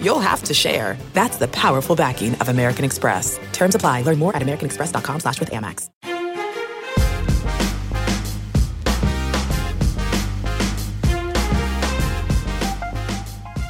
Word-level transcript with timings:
you'll 0.00 0.20
have 0.20 0.42
to 0.44 0.54
share. 0.54 0.96
That's 1.12 1.36
the 1.36 1.48
powerful 1.48 1.94
backing 1.94 2.34
of 2.36 2.48
American 2.48 2.84
Express. 2.84 3.38
Terms 3.52 3.74
apply. 3.74 4.02
Learn 4.02 4.18
more 4.18 4.34
at 4.34 4.42
americanexpress.com 4.42 5.20
slash 5.20 5.38
with 5.38 5.50
Amex. 5.50 5.90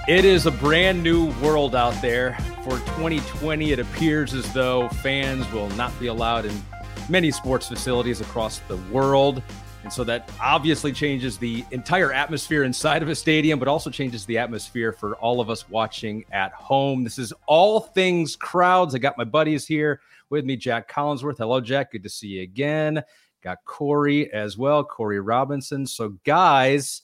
It 0.08 0.24
is 0.24 0.46
a 0.46 0.52
brand 0.52 1.02
new 1.02 1.32
world 1.40 1.74
out 1.74 2.00
there. 2.00 2.38
For 2.62 2.78
2020, 2.78 3.72
it 3.72 3.80
appears 3.80 4.34
as 4.34 4.52
though 4.52 4.88
fans 4.88 5.50
will 5.50 5.68
not 5.70 5.98
be 5.98 6.06
allowed 6.06 6.44
in 6.44 6.62
many 7.08 7.32
sports 7.32 7.66
facilities 7.66 8.20
across 8.20 8.60
the 8.68 8.76
world. 8.92 9.42
And 9.86 9.92
so 9.92 10.02
that 10.02 10.28
obviously 10.40 10.90
changes 10.90 11.38
the 11.38 11.64
entire 11.70 12.12
atmosphere 12.12 12.64
inside 12.64 13.04
of 13.04 13.08
a 13.08 13.14
stadium, 13.14 13.60
but 13.60 13.68
also 13.68 13.88
changes 13.88 14.26
the 14.26 14.36
atmosphere 14.36 14.90
for 14.90 15.14
all 15.18 15.40
of 15.40 15.48
us 15.48 15.68
watching 15.68 16.24
at 16.32 16.50
home. 16.54 17.04
This 17.04 17.20
is 17.20 17.32
all 17.46 17.78
things 17.78 18.34
crowds. 18.34 18.96
I 18.96 18.98
got 18.98 19.16
my 19.16 19.22
buddies 19.22 19.64
here 19.64 20.00
with 20.28 20.44
me, 20.44 20.56
Jack 20.56 20.90
Collinsworth. 20.90 21.38
Hello, 21.38 21.60
Jack. 21.60 21.92
Good 21.92 22.02
to 22.02 22.08
see 22.08 22.26
you 22.26 22.42
again. 22.42 23.00
Got 23.44 23.58
Corey 23.64 24.28
as 24.32 24.58
well, 24.58 24.82
Corey 24.82 25.20
Robinson. 25.20 25.86
So, 25.86 26.16
guys, 26.24 27.02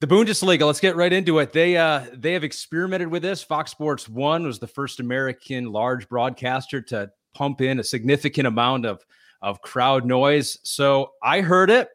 the 0.00 0.08
Bundesliga. 0.08 0.66
Let's 0.66 0.80
get 0.80 0.96
right 0.96 1.12
into 1.12 1.38
it. 1.38 1.52
They 1.52 1.76
uh, 1.76 2.06
they 2.12 2.32
have 2.32 2.42
experimented 2.42 3.12
with 3.12 3.22
this. 3.22 3.44
Fox 3.44 3.70
Sports 3.70 4.08
One 4.08 4.44
was 4.44 4.58
the 4.58 4.66
first 4.66 4.98
American 4.98 5.66
large 5.66 6.08
broadcaster 6.08 6.82
to 6.82 7.12
pump 7.32 7.60
in 7.60 7.78
a 7.78 7.84
significant 7.84 8.48
amount 8.48 8.86
of 8.86 9.04
of 9.42 9.60
crowd 9.60 10.04
noise. 10.04 10.58
So 10.62 11.10
I 11.22 11.40
heard 11.40 11.70
it. 11.70 11.88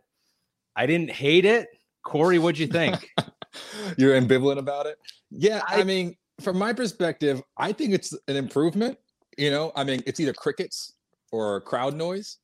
I 0.75 0.85
didn't 0.85 1.11
hate 1.11 1.45
it. 1.45 1.67
Corey, 2.05 2.39
what'd 2.39 2.59
you 2.59 2.67
think? 2.67 3.09
You're 3.97 4.19
ambivalent 4.19 4.57
about 4.57 4.85
it? 4.85 4.97
Yeah, 5.29 5.61
I, 5.67 5.81
I 5.81 5.83
mean, 5.83 6.15
from 6.41 6.57
my 6.57 6.73
perspective, 6.73 7.41
I 7.57 7.71
think 7.71 7.93
it's 7.93 8.13
an 8.27 8.35
improvement. 8.35 8.97
You 9.37 9.51
know, 9.51 9.71
I 9.75 9.83
mean, 9.83 10.01
it's 10.05 10.19
either 10.19 10.33
crickets 10.33 10.93
or 11.31 11.61
crowd 11.61 11.95
noise. 11.95 12.37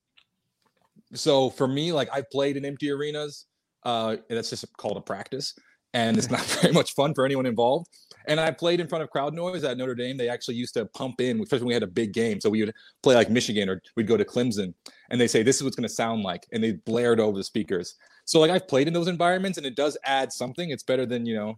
So 1.14 1.50
for 1.50 1.68
me, 1.68 1.92
like 1.92 2.10
I've 2.14 2.30
played 2.30 2.58
in 2.58 2.66
empty 2.66 2.92
arenas. 2.92 3.46
Uh, 3.84 4.18
that's 4.30 4.50
just 4.50 4.66
called 4.78 4.98
a 4.98 5.02
practice, 5.02 5.54
and 5.98 6.16
it's 6.16 6.30
not 6.30 6.42
very 6.62 6.74
much 6.74 6.94
fun 6.94 7.14
for 7.14 7.26
anyone 7.26 7.46
involved. 7.46 7.88
And 8.28 8.40
I 8.40 8.52
played 8.52 8.80
in 8.80 8.88
front 8.88 9.04
of 9.04 9.10
crowd 9.10 9.34
noise 9.34 9.64
at 9.64 9.78
Notre 9.78 9.96
Dame. 9.96 10.18
They 10.18 10.30
actually 10.30 10.56
used 10.56 10.74
to 10.76 10.86
pump 10.86 11.22
in, 11.22 11.42
especially 11.42 11.64
when 11.64 11.70
we 11.70 11.74
had 11.74 11.84
a 11.84 11.88
big 11.88 12.14
game. 12.14 12.40
So 12.40 12.50
we 12.50 12.64
would 12.64 12.74
play 13.02 13.16
like 13.16 13.30
Michigan 13.30 13.70
or 13.70 13.82
we'd 13.96 14.06
go 14.06 14.18
to 14.18 14.26
Clemson 14.26 14.74
and 15.10 15.20
they 15.20 15.28
say, 15.28 15.44
this 15.44 15.56
is 15.56 15.64
what's 15.64 15.76
going 15.76 15.88
to 15.88 15.94
sound 15.94 16.24
like. 16.24 16.46
And 16.52 16.64
they 16.64 16.74
blared 16.74 17.20
over 17.20 17.38
the 17.38 17.44
speakers. 17.44 17.96
So 18.26 18.40
like 18.40 18.52
I've 18.52 18.68
played 18.68 18.88
in 18.88 18.94
those 18.94 19.08
environments 19.08 19.58
and 19.58 19.66
it 19.66 19.76
does 19.76 19.98
add 20.04 20.32
something. 20.32 20.70
It's 20.70 20.84
better 20.84 21.06
than, 21.06 21.26
you 21.26 21.36
know, 21.36 21.58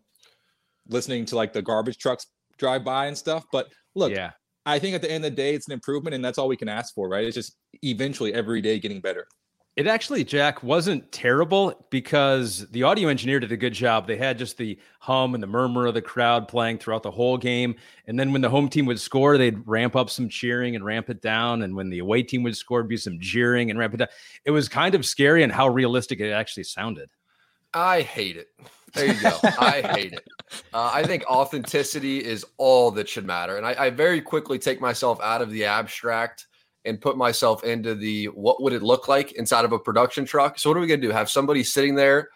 listening 0.87 1.25
to 1.25 1.35
like 1.35 1.51
the 1.51 1.61
garbage 1.61 1.97
trucks 1.97 2.27
drive 2.57 2.85
by 2.85 3.07
and 3.07 3.17
stuff. 3.17 3.45
But 3.51 3.67
look, 3.95 4.11
yeah. 4.11 4.31
I 4.65 4.77
think 4.77 4.93
at 4.93 5.01
the 5.01 5.11
end 5.11 5.25
of 5.25 5.31
the 5.31 5.35
day, 5.35 5.55
it's 5.55 5.67
an 5.67 5.73
improvement 5.73 6.13
and 6.13 6.23
that's 6.23 6.37
all 6.37 6.47
we 6.47 6.57
can 6.57 6.69
ask 6.69 6.93
for, 6.93 7.09
right? 7.09 7.25
It's 7.25 7.35
just 7.35 7.57
eventually 7.81 8.33
every 8.33 8.61
day 8.61 8.77
getting 8.77 9.01
better. 9.01 9.25
It 9.79 9.87
actually, 9.87 10.25
Jack, 10.25 10.61
wasn't 10.61 11.09
terrible 11.09 11.87
because 11.89 12.67
the 12.71 12.83
audio 12.83 13.07
engineer 13.07 13.39
did 13.39 13.53
a 13.53 13.55
good 13.55 13.71
job. 13.71 14.07
They 14.07 14.17
had 14.17 14.37
just 14.37 14.57
the 14.57 14.77
hum 14.99 15.35
and 15.35 15.41
the 15.41 15.47
murmur 15.47 15.85
of 15.85 15.93
the 15.93 16.01
crowd 16.01 16.49
playing 16.49 16.79
throughout 16.79 17.01
the 17.01 17.11
whole 17.11 17.37
game. 17.37 17.75
And 18.05 18.19
then 18.19 18.33
when 18.33 18.41
the 18.41 18.49
home 18.49 18.67
team 18.67 18.85
would 18.87 18.99
score, 18.99 19.37
they'd 19.37 19.65
ramp 19.65 19.95
up 19.95 20.09
some 20.09 20.27
cheering 20.27 20.75
and 20.75 20.83
ramp 20.83 21.09
it 21.09 21.21
down. 21.21 21.61
And 21.61 21.77
when 21.77 21.89
the 21.89 21.99
away 21.99 22.23
team 22.23 22.43
would 22.43 22.57
score, 22.57 22.79
it'd 22.79 22.89
be 22.89 22.97
some 22.97 23.21
jeering 23.21 23.69
and 23.69 23.79
ramp 23.79 23.93
it 23.93 23.97
down. 23.97 24.09
It 24.43 24.51
was 24.51 24.67
kind 24.67 24.95
of 24.95 25.05
scary 25.05 25.43
and 25.43 25.51
how 25.53 25.69
realistic 25.69 26.19
it 26.19 26.33
actually 26.33 26.65
sounded. 26.65 27.09
I 27.73 28.01
hate 28.01 28.35
it. 28.35 28.49
There 28.93 29.05
you 29.05 29.21
go. 29.21 29.37
I 29.43 29.81
hate 29.95 30.11
it. 30.11 30.27
Uh, 30.73 30.91
I 30.93 31.03
think 31.03 31.23
authenticity 31.27 32.17
is 32.17 32.45
all 32.57 32.91
that 32.91 33.07
should 33.07 33.25
matter. 33.25 33.55
And 33.55 33.65
I, 33.65 33.85
I 33.85 33.89
very 33.91 34.19
quickly 34.19 34.59
take 34.59 34.81
myself 34.81 35.21
out 35.21 35.41
of 35.41 35.51
the 35.51 35.63
abstract 35.63 36.47
and 36.85 37.01
put 37.01 37.17
myself 37.17 37.63
into 37.63 37.95
the 37.95 38.25
what 38.27 38.61
would 38.61 38.73
it 38.73 38.81
look 38.81 39.07
like 39.07 39.33
inside 39.33 39.65
of 39.65 39.71
a 39.71 39.79
production 39.79 40.25
truck. 40.25 40.57
So 40.57 40.69
what 40.69 40.77
are 40.77 40.81
we 40.81 40.87
going 40.87 41.01
to 41.01 41.07
do? 41.07 41.13
Have 41.13 41.29
somebody 41.29 41.63
sitting 41.63 41.95
there 41.95 42.29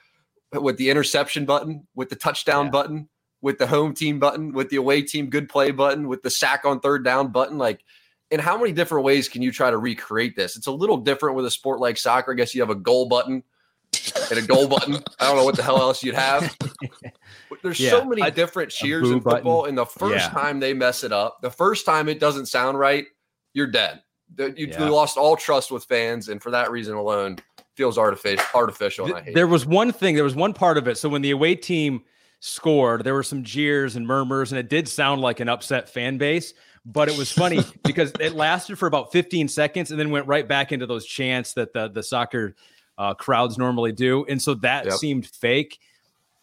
with 0.52 0.78
the 0.78 0.90
interception 0.90 1.46
button, 1.46 1.88
with 1.96 2.10
the 2.10 2.16
touchdown 2.16 2.66
yeah. 2.66 2.72
button, 2.72 3.10
with 3.42 3.58
the 3.58 3.68
home 3.68 3.94
team 3.94 4.20
button, 4.20 4.54
with 4.54 4.70
the 4.70 4.78
away 4.78 5.02
team 5.02 5.30
good 5.30 5.50
play 5.50 5.72
button, 5.72 6.08
with 6.08 6.22
the 6.22 6.30
sack 6.30 6.66
on 6.66 6.80
third 6.80 7.04
down 7.04 7.30
button, 7.30 7.58
like 7.58 7.84
in 8.32 8.40
how 8.40 8.58
many 8.58 8.72
different 8.72 9.06
ways 9.06 9.30
can 9.30 9.42
you 9.42 9.52
try 9.52 9.70
to 9.70 9.78
recreate 9.78 10.36
this? 10.36 10.56
It's 10.56 10.68
a 10.68 10.72
little 10.72 10.98
different 10.98 11.36
with 11.36 11.46
a 11.46 11.52
sport 11.52 11.80
like 11.80 11.98
soccer. 11.98 12.34
I 12.34 12.36
guess 12.36 12.54
you 12.54 12.62
have 12.62 12.70
a 12.70 12.76
goal 12.76 13.08
button 13.08 13.44
and 14.30 14.40
a 14.40 14.42
goal 14.42 14.68
button. 14.68 14.96
I 15.20 15.28
don't 15.28 15.38
know 15.38 15.46
what 15.46 15.56
the 15.56 15.64
hell 15.64 15.78
else 15.78 16.04
you'd 16.04 16.16
have. 16.16 16.56
But 16.60 17.60
there's 17.64 17.80
yeah, 17.80 17.92
so 17.92 18.06
many 18.06 18.30
different 18.32 18.72
cheers 18.72 19.10
in 19.10 19.22
football. 19.22 19.62
Button. 19.62 19.70
And 19.70 19.78
the 19.78 19.86
first 19.86 20.26
yeah. 20.26 20.30
time 20.30 20.60
they 20.60 20.74
mess 20.74 21.04
it 21.04 21.12
up, 21.12 21.42
the 21.42 21.52
first 21.52 21.86
time 21.86 22.10
it 22.10 22.20
doesn't 22.20 22.48
sound 22.48 22.78
right, 22.78 23.06
you're 23.54 23.68
dead 23.68 24.02
you, 24.38 24.68
yeah. 24.68 24.90
lost 24.90 25.18
all 25.18 25.36
trust 25.36 25.72
with 25.72 25.86
fans, 25.86 26.30
and 26.30 26.42
for 26.42 26.52
that 26.52 26.72
reason 26.72 26.96
alone, 26.96 27.38
feels 27.76 27.98
artificial. 27.98 28.46
Artificial, 28.54 29.06
and 29.08 29.16
I 29.16 29.22
hate. 29.22 29.36
There 29.36 29.46
it. 29.46 29.50
was 29.50 29.66
one 29.66 29.92
thing. 29.92 30.16
There 30.16 30.24
was 30.24 30.36
one 30.36 30.54
part 30.54 30.78
of 30.78 30.88
it. 30.88 30.98
So 30.98 31.10
when 31.10 31.22
the 31.22 31.32
away 31.32 31.56
team 31.56 32.04
scored, 32.40 33.04
there 33.04 33.14
were 33.14 33.24
some 33.24 33.44
jeers 33.44 33.96
and 33.96 34.06
murmurs, 34.06 34.52
and 34.52 34.60
it 34.60 34.70
did 34.70 34.88
sound 34.88 35.22
like 35.22 35.40
an 35.40 35.50
upset 35.50 35.90
fan 35.90 36.18
base. 36.18 36.54
But 36.86 37.08
it 37.08 37.18
was 37.18 37.32
funny 37.32 37.62
because 37.84 38.12
it 38.20 38.34
lasted 38.34 38.78
for 38.78 38.88
about 38.88 39.12
15 39.12 39.48
seconds 39.48 39.92
and 39.92 40.00
then 40.00 40.12
went 40.12 40.28
right 40.28 40.48
back 40.48 40.72
into 40.72 40.86
those 40.86 41.06
chants 41.06 41.54
that 41.54 41.74
the 41.74 41.90
the 41.90 42.04
soccer 42.04 42.56
uh, 42.98 43.14
crowds 43.14 43.58
normally 43.58 43.92
do, 43.92 44.26
and 44.26 44.42
so 44.42 44.56
that 44.56 44.86
yep. 44.86 44.96
seemed 44.96 45.26
fake. 45.28 45.80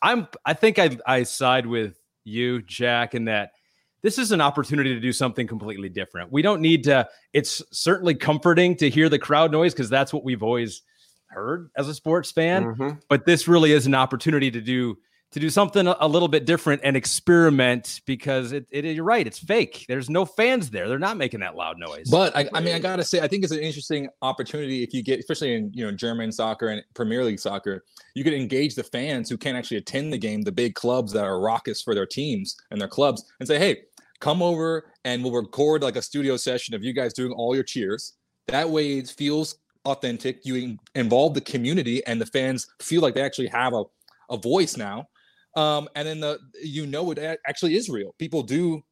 I'm. 0.03 0.29
I 0.45 0.55
think 0.55 0.79
I 0.79 0.97
I 1.07 1.23
side 1.25 1.67
with 1.67 1.99
you, 2.25 2.63
Jack, 2.63 3.15
in 3.15 3.27
that 3.27 3.53
this 4.03 4.19
is 4.19 4.33
an 4.33 4.41
opportunity 4.41 4.95
to 4.95 5.01
do 5.01 5.13
something 5.13 5.47
completely 5.47 5.89
different. 5.89 6.33
We 6.33 6.43
don't 6.43 6.61
need 6.61 6.85
to, 6.85 7.09
it's 7.33 7.63
certainly 7.71 8.15
comforting 8.15 8.77
to 8.77 8.91
hear 8.91 9.09
the 9.09 9.19
crowd 9.19 9.53
noise 9.53 9.73
because 9.73 9.91
that's 9.91 10.13
what 10.13 10.25
we've 10.25 10.43
always 10.43 10.83
heard 11.27 11.71
as 11.77 11.89
a 11.89 11.95
sports 11.95 12.31
fan. 12.31 12.65
Mm-hmm. 12.65 12.91
But 13.09 13.27
this 13.27 13.49
really 13.49 13.73
is 13.73 13.87
an 13.87 13.95
opportunity 13.95 14.51
to 14.51 14.61
do 14.61 14.99
to 15.33 15.39
do 15.39 15.49
something 15.49 15.87
a 15.87 16.09
little 16.09 16.27
bit 16.27 16.45
different 16.45 16.81
and 16.83 16.97
experiment 16.97 18.01
because 18.05 18.51
it, 18.51 18.67
it, 18.71 18.85
you're 18.85 19.05
right 19.05 19.27
it's 19.27 19.39
fake 19.39 19.85
there's 19.89 20.11
no 20.11 20.25
fans 20.25 20.71
there 20.71 20.89
they're 20.89 20.99
not 20.99 21.17
making 21.17 21.41
that 21.41 21.55
loud 21.55 21.79
noise 21.79 22.09
but 22.11 22.37
I, 22.37 22.49
I, 22.53 22.61
mean 22.61 22.75
i 22.75 22.79
gotta 22.79 23.05
say 23.05 23.21
i 23.21 23.29
think 23.29 23.45
it's 23.45 23.53
an 23.53 23.61
interesting 23.61 24.09
opportunity 24.23 24.83
if 24.83 24.93
you 24.93 25.03
get 25.03 25.21
especially 25.21 25.55
in 25.55 25.71
you 25.73 25.85
know 25.85 25.93
german 25.93 26.33
soccer 26.33 26.69
and 26.69 26.83
premier 26.95 27.25
league 27.25 27.39
soccer 27.39 27.85
you 28.15 28.25
can 28.25 28.35
engage 28.35 28.75
the 28.75 28.83
fans 28.83 29.31
who 29.31 29.37
can't 29.37 29.57
actually 29.57 29.77
attend 29.77 30.13
the 30.13 30.19
game 30.19 30.43
the 30.43 30.53
big 30.53 30.75
clubs 30.75 31.13
that 31.13 31.25
are 31.25 31.41
raucous 31.41 31.81
for 31.81 31.95
their 31.95 32.07
teams 32.07 32.57
and 32.71 32.81
their 32.81 32.89
clubs 32.89 33.25
and 33.39 33.47
say 33.47 33.59
hey 33.59 33.83
come 34.21 34.43
over 34.43 34.93
and 35.05 35.25
we'll 35.25 35.33
record 35.33 35.83
like 35.83 35.97
a 35.97 36.03
studio 36.03 36.37
session 36.37 36.75
of 36.75 36.85
you 36.85 36.93
guys 36.93 37.13
doing 37.13 37.33
all 37.33 37.55
your 37.55 37.65
cheers. 37.65 38.15
That 38.49 38.69
way 38.69 38.99
it 38.99 39.09
feels 39.09 39.59
authentic. 39.85 40.45
You 40.45 40.77
involve 40.95 41.35
the 41.35 41.41
community 41.41 42.05
and 42.07 42.21
the 42.21 42.27
fans 42.27 42.67
feel 42.81 43.01
like 43.01 43.15
they 43.15 43.23
actually 43.23 43.49
have 43.49 43.73
a, 43.73 43.85
a 44.31 44.37
voice 44.37 44.77
now. 44.77 45.07
Um, 45.57 45.89
and 45.97 46.07
then 46.07 46.21
the 46.21 46.39
you 46.63 46.87
know 46.87 47.11
it 47.11 47.19
actually 47.47 47.75
is 47.75 47.89
real. 47.89 48.15
People 48.19 48.43
do, 48.43 48.83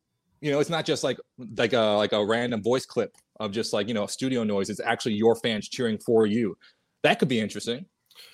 you 0.41 0.51
know, 0.51 0.59
it's 0.59 0.71
not 0.71 0.85
just 0.85 1.05
like 1.05 1.19
like 1.57 1.73
a 1.73 1.97
like 1.97 2.13
a 2.13 2.25
random 2.25 2.63
voice 2.63 2.85
clip 2.85 3.15
of 3.39 3.53
just 3.53 3.73
like 3.73 3.87
you 3.87 3.95
know 3.95 4.07
studio 4.07 4.43
noise. 4.43 4.69
It's 4.69 4.81
actually 4.81 5.15
your 5.15 5.37
fans 5.37 5.69
cheering 5.69 5.99
for 5.99 6.27
you. 6.27 6.57
That 7.05 7.21
could 7.21 7.29
be 7.29 7.39
interesting. 7.39 7.87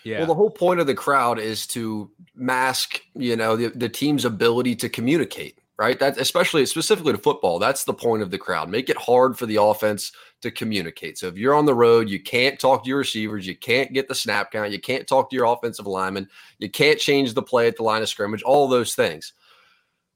Yeah. 0.04 0.18
Well, 0.18 0.28
the 0.28 0.34
whole 0.34 0.50
point 0.50 0.80
of 0.80 0.86
the 0.86 0.94
crowd 0.94 1.38
is 1.38 1.66
to 1.68 2.10
mask, 2.34 3.02
you 3.14 3.36
know, 3.36 3.56
the, 3.56 3.68
the 3.68 3.88
team's 3.90 4.24
ability 4.24 4.76
to 4.76 4.88
communicate 4.88 5.58
right? 5.78 5.98
That 5.98 6.18
especially 6.18 6.64
specifically 6.66 7.12
to 7.12 7.18
football, 7.18 7.58
that's 7.58 7.84
the 7.84 7.94
point 7.94 8.22
of 8.22 8.30
the 8.30 8.38
crowd. 8.38 8.68
Make 8.68 8.88
it 8.88 8.96
hard 8.96 9.36
for 9.36 9.46
the 9.46 9.60
offense 9.60 10.12
to 10.42 10.50
communicate. 10.50 11.18
So 11.18 11.26
if 11.26 11.36
you're 11.36 11.54
on 11.54 11.66
the 11.66 11.74
road, 11.74 12.08
you 12.08 12.20
can't 12.20 12.58
talk 12.58 12.84
to 12.84 12.88
your 12.88 12.98
receivers, 12.98 13.46
you 13.46 13.56
can't 13.56 13.92
get 13.92 14.08
the 14.08 14.14
snap 14.14 14.52
count, 14.52 14.70
you 14.70 14.80
can't 14.80 15.06
talk 15.06 15.30
to 15.30 15.36
your 15.36 15.46
offensive 15.46 15.86
lineman, 15.86 16.28
you 16.58 16.70
can't 16.70 16.98
change 16.98 17.34
the 17.34 17.42
play 17.42 17.66
at 17.66 17.76
the 17.76 17.82
line 17.82 18.02
of 18.02 18.08
scrimmage, 18.08 18.42
all 18.42 18.68
those 18.68 18.94
things. 18.94 19.32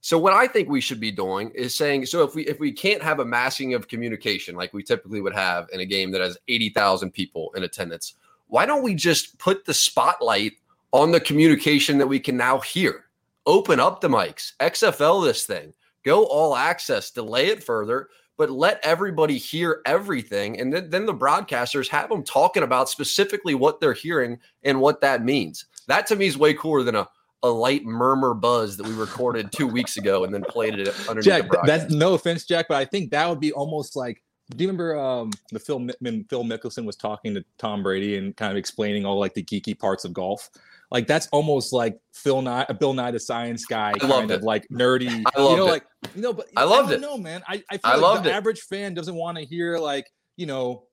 So 0.01 0.17
what 0.17 0.33
I 0.33 0.47
think 0.47 0.69
we 0.69 0.81
should 0.81 1.01
be 1.01 1.11
doing 1.11 1.51
is 1.55 1.75
saying 1.75 2.07
so 2.07 2.23
if 2.23 2.35
we 2.35 2.47
if 2.47 2.61
we 2.61 2.71
can't 2.71 3.03
have 3.03 3.19
a 3.19 3.25
masking 3.25 3.75
of 3.75 3.89
communication 3.89 4.55
like 4.55 4.73
we 4.73 4.83
typically 4.83 5.21
would 5.21 5.35
have 5.35 5.69
in 5.73 5.81
a 5.81 5.85
game 5.85 6.13
that 6.13 6.21
has 6.21 6.39
80,000 6.47 7.11
people 7.11 7.51
in 7.57 7.65
attendance, 7.65 8.15
why 8.47 8.65
don't 8.65 8.85
we 8.85 8.95
just 8.95 9.39
put 9.39 9.65
the 9.65 9.75
spotlight 9.75 10.53
on 10.93 11.11
the 11.11 11.21
communication 11.21 11.99
that 11.99 12.07
we 12.07 12.21
can 12.21 12.37
now 12.37 12.61
hear? 12.61 13.08
Open 13.49 13.81
up 13.81 14.01
the 14.01 14.09
mics, 14.09 14.53
XFL 14.61 15.25
this 15.25 15.45
thing, 15.45 15.73
go 16.05 16.27
all 16.27 16.55
access, 16.55 17.11
delay 17.11 17.47
it 17.47 17.65
further, 17.65 18.09
but 18.37 18.51
let 18.51 18.79
everybody 18.85 19.39
hear 19.39 19.81
everything. 19.87 20.61
And 20.61 20.73
then, 20.73 20.91
then 20.91 21.07
the 21.07 21.15
broadcasters 21.15 21.89
have 21.89 22.11
them 22.11 22.23
talking 22.23 22.63
about 22.63 22.89
specifically 22.89 23.55
what 23.55 23.81
they're 23.81 23.95
hearing 23.95 24.39
and 24.63 24.81
what 24.81 25.01
that 25.01 25.25
means. 25.25 25.65
That 25.89 26.07
to 26.09 26.17
me 26.17 26.27
is 26.27 26.37
way 26.37 26.53
cooler 26.53 26.85
than 26.85 26.95
a, 26.95 27.09
a 27.43 27.49
light 27.49 27.85
murmur 27.85 28.35
buzz 28.35 28.77
that 28.77 28.87
we 28.87 28.93
recorded 28.93 29.51
two 29.51 29.67
weeks 29.67 29.97
ago 29.97 30.25
and 30.25 30.33
then 30.33 30.45
played 30.45 30.79
it 30.79 30.95
underneath 31.09 31.25
Jack, 31.25 31.51
the 31.51 31.61
that's 31.65 31.93
no 31.93 32.15
offense, 32.15 32.45
Jack, 32.45 32.67
but 32.69 32.77
I 32.77 32.85
think 32.85 33.11
that 33.11 33.29
would 33.29 33.41
be 33.41 33.53
almost 33.53 33.97
like 33.97 34.23
do 34.57 34.65
you 34.65 34.69
remember 34.69 34.99
um, 34.99 35.31
the 35.53 35.59
film 35.59 35.91
when 36.01 36.25
Phil 36.25 36.43
Mickelson 36.43 36.87
was 36.87 36.97
talking 36.97 37.35
to 37.35 37.45
Tom 37.59 37.83
Brady 37.83 38.17
and 38.17 38.35
kind 38.35 38.51
of 38.51 38.57
explaining 38.57 39.05
all 39.05 39.19
like 39.19 39.35
the 39.35 39.43
geeky 39.43 39.79
parts 39.79 40.07
of 40.07 40.15
golf? 40.15 40.49
Like 40.91 41.07
that's 41.07 41.29
almost 41.33 41.73
like 41.73 41.99
Phil 42.15 42.41
Nye, 42.41 42.65
Bill 42.81 42.95
Nye 42.95 43.11
the 43.11 43.21
Science 43.21 43.65
Guy, 43.67 43.91
I 43.95 43.99
kind 43.99 44.31
of 44.31 44.41
it. 44.41 44.43
like 44.43 44.67
nerdy. 44.69 45.23
I 45.37 45.41
loved 45.41 45.51
you 45.53 45.57
know, 45.59 45.67
it. 45.67 45.71
like 45.71 45.85
you 46.17 46.23
know, 46.23 46.33
but 46.33 46.49
I 46.57 46.65
loved 46.65 46.89
don't 46.91 46.99
it. 46.99 47.01
know, 47.03 47.19
man. 47.19 47.43
I, 47.47 47.63
I 47.71 47.77
feel 47.77 47.81
I 47.85 47.93
like 47.95 48.01
loved 48.03 48.25
the 48.25 48.31
it. 48.31 48.35
average 48.35 48.61
fan 48.63 48.95
doesn't 48.95 49.15
want 49.15 49.37
to 49.39 49.45
hear 49.45 49.79
like 49.79 50.07
you 50.37 50.47
know 50.47 50.85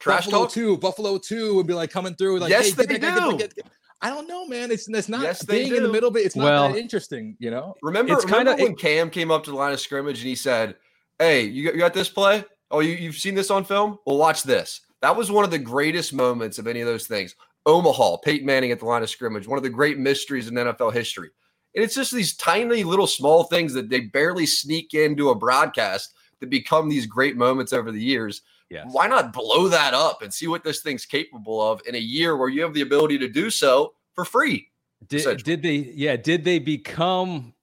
trash 0.00 0.24
Buffalo 0.26 0.44
talk. 0.44 0.52
two, 0.52 0.76
Buffalo 0.78 1.18
two 1.18 1.54
would 1.54 1.66
be 1.66 1.74
like 1.74 1.90
coming 1.90 2.14
through. 2.16 2.40
Like, 2.40 2.50
Yes, 2.50 2.70
hey, 2.70 2.72
they 2.72 2.98
that 2.98 3.00
guy, 3.00 3.08
get 3.10 3.14
that- 3.14 3.30
do. 3.30 3.36
get- 3.38 3.54
get- 3.54 3.66
I 4.00 4.10
don't 4.10 4.28
know, 4.28 4.46
man. 4.46 4.70
It's 4.70 4.88
it's 4.88 5.08
not 5.08 5.22
Yes, 5.22 5.44
they 5.44 5.64
being 5.64 5.74
in 5.76 5.82
the 5.82 5.88
do. 5.88 5.92
middle, 5.92 6.10
but 6.12 6.22
it's 6.22 6.36
not 6.36 6.44
Well- 6.44 6.68
that 6.72 6.78
interesting, 6.78 7.36
you 7.40 7.50
know. 7.50 7.74
Remember, 7.82 8.12
It's 8.14 8.24
remember 8.24 8.52
kinda- 8.54 8.62
when 8.64 8.76
Cam 8.76 9.10
came 9.10 9.30
up 9.32 9.42
to 9.44 9.50
the 9.50 9.56
line 9.56 9.72
of 9.72 9.80
scrimmage 9.80 10.18
and 10.18 10.28
he 10.28 10.36
said, 10.36 10.76
"Hey, 11.18 11.42
you 11.42 11.64
got, 11.64 11.74
you 11.74 11.80
got 11.80 11.94
this 11.94 12.08
play? 12.08 12.44
Oh, 12.70 12.78
you, 12.80 12.92
you've 12.92 13.16
seen 13.16 13.34
this 13.34 13.50
on 13.50 13.64
film? 13.64 13.98
Well, 14.06 14.16
watch 14.16 14.44
this." 14.44 14.82
That 15.02 15.16
was 15.16 15.30
one 15.32 15.44
of 15.44 15.50
the 15.50 15.58
greatest 15.58 16.12
moments 16.12 16.58
of 16.58 16.66
any 16.68 16.80
of 16.80 16.86
those 16.86 17.06
things. 17.08 17.34
Omaha, 17.68 18.16
Peyton 18.18 18.46
Manning 18.46 18.72
at 18.72 18.78
the 18.78 18.86
line 18.86 19.02
of 19.02 19.10
scrimmage, 19.10 19.46
one 19.46 19.58
of 19.58 19.62
the 19.62 19.70
great 19.70 19.98
mysteries 19.98 20.48
in 20.48 20.54
NFL 20.54 20.94
history. 20.94 21.28
And 21.74 21.84
it's 21.84 21.94
just 21.94 22.12
these 22.12 22.34
tiny 22.34 22.82
little 22.82 23.06
small 23.06 23.44
things 23.44 23.74
that 23.74 23.90
they 23.90 24.00
barely 24.00 24.46
sneak 24.46 24.94
into 24.94 25.28
a 25.28 25.34
broadcast 25.34 26.14
that 26.40 26.48
become 26.48 26.88
these 26.88 27.06
great 27.06 27.36
moments 27.36 27.74
over 27.74 27.92
the 27.92 28.02
years. 28.02 28.40
Yes. 28.70 28.88
Why 28.90 29.06
not 29.06 29.34
blow 29.34 29.68
that 29.68 29.92
up 29.92 30.22
and 30.22 30.32
see 30.32 30.46
what 30.46 30.64
this 30.64 30.80
thing's 30.80 31.04
capable 31.04 31.60
of 31.60 31.82
in 31.86 31.94
a 31.94 31.98
year 31.98 32.36
where 32.36 32.48
you 32.48 32.62
have 32.62 32.74
the 32.74 32.80
ability 32.80 33.18
to 33.18 33.28
do 33.28 33.50
so 33.50 33.92
for 34.14 34.24
free? 34.24 34.68
Did, 35.06 35.42
did 35.42 35.62
they? 35.62 35.92
Yeah. 35.94 36.16
Did 36.16 36.44
they 36.44 36.58
become 36.58 37.54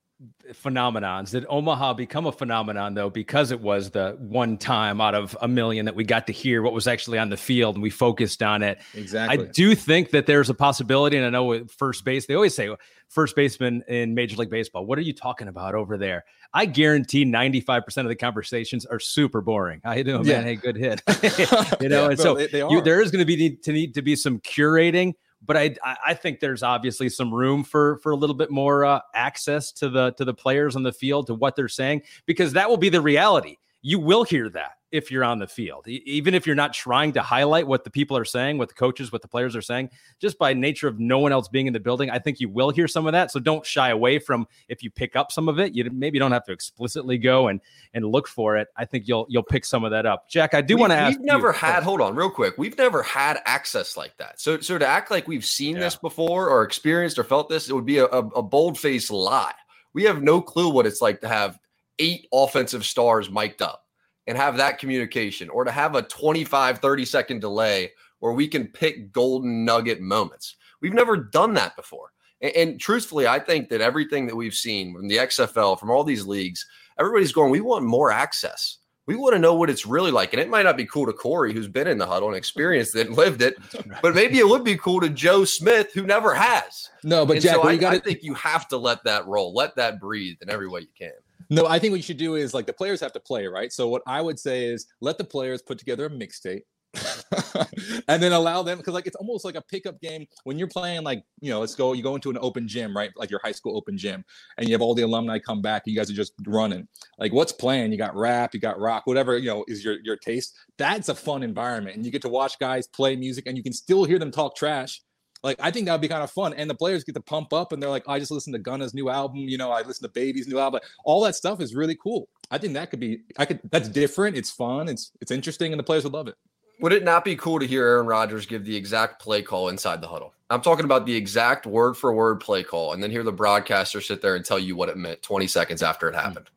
phenomenons? 0.53 1.31
Did 1.31 1.45
Omaha 1.49 1.93
become 1.93 2.25
a 2.25 2.31
phenomenon 2.31 2.93
though 2.93 3.09
because 3.09 3.51
it 3.51 3.59
was 3.59 3.91
the 3.91 4.15
one 4.19 4.57
time 4.57 5.01
out 5.01 5.15
of 5.15 5.35
a 5.41 5.47
million 5.47 5.85
that 5.85 5.95
we 5.95 6.03
got 6.03 6.27
to 6.27 6.33
hear 6.33 6.61
what 6.61 6.73
was 6.73 6.87
actually 6.87 7.17
on 7.17 7.29
the 7.29 7.37
field 7.37 7.75
and 7.75 7.83
we 7.83 7.89
focused 7.89 8.41
on 8.43 8.63
it? 8.63 8.79
Exactly. 8.93 9.45
I 9.47 9.49
do 9.51 9.75
think 9.75 10.11
that 10.11 10.25
there's 10.25 10.49
a 10.49 10.53
possibility, 10.53 11.17
and 11.17 11.25
I 11.25 11.29
know 11.29 11.45
with 11.45 11.71
first 11.71 12.05
base, 12.05 12.25
they 12.25 12.35
always 12.35 12.53
say 12.55 12.69
first 13.09 13.35
baseman 13.35 13.83
in 13.87 14.13
Major 14.15 14.37
League 14.37 14.49
Baseball. 14.49 14.85
What 14.85 14.97
are 14.97 15.03
you 15.03 15.13
talking 15.13 15.47
about 15.47 15.75
over 15.75 15.97
there? 15.97 16.25
I 16.53 16.65
guarantee 16.65 17.25
95% 17.25 17.97
of 17.97 18.07
the 18.07 18.15
conversations 18.15 18.85
are 18.85 18.99
super 18.99 19.41
boring. 19.41 19.81
How 19.83 19.93
you 19.93 20.03
doing, 20.03 20.25
Yeah. 20.25 20.37
man? 20.37 20.43
Hey, 20.45 20.55
good 20.55 20.77
hit. 20.77 21.01
you 21.81 21.89
know, 21.89 22.03
Yeah, 22.05 22.09
and 22.11 22.19
so 22.19 22.39
you, 22.39 22.81
there 22.81 23.01
is 23.01 23.11
going 23.11 23.19
to 23.21 23.25
be 23.25 23.35
need 23.35 23.63
to 23.63 23.73
need 23.73 23.93
to 23.95 24.01
be 24.01 24.15
some 24.15 24.39
curating, 24.39 25.13
but 25.45 25.57
I 25.57 25.75
I 25.83 26.13
think 26.13 26.39
there's 26.39 26.63
obviously 26.63 27.09
some 27.09 27.33
room 27.33 27.63
for 27.63 27.97
for 27.97 28.11
a 28.11 28.15
little 28.15 28.35
bit 28.35 28.51
more 28.51 28.85
uh, 28.85 28.99
access 29.13 29.71
to 29.73 29.89
the 29.89 30.11
to 30.11 30.25
the 30.25 30.33
players 30.33 30.75
on 30.75 30.83
the 30.83 30.93
field 30.93 31.27
to 31.27 31.33
what 31.33 31.55
they're 31.55 31.67
saying 31.67 32.03
because 32.25 32.53
that 32.53 32.69
will 32.69 32.77
be 32.77 32.89
the 32.89 33.01
reality. 33.01 33.57
You 33.81 33.99
will 33.99 34.23
hear 34.23 34.49
that 34.49 34.74
if 34.95 35.11
you're 35.11 35.23
on 35.23 35.39
the 35.39 35.47
field, 35.47 35.87
even 35.87 36.33
if 36.33 36.47
you're 36.47 36.55
not 36.55 36.73
trying 36.73 37.11
to 37.11 37.21
highlight 37.21 37.67
what 37.67 37.83
the 37.83 37.89
people 37.89 38.15
are 38.15 38.25
saying, 38.25 38.57
what 38.57 38.69
the 38.69 38.75
coaches, 38.75 39.11
what 39.11 39.21
the 39.21 39.27
players 39.27 39.55
are 39.55 39.61
saying. 39.61 39.89
Just 40.19 40.39
by 40.39 40.53
nature 40.53 40.87
of 40.87 40.99
no 40.99 41.19
one 41.19 41.33
else 41.33 41.49
being 41.49 41.67
in 41.67 41.73
the 41.73 41.79
building, 41.79 42.09
I 42.09 42.19
think 42.19 42.39
you 42.39 42.47
will 42.47 42.69
hear 42.69 42.87
some 42.87 43.05
of 43.05 43.11
that. 43.11 43.31
So 43.31 43.39
don't 43.39 43.65
shy 43.65 43.89
away 43.89 44.19
from 44.19 44.47
if 44.69 44.81
you 44.81 44.89
pick 44.89 45.15
up 45.15 45.31
some 45.31 45.49
of 45.49 45.59
it. 45.59 45.75
You 45.75 45.89
maybe 45.91 46.17
don't 46.17 46.31
have 46.31 46.45
to 46.45 46.53
explicitly 46.53 47.17
go 47.17 47.49
and 47.49 47.59
and 47.93 48.05
look 48.05 48.27
for 48.27 48.55
it. 48.57 48.69
I 48.77 48.85
think 48.85 49.07
you'll 49.07 49.25
you'll 49.29 49.43
pick 49.43 49.65
some 49.65 49.83
of 49.83 49.91
that 49.91 50.05
up. 50.05 50.29
Jack, 50.29 50.53
I 50.53 50.61
do 50.61 50.77
want 50.77 50.91
to 50.91 50.97
ask. 50.97 51.17
We've 51.17 51.25
never 51.25 51.47
you- 51.47 51.53
had. 51.53 51.83
Hold 51.83 52.01
on, 52.01 52.15
real 52.15 52.29
quick. 52.29 52.57
We've 52.57 52.77
never 52.77 53.03
had 53.03 53.41
access 53.45 53.97
like 53.97 54.15
that. 54.17 54.39
So, 54.39 54.59
so 54.59 54.77
to 54.77 54.87
act 54.87 55.11
like 55.11 55.27
we've 55.27 55.45
seen 55.45 55.77
this 55.77 55.95
before 55.95 56.49
or 56.49 56.63
experienced 56.63 57.19
or 57.19 57.23
felt 57.23 57.49
this, 57.49 57.69
it 57.69 57.73
would 57.73 57.85
be 57.85 57.97
a, 57.97 58.05
a, 58.05 58.27
a 58.29 58.41
bold 58.41 58.79
faced 58.79 59.11
lie. 59.11 59.53
We 59.93 60.03
have 60.03 60.23
no 60.23 60.41
clue 60.41 60.69
what 60.69 60.85
it's 60.85 61.01
like 61.01 61.21
to 61.21 61.27
have 61.27 61.59
eight 61.99 62.27
offensive 62.33 62.85
stars 62.85 63.29
mic'd 63.29 63.61
up 63.61 63.84
and 64.27 64.37
have 64.37 64.57
that 64.57 64.79
communication, 64.79 65.49
or 65.49 65.63
to 65.63 65.71
have 65.71 65.95
a 65.95 66.01
25, 66.01 66.79
30 66.79 67.05
second 67.05 67.39
delay 67.41 67.91
where 68.19 68.33
we 68.33 68.47
can 68.47 68.67
pick 68.67 69.11
golden 69.11 69.65
nugget 69.65 70.01
moments. 70.01 70.55
We've 70.81 70.93
never 70.93 71.17
done 71.17 71.53
that 71.55 71.75
before. 71.75 72.11
And, 72.41 72.55
and 72.55 72.79
truthfully, 72.79 73.27
I 73.27 73.39
think 73.39 73.69
that 73.69 73.81
everything 73.81 74.25
that 74.27 74.35
we've 74.35 74.53
seen 74.53 74.93
from 74.93 75.07
the 75.07 75.17
XFL, 75.17 75.79
from 75.79 75.91
all 75.91 76.03
these 76.03 76.25
leagues, 76.25 76.65
everybody's 76.99 77.31
going, 77.31 77.51
we 77.51 77.61
want 77.61 77.85
more 77.85 78.11
access. 78.11 78.77
We 79.07 79.15
want 79.15 79.33
to 79.33 79.39
know 79.39 79.53
what 79.53 79.69
it's 79.69 79.85
really 79.85 80.09
like. 80.09 80.33
And 80.33 80.41
it 80.41 80.49
might 80.49 80.63
not 80.63 80.77
be 80.77 80.85
cool 80.85 81.05
to 81.05 81.13
Corey, 81.13 81.53
who's 81.53 81.67
been 81.67 81.87
in 81.87 81.99
the 81.99 82.07
huddle 82.07 82.29
and 82.29 82.37
experienced 82.37 82.95
it 82.95 83.07
and 83.07 83.15
lived 83.15 83.43
it, 83.43 83.55
but 84.01 84.15
maybe 84.15 84.39
it 84.39 84.47
would 84.47 84.63
be 84.63 84.77
cool 84.77 84.99
to 85.01 85.09
Joe 85.09 85.45
Smith, 85.45 85.93
who 85.93 86.07
never 86.07 86.33
has. 86.33 86.89
no, 87.03 87.25
but 87.25 87.33
and 87.33 87.41
Jack, 87.43 87.55
so 87.55 87.61
I, 87.61 87.73
you 87.73 87.79
got 87.79 87.93
I 87.93 87.99
think 87.99 88.23
you 88.23 88.33
have 88.33 88.67
to 88.69 88.77
let 88.77 89.03
that 89.03 89.27
roll, 89.27 89.53
let 89.53 89.75
that 89.75 89.99
breathe 89.99 90.37
in 90.41 90.49
every 90.49 90.67
way 90.67 90.81
you 90.81 90.87
can. 90.97 91.11
No, 91.49 91.67
I 91.67 91.79
think 91.79 91.91
what 91.91 91.97
you 91.97 92.03
should 92.03 92.17
do 92.17 92.35
is 92.35 92.53
like 92.53 92.65
the 92.65 92.73
players 92.73 92.99
have 93.01 93.13
to 93.13 93.19
play, 93.19 93.47
right? 93.47 93.71
So 93.71 93.87
what 93.87 94.01
I 94.07 94.21
would 94.21 94.39
say 94.39 94.65
is 94.65 94.87
let 95.01 95.17
the 95.17 95.23
players 95.23 95.61
put 95.61 95.77
together 95.77 96.05
a 96.05 96.09
mixtape. 96.09 96.61
and 98.07 98.23
then 98.23 98.31
allow 98.31 98.63
them 98.63 98.77
because 98.77 98.93
like 98.93 99.05
it's 99.05 99.17
almost 99.17 99.43
like 99.43 99.55
a 99.55 99.61
pickup 99.61 99.99
game. 99.99 100.25
When 100.45 100.57
you're 100.57 100.69
playing 100.69 101.03
like 101.03 101.23
you 101.41 101.49
know 101.49 101.59
let's 101.59 101.75
go 101.75 101.93
you 101.93 102.01
go 102.01 102.15
into 102.15 102.29
an 102.29 102.37
open 102.39 102.67
gym 102.67 102.95
right? 102.95 103.11
Like 103.17 103.29
your 103.29 103.41
high 103.43 103.51
school 103.51 103.75
open 103.75 103.97
gym 103.97 104.23
and 104.57 104.67
you 104.67 104.73
have 104.73 104.81
all 104.81 104.95
the 104.95 105.01
alumni 105.01 105.39
come 105.39 105.61
back 105.61 105.83
and 105.85 105.93
you 105.93 105.99
guys 105.99 106.09
are 106.09 106.15
just 106.15 106.33
running. 106.47 106.87
Like 107.19 107.33
what's 107.33 107.51
playing? 107.51 107.91
You 107.91 107.97
got 107.97 108.15
rap 108.15 108.53
you 108.53 108.59
got 108.59 108.79
rock 108.79 109.03
whatever 109.05 109.37
you 109.37 109.49
know 109.49 109.65
is 109.67 109.83
your 109.83 109.97
your 110.03 110.15
taste. 110.15 110.57
That's 110.77 111.09
a 111.09 111.15
fun 111.15 111.43
environment 111.43 111.97
and 111.97 112.05
you 112.05 112.11
get 112.11 112.21
to 112.21 112.29
watch 112.29 112.57
guys 112.59 112.87
play 112.87 113.15
music 113.15 113.45
and 113.45 113.57
you 113.57 113.63
can 113.63 113.73
still 113.73 114.05
hear 114.05 114.17
them 114.19 114.31
talk 114.31 114.55
trash 114.55 115.01
like 115.45 115.57
I 115.61 115.69
think 115.69 115.85
that 115.85 115.93
would 115.93 116.01
be 116.01 116.07
kind 116.07 116.23
of 116.23 116.31
fun, 116.31 116.53
and 116.53 116.67
the 116.67 116.75
players 116.75 117.03
get 117.03 117.13
to 117.15 117.21
pump 117.21 117.53
up, 117.53 117.71
and 117.71 117.81
they're 117.81 117.89
like, 117.89 118.03
"I 118.07 118.17
just 118.17 118.31
listened 118.31 118.55
to 118.55 118.59
Gunna's 118.59 118.95
new 118.95 119.09
album, 119.09 119.47
you 119.47 119.57
know, 119.57 119.71
I 119.71 119.83
listened 119.83 120.11
to 120.11 120.19
Baby's 120.19 120.47
new 120.47 120.57
album. 120.57 120.81
All 121.05 121.23
that 121.23 121.35
stuff 121.35 121.61
is 121.61 121.75
really 121.75 121.95
cool. 121.95 122.27
I 122.49 122.57
think 122.57 122.73
that 122.73 122.89
could 122.89 122.99
be, 122.99 123.19
I 123.37 123.45
could, 123.45 123.59
that's 123.71 123.87
different. 123.87 124.35
It's 124.35 124.49
fun. 124.49 124.89
It's 124.89 125.11
it's 125.21 125.31
interesting, 125.31 125.71
and 125.71 125.79
the 125.79 125.83
players 125.83 126.03
would 126.03 126.13
love 126.13 126.27
it. 126.27 126.35
Would 126.81 126.93
it 126.93 127.03
not 127.03 127.23
be 127.23 127.35
cool 127.35 127.59
to 127.59 127.67
hear 127.67 127.85
Aaron 127.85 128.07
Rodgers 128.07 128.45
give 128.45 128.65
the 128.65 128.75
exact 128.75 129.21
play 129.21 129.41
call 129.41 129.69
inside 129.69 130.01
the 130.01 130.07
huddle? 130.07 130.33
I'm 130.49 130.61
talking 130.61 130.85
about 130.85 131.05
the 131.05 131.15
exact 131.15 131.65
word 131.65 131.95
for 131.95 132.11
word 132.13 132.39
play 132.39 132.63
call, 132.63 132.93
and 132.93 133.01
then 133.01 133.11
hear 133.11 133.23
the 133.23 133.31
broadcaster 133.31 134.01
sit 134.01 134.21
there 134.21 134.35
and 134.35 134.43
tell 134.43 134.59
you 134.59 134.75
what 134.75 134.89
it 134.89 134.97
meant 134.97 135.21
20 135.21 135.47
seconds 135.47 135.83
after 135.83 136.09
it 136.09 136.15
hmm. 136.15 136.21
happened. 136.21 136.49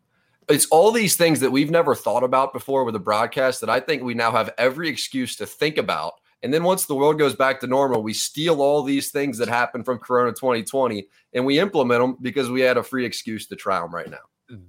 It's 0.49 0.67
all 0.71 0.93
these 0.93 1.15
things 1.15 1.41
that 1.41 1.51
we've 1.51 1.71
never 1.71 1.95
thought 1.95 2.25
about 2.25 2.55
before 2.55 2.85
with 2.85 2.95
the 2.95 2.99
broadcast 2.99 3.61
that 3.61 3.69
I 3.69 3.81
think 3.81 4.03
we 4.03 4.15
now 4.15 4.33
have 4.33 4.55
every 4.57 4.89
excuse 4.89 5.37
to 5.37 5.47
think 5.47 5.77
about. 5.77 6.15
And 6.43 6.55
then 6.55 6.63
once 6.63 6.87
the 6.87 6.95
world 6.95 7.19
goes 7.19 7.35
back 7.35 7.61
to 7.61 7.67
normal, 7.67 8.03
we 8.03 8.15
steal 8.15 8.63
all 8.63 8.83
these 8.83 9.11
things 9.11 9.39
that 9.39 9.49
happened 9.49 9.85
from 9.85 9.99
Corona 9.99 10.31
2020 10.33 11.07
and 11.35 11.45
we 11.45 11.59
implement 11.59 12.01
them 12.01 12.17
because 12.23 12.49
we 12.51 12.61
had 12.61 12.77
a 12.77 12.83
free 12.83 13.05
excuse 13.05 13.47
to 13.49 13.57
try 13.57 13.81
them 13.81 13.93
right 13.93 14.09
now. 14.09 14.19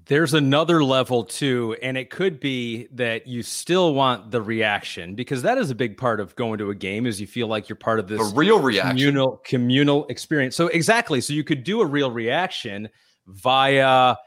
there's 0.06 0.34
another 0.34 0.84
level 0.84 1.24
too 1.24 1.74
and 1.82 1.98
it 1.98 2.10
could 2.10 2.38
be 2.40 2.88
that 2.92 3.28
you 3.28 3.42
still 3.42 3.94
want 3.94 4.30
the 4.30 4.42
reaction 4.42 5.16
because 5.16 5.42
that 5.44 5.58
is 5.58 5.70
a 5.70 5.76
big 5.76 5.96
part 5.96 6.20
of 6.20 6.36
going 6.36 6.58
to 6.58 6.70
a 6.70 6.76
game 6.76 7.06
is 7.06 7.22
you 7.22 7.28
feel 7.28 7.48
like 7.48 7.70
you're 7.70 7.78
part 7.78 7.98
of 7.98 8.10
this 8.10 8.20
real 8.34 8.60
reaction. 8.60 8.90
communal 8.90 9.42
communal 9.46 10.06
experience 10.08 10.54
so 10.54 10.68
exactly 10.68 11.22
so 11.22 11.32
you 11.32 11.46
could 11.46 11.64
do 11.64 11.80
a 11.80 11.86
real 11.86 12.12
reaction 12.12 12.90
via 13.28 14.18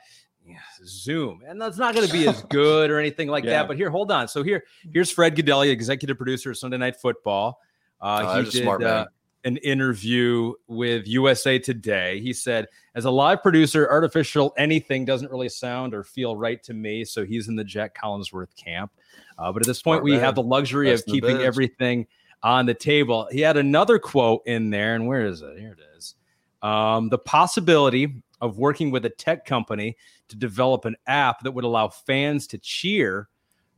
zoom 0.85 1.41
and 1.47 1.61
that's 1.61 1.79
not 1.79 1.95
going 1.95 2.07
to 2.07 2.13
be 2.13 2.27
as 2.29 2.43
good 2.51 2.91
or 2.91 2.99
anything 2.99 3.29
like 3.29 3.45
Yeah. 3.45 3.51
that 3.51 3.69
but 3.69 3.77
here 3.77 3.91
hold 3.91 4.11
on 4.11 4.29
so 4.29 4.43
here 4.43 4.65
here's 4.93 5.11
fred 5.11 5.37
Gaudelli, 5.37 5.71
executive 5.71 6.17
producer 6.17 6.51
of 6.51 6.59
sunday 6.59 6.79
night 6.79 6.97
football 6.97 7.59
uh, 8.01 8.25
Oh, 8.27 8.43
he 8.43 8.51
did 8.51 8.67
uh, 8.67 9.07
an 9.45 9.57
interview 9.59 10.53
with 10.69 11.07
USA 11.07 11.59
Today. 11.59 12.21
He 12.21 12.33
said, 12.33 12.67
as 12.95 13.05
a 13.05 13.11
live 13.11 13.43
producer, 13.43 13.89
artificial 13.91 14.53
anything 14.57 15.05
doesn't 15.05 15.31
really 15.31 15.49
sound 15.49 15.95
or 15.95 16.05
feel 16.05 16.37
right 16.37 16.63
to 16.65 16.75
me. 16.75 17.05
So 17.05 17.25
he's 17.25 17.49
in 17.49 17.57
the 17.57 17.65
Jack 17.65 17.97
Collinsworth 18.01 18.55
camp. 18.57 18.93
Uh, 19.39 19.53
but 19.53 19.63
at 19.63 19.67
this 19.67 19.83
point, 19.83 19.97
Smart 19.99 20.05
we 20.05 20.13
man. 20.13 20.21
have 20.21 20.35
the 20.35 20.43
luxury 20.43 20.93
of 20.93 21.05
the 21.05 21.13
keeping 21.13 21.39
everything 21.39 22.07
on 22.43 22.67
the 22.67 22.75
table. 22.75 23.29
He 23.31 23.41
had 23.41 23.57
another 23.57 23.99
quote 23.99 24.43
in 24.47 24.71
there, 24.71 24.95
and 24.95 25.07
where 25.07 25.25
is 25.27 25.43
it? 25.43 25.59
Here 25.59 25.77
it 25.79 25.97
is. 25.97 26.15
Um, 26.62 27.09
the 27.09 27.19
possibility 27.19 28.23
of 28.40 28.59
working 28.59 28.90
with 28.90 29.04
a 29.04 29.11
tech 29.11 29.45
company 29.45 29.97
to 30.28 30.37
develop 30.37 30.85
an 30.85 30.97
app 31.07 31.40
that 31.40 31.52
would 31.52 31.64
allow 31.64 31.88
fans 31.88 32.47
to 32.49 32.59
cheer 32.59 33.28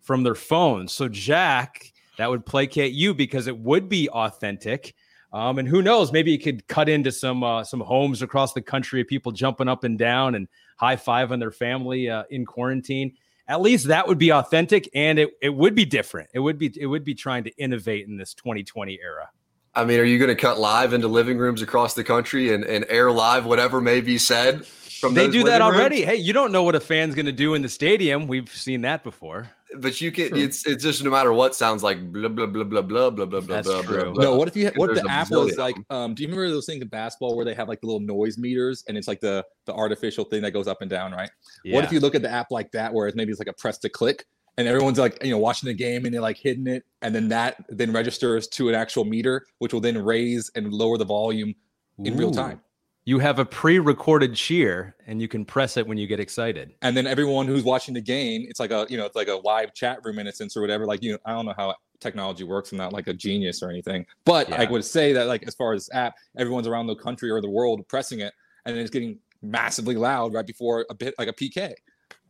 from 0.00 0.22
their 0.22 0.34
phones. 0.34 0.92
So, 0.92 1.08
Jack, 1.08 1.92
that 2.18 2.30
would 2.30 2.46
placate 2.46 2.92
you 2.92 3.14
because 3.14 3.46
it 3.46 3.58
would 3.58 3.88
be 3.88 4.08
authentic. 4.10 4.94
Um, 5.32 5.58
and 5.58 5.66
who 5.66 5.82
knows, 5.82 6.12
maybe 6.12 6.32
it 6.34 6.44
could 6.44 6.66
cut 6.68 6.88
into 6.88 7.10
some 7.10 7.42
uh, 7.42 7.64
some 7.64 7.80
homes 7.80 8.22
across 8.22 8.52
the 8.52 8.62
country 8.62 9.00
of 9.00 9.08
people 9.08 9.32
jumping 9.32 9.68
up 9.68 9.82
and 9.82 9.98
down 9.98 10.36
and 10.36 10.46
high 10.76 10.96
five 10.96 11.32
on 11.32 11.40
their 11.40 11.50
family 11.50 12.08
uh, 12.08 12.22
in 12.30 12.46
quarantine. 12.46 13.16
At 13.48 13.60
least 13.60 13.88
that 13.88 14.06
would 14.06 14.16
be 14.16 14.32
authentic, 14.32 14.88
and 14.94 15.18
it, 15.18 15.30
it 15.42 15.50
would 15.50 15.74
be 15.74 15.84
different. 15.84 16.30
It 16.34 16.38
would 16.38 16.56
be 16.56 16.72
it 16.80 16.86
would 16.86 17.04
be 17.04 17.14
trying 17.14 17.44
to 17.44 17.50
innovate 17.58 18.06
in 18.06 18.16
this 18.16 18.32
2020 18.34 18.98
era. 19.02 19.28
I 19.76 19.84
mean, 19.84 19.98
are 20.00 20.04
you 20.04 20.18
going 20.18 20.28
to 20.28 20.40
cut 20.40 20.58
live 20.58 20.92
into 20.92 21.08
living 21.08 21.38
rooms 21.38 21.62
across 21.62 21.94
the 21.94 22.04
country 22.04 22.52
and, 22.54 22.64
and 22.64 22.84
air 22.88 23.10
live 23.10 23.44
whatever 23.44 23.80
may 23.80 24.00
be 24.00 24.18
said 24.18 24.64
from 24.66 25.14
They 25.14 25.24
those 25.26 25.32
do 25.32 25.44
that 25.44 25.60
living 25.60 25.66
rooms? 25.66 25.80
already. 25.80 26.02
Hey, 26.04 26.16
you 26.16 26.32
don't 26.32 26.52
know 26.52 26.62
what 26.62 26.74
a 26.74 26.80
fan's 26.80 27.14
going 27.14 27.26
to 27.26 27.32
do 27.32 27.54
in 27.54 27.62
the 27.62 27.68
stadium. 27.68 28.26
We've 28.28 28.48
seen 28.48 28.82
that 28.82 29.02
before. 29.02 29.50
but 29.78 30.00
you 30.00 30.12
can. 30.12 30.28
True. 30.28 30.38
It's 30.38 30.64
it's 30.66 30.84
just 30.84 31.02
no 31.02 31.10
matter 31.10 31.32
what 31.32 31.56
sounds 31.56 31.82
like 31.82 31.98
blah 32.12 32.28
blah 32.28 32.46
blah 32.46 32.62
blah 32.62 32.82
blah 32.82 33.10
blah 33.10 33.26
blah 33.26 33.40
That's 33.40 33.66
blah 33.66 33.82
true. 33.82 34.12
blah. 34.12 34.22
No, 34.22 34.36
what 34.36 34.46
if 34.46 34.54
you 34.56 34.70
what 34.76 34.90
if 34.90 35.02
the 35.02 35.10
app 35.10 35.30
was 35.32 35.56
like? 35.58 35.74
Um, 35.90 36.14
do 36.14 36.22
you 36.22 36.28
remember 36.28 36.48
those 36.48 36.66
things 36.66 36.80
in 36.80 36.86
basketball 36.86 37.34
where 37.34 37.44
they 37.44 37.54
have 37.54 37.66
like 37.68 37.80
the 37.80 37.88
little 37.88 37.98
noise 38.00 38.38
meters 38.38 38.84
and 38.86 38.96
it's 38.96 39.08
like 39.08 39.18
the 39.20 39.44
the 39.66 39.74
artificial 39.74 40.24
thing 40.24 40.42
that 40.42 40.52
goes 40.52 40.68
up 40.68 40.80
and 40.82 40.88
down, 40.88 41.10
right? 41.10 41.30
Yeah. 41.64 41.74
What 41.74 41.84
if 41.84 41.90
you 41.90 41.98
look 41.98 42.14
at 42.14 42.22
the 42.22 42.30
app 42.30 42.52
like 42.52 42.70
that, 42.70 42.94
where 42.94 43.08
it's 43.08 43.16
maybe 43.16 43.32
it's 43.32 43.40
like 43.40 43.48
a 43.48 43.52
press 43.52 43.78
to 43.78 43.88
click, 43.88 44.24
and 44.56 44.68
everyone's 44.68 44.98
like 44.98 45.22
you 45.24 45.30
know 45.30 45.38
watching 45.38 45.66
the 45.66 45.74
game 45.74 46.04
and 46.04 46.14
they're 46.14 46.20
like 46.20 46.38
hitting 46.38 46.66
it, 46.66 46.84
and 47.02 47.14
then 47.14 47.28
that 47.28 47.64
then 47.68 47.92
registers 47.92 48.48
to 48.48 48.68
an 48.68 48.74
actual 48.74 49.04
meter, 49.04 49.46
which 49.58 49.72
will 49.72 49.80
then 49.80 50.02
raise 50.02 50.50
and 50.54 50.72
lower 50.72 50.98
the 50.98 51.04
volume 51.04 51.54
in 51.98 52.14
Ooh. 52.14 52.18
real 52.18 52.30
time 52.30 52.60
you 53.06 53.18
have 53.18 53.38
a 53.38 53.44
pre-recorded 53.44 54.34
cheer 54.34 54.96
and 55.06 55.20
you 55.20 55.28
can 55.28 55.44
press 55.44 55.76
it 55.76 55.86
when 55.86 55.98
you 55.98 56.06
get 56.06 56.20
excited 56.20 56.72
and 56.82 56.96
then 56.96 57.06
everyone 57.06 57.46
who's 57.46 57.62
watching 57.62 57.94
the 57.94 58.00
game 58.00 58.46
it's 58.48 58.60
like 58.60 58.70
a 58.70 58.86
you 58.88 58.96
know 58.96 59.04
it's 59.04 59.16
like 59.16 59.28
a 59.28 59.40
live 59.44 59.74
chat 59.74 59.98
room 60.04 60.18
in 60.18 60.26
a 60.26 60.32
sense 60.32 60.56
or 60.56 60.60
whatever 60.60 60.86
like 60.86 61.02
you 61.02 61.12
know 61.12 61.18
i 61.26 61.32
don't 61.32 61.46
know 61.46 61.54
how 61.56 61.74
technology 62.00 62.44
works 62.44 62.72
i'm 62.72 62.78
not 62.78 62.92
like 62.92 63.06
a 63.06 63.14
genius 63.14 63.62
or 63.62 63.70
anything 63.70 64.04
but 64.24 64.48
yeah. 64.48 64.60
i 64.60 64.64
would 64.64 64.84
say 64.84 65.12
that 65.12 65.26
like 65.26 65.46
as 65.46 65.54
far 65.54 65.72
as 65.72 65.88
app 65.92 66.14
everyone's 66.38 66.66
around 66.66 66.86
the 66.86 66.96
country 66.96 67.30
or 67.30 67.40
the 67.40 67.48
world 67.48 67.86
pressing 67.88 68.20
it 68.20 68.32
and 68.64 68.74
then 68.74 68.82
it's 68.82 68.90
getting 68.90 69.18
massively 69.42 69.96
loud 69.96 70.32
right 70.32 70.46
before 70.46 70.86
a 70.90 70.94
bit 70.94 71.14
like 71.18 71.28
a 71.28 71.32
pk 71.32 71.72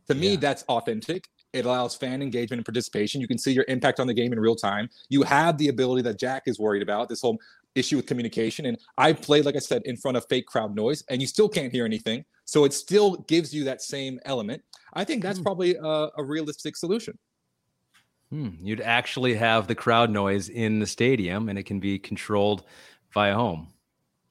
to 0.07 0.13
me 0.13 0.31
yeah. 0.31 0.39
that's 0.39 0.63
authentic 0.63 1.27
it 1.55 1.65
allows 1.65 1.95
fan 1.95 2.21
engagement 2.21 2.59
and 2.59 2.65
participation. 2.65 3.21
You 3.21 3.27
can 3.27 3.37
see 3.37 3.53
your 3.53 3.65
impact 3.67 3.99
on 3.99 4.07
the 4.07 4.13
game 4.13 4.33
in 4.33 4.39
real 4.39 4.55
time. 4.55 4.89
You 5.09 5.23
have 5.23 5.57
the 5.57 5.69
ability 5.69 6.01
that 6.03 6.19
Jack 6.19 6.43
is 6.45 6.59
worried 6.59 6.81
about 6.81 7.09
this 7.09 7.21
whole 7.21 7.39
issue 7.75 7.97
with 7.97 8.05
communication. 8.05 8.65
And 8.65 8.77
I 8.97 9.13
played, 9.13 9.45
like 9.45 9.55
I 9.55 9.59
said, 9.59 9.81
in 9.85 9.97
front 9.97 10.17
of 10.17 10.25
fake 10.27 10.47
crowd 10.47 10.75
noise, 10.75 11.03
and 11.09 11.21
you 11.21 11.27
still 11.27 11.49
can't 11.49 11.71
hear 11.71 11.85
anything. 11.85 12.25
So 12.45 12.65
it 12.65 12.73
still 12.73 13.15
gives 13.27 13.53
you 13.53 13.63
that 13.65 13.81
same 13.81 14.19
element. 14.25 14.61
I 14.93 15.03
think 15.03 15.23
that's 15.23 15.37
hmm. 15.37 15.43
probably 15.43 15.75
a, 15.75 16.09
a 16.17 16.23
realistic 16.23 16.75
solution. 16.75 17.17
Hmm. 18.31 18.49
You'd 18.61 18.81
actually 18.81 19.35
have 19.35 19.67
the 19.67 19.75
crowd 19.75 20.09
noise 20.09 20.49
in 20.49 20.79
the 20.79 20.87
stadium, 20.87 21.49
and 21.49 21.59
it 21.59 21.63
can 21.63 21.79
be 21.79 21.99
controlled 21.99 22.63
via 23.13 23.35
home. 23.35 23.67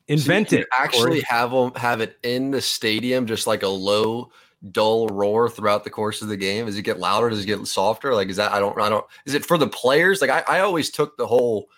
Invent 0.08 0.50
so 0.50 0.56
it. 0.56 0.66
Actually, 0.72 1.20
or... 1.20 1.24
have 1.28 1.50
them 1.50 1.72
have 1.76 2.00
it 2.00 2.18
in 2.22 2.50
the 2.50 2.60
stadium, 2.60 3.26
just 3.26 3.46
like 3.46 3.62
a 3.62 3.68
low, 3.68 4.30
dull 4.71 5.09
roar 5.09 5.49
throughout 5.49 5.85
the 5.85 5.90
course 5.90 6.23
of 6.23 6.28
the 6.28 6.37
game. 6.37 6.66
Does 6.66 6.78
it 6.78 6.83
get 6.83 6.99
louder? 6.99 7.30
Does 7.30 7.42
it 7.42 7.47
get 7.47 7.66
softer? 7.66 8.14
Like, 8.14 8.28
is 8.28 8.37
that 8.37 8.52
I 8.52 8.59
don't 8.59 8.78
I 8.80 8.88
don't. 8.88 9.04
Is 9.26 9.35
it 9.35 9.44
for 9.44 9.59
the 9.59 9.68
players? 9.68 10.21
Like, 10.21 10.30
I, 10.30 10.59
I 10.59 10.61
always 10.61 10.90
took 10.90 11.16
the 11.16 11.26
whole 11.26 11.68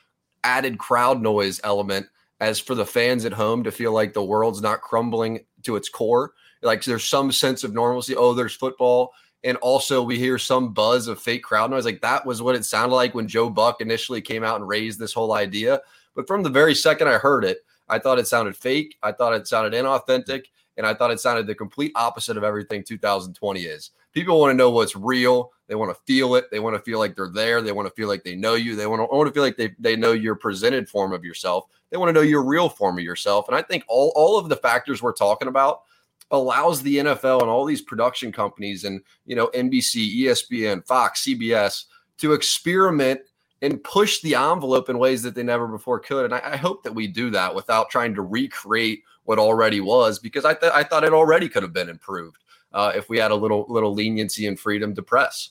added 0.45 0.78
crowd 0.78 1.21
noise 1.21 1.61
element 1.64 2.07
as 2.40 2.61
for 2.61 2.75
the 2.75 2.87
fans 2.87 3.25
at 3.25 3.33
home 3.33 3.64
to 3.64 3.73
feel 3.73 3.93
like 3.93 4.12
the 4.12 4.23
world's 4.23 4.62
not 4.62 4.81
crumbling 4.81 5.40
to 5.62 5.76
its 5.76 5.88
core. 5.88 6.33
Like 6.62 6.85
there's 6.85 7.05
some 7.05 7.33
sense 7.33 7.64
of 7.64 7.75
normalcy. 7.75 8.14
Oh, 8.14 8.35
there's 8.35 8.55
football. 8.55 9.12
And 9.45 9.57
also 9.59 10.02
we 10.02 10.19
hear 10.19 10.38
some 10.38 10.73
buzz 10.73 11.09
of 11.09 11.21
fake 11.21 11.43
crowd 11.43 11.71
noise. 11.71 11.85
Like 11.85 12.00
that 12.00 12.26
was 12.26 12.43
what 12.43 12.55
it 12.55 12.64
sounded 12.64 12.95
like 12.95 13.14
when 13.14 13.28
Joe 13.28 13.49
Buck 13.49 13.81
initially 13.81 14.21
came 14.21 14.45
out 14.45 14.57
and 14.57 14.69
raised 14.69 14.99
this 14.99 15.12
whole 15.12 15.33
idea. 15.33 15.81
But 16.14 16.26
from 16.26 16.43
the 16.43 16.50
very 16.50 16.75
second 16.75 17.09
I 17.09 17.19
heard 17.19 17.45
it, 17.45 17.59
I 17.88 17.99
thought 17.99 18.19
it 18.19 18.26
sounded 18.26 18.57
fake. 18.57 18.97
I 19.02 19.12
thought 19.12 19.35
it 19.35 19.47
sounded 19.47 19.73
inauthentic. 19.73 20.47
And 20.76 20.87
I 20.87 20.95
thought 20.95 21.11
it 21.11 21.21
sounded 21.21 21.47
the 21.47 21.54
complete 21.54 21.92
opposite 21.95 22.37
of 22.37 22.45
everything 22.45 22.83
2020 22.83 23.61
is. 23.62 23.92
People 24.12 24.40
want 24.40 24.50
to 24.50 24.56
know 24.56 24.71
what's 24.71 24.97
real. 24.97 25.52
They 25.68 25.75
want 25.75 25.95
to 25.95 26.02
feel 26.04 26.35
it. 26.37 26.50
They 26.50 26.61
want 26.61 26.76
to 26.76 26.83
feel 26.83 26.99
like 26.99 27.16
they're 27.16 27.30
there. 27.30 27.62
They 27.62 27.73
want 27.73 27.88
to 27.88 27.95
feel 27.95 28.09
like 28.09 28.25
they 28.25 28.37
know 28.37 28.54
you. 28.54 28.76
They 28.76 28.87
want 28.87 29.00
to, 29.00 29.14
want 29.14 29.26
to 29.26 29.33
feel 29.35 29.42
like 29.42 29.56
they, 29.56 29.75
they 29.78 29.97
know 29.97 30.12
your 30.12 30.35
presented 30.35 30.88
form 30.88 31.12
of 31.12 31.25
yourself. 31.25 31.66
They 31.90 31.97
want 31.97 32.09
to 32.11 32.12
know 32.12 32.23
your 32.23 32.42
real 32.42 32.68
form 32.68 32.99
of 32.99 33.04
yourself. 33.04 33.49
And 33.49 33.56
I 33.56 33.62
think 33.62 33.85
all, 33.88 34.12
all 34.16 34.38
of 34.38 34.49
the 34.49 34.56
factors 34.56 35.02
we're 35.02 35.12
talking 35.12 35.49
about 35.49 35.83
allows 36.30 36.83
the 36.83 36.99
NFL 36.99 37.40
and 37.40 37.50
all 37.50 37.64
these 37.64 37.83
production 37.83 38.33
companies 38.33 38.85
and, 38.85 39.00
you 39.26 39.37
know, 39.37 39.49
NBC, 39.49 40.23
ESPN, 40.23 40.85
Fox, 40.87 41.25
CBS 41.25 41.85
to 42.18 42.33
experiment 42.33 43.21
and 43.62 43.83
push 43.83 44.21
the 44.21 44.35
envelope 44.35 44.88
in 44.88 44.99
ways 44.99 45.23
that 45.23 45.35
they 45.35 45.42
never 45.42 45.66
before 45.66 45.99
could. 45.99 46.26
And 46.26 46.35
I, 46.35 46.40
I 46.52 46.56
hope 46.56 46.83
that 46.83 46.95
we 46.95 47.06
do 47.06 47.30
that 47.30 47.54
without 47.54 47.90
trying 47.90 48.14
to 48.14 48.23
recreate 48.23 49.02
what 49.26 49.38
already 49.38 49.80
was, 49.80 50.18
because 50.18 50.45
I, 50.45 50.54
th- 50.54 50.73
I 50.75 50.83
thought 50.83 51.04
it 51.04 51.12
already 51.12 51.49
could 51.49 51.62
have 51.62 51.73
been 51.73 51.88
improved 51.88 52.38
uh, 52.73 52.92
if 52.95 53.09
we 53.09 53.18
had 53.18 53.30
a 53.30 53.35
little 53.35 53.66
little 53.68 53.95
leniency 53.95 54.47
and 54.47 54.59
freedom 54.59 54.95
to 54.95 55.02
press. 55.02 55.50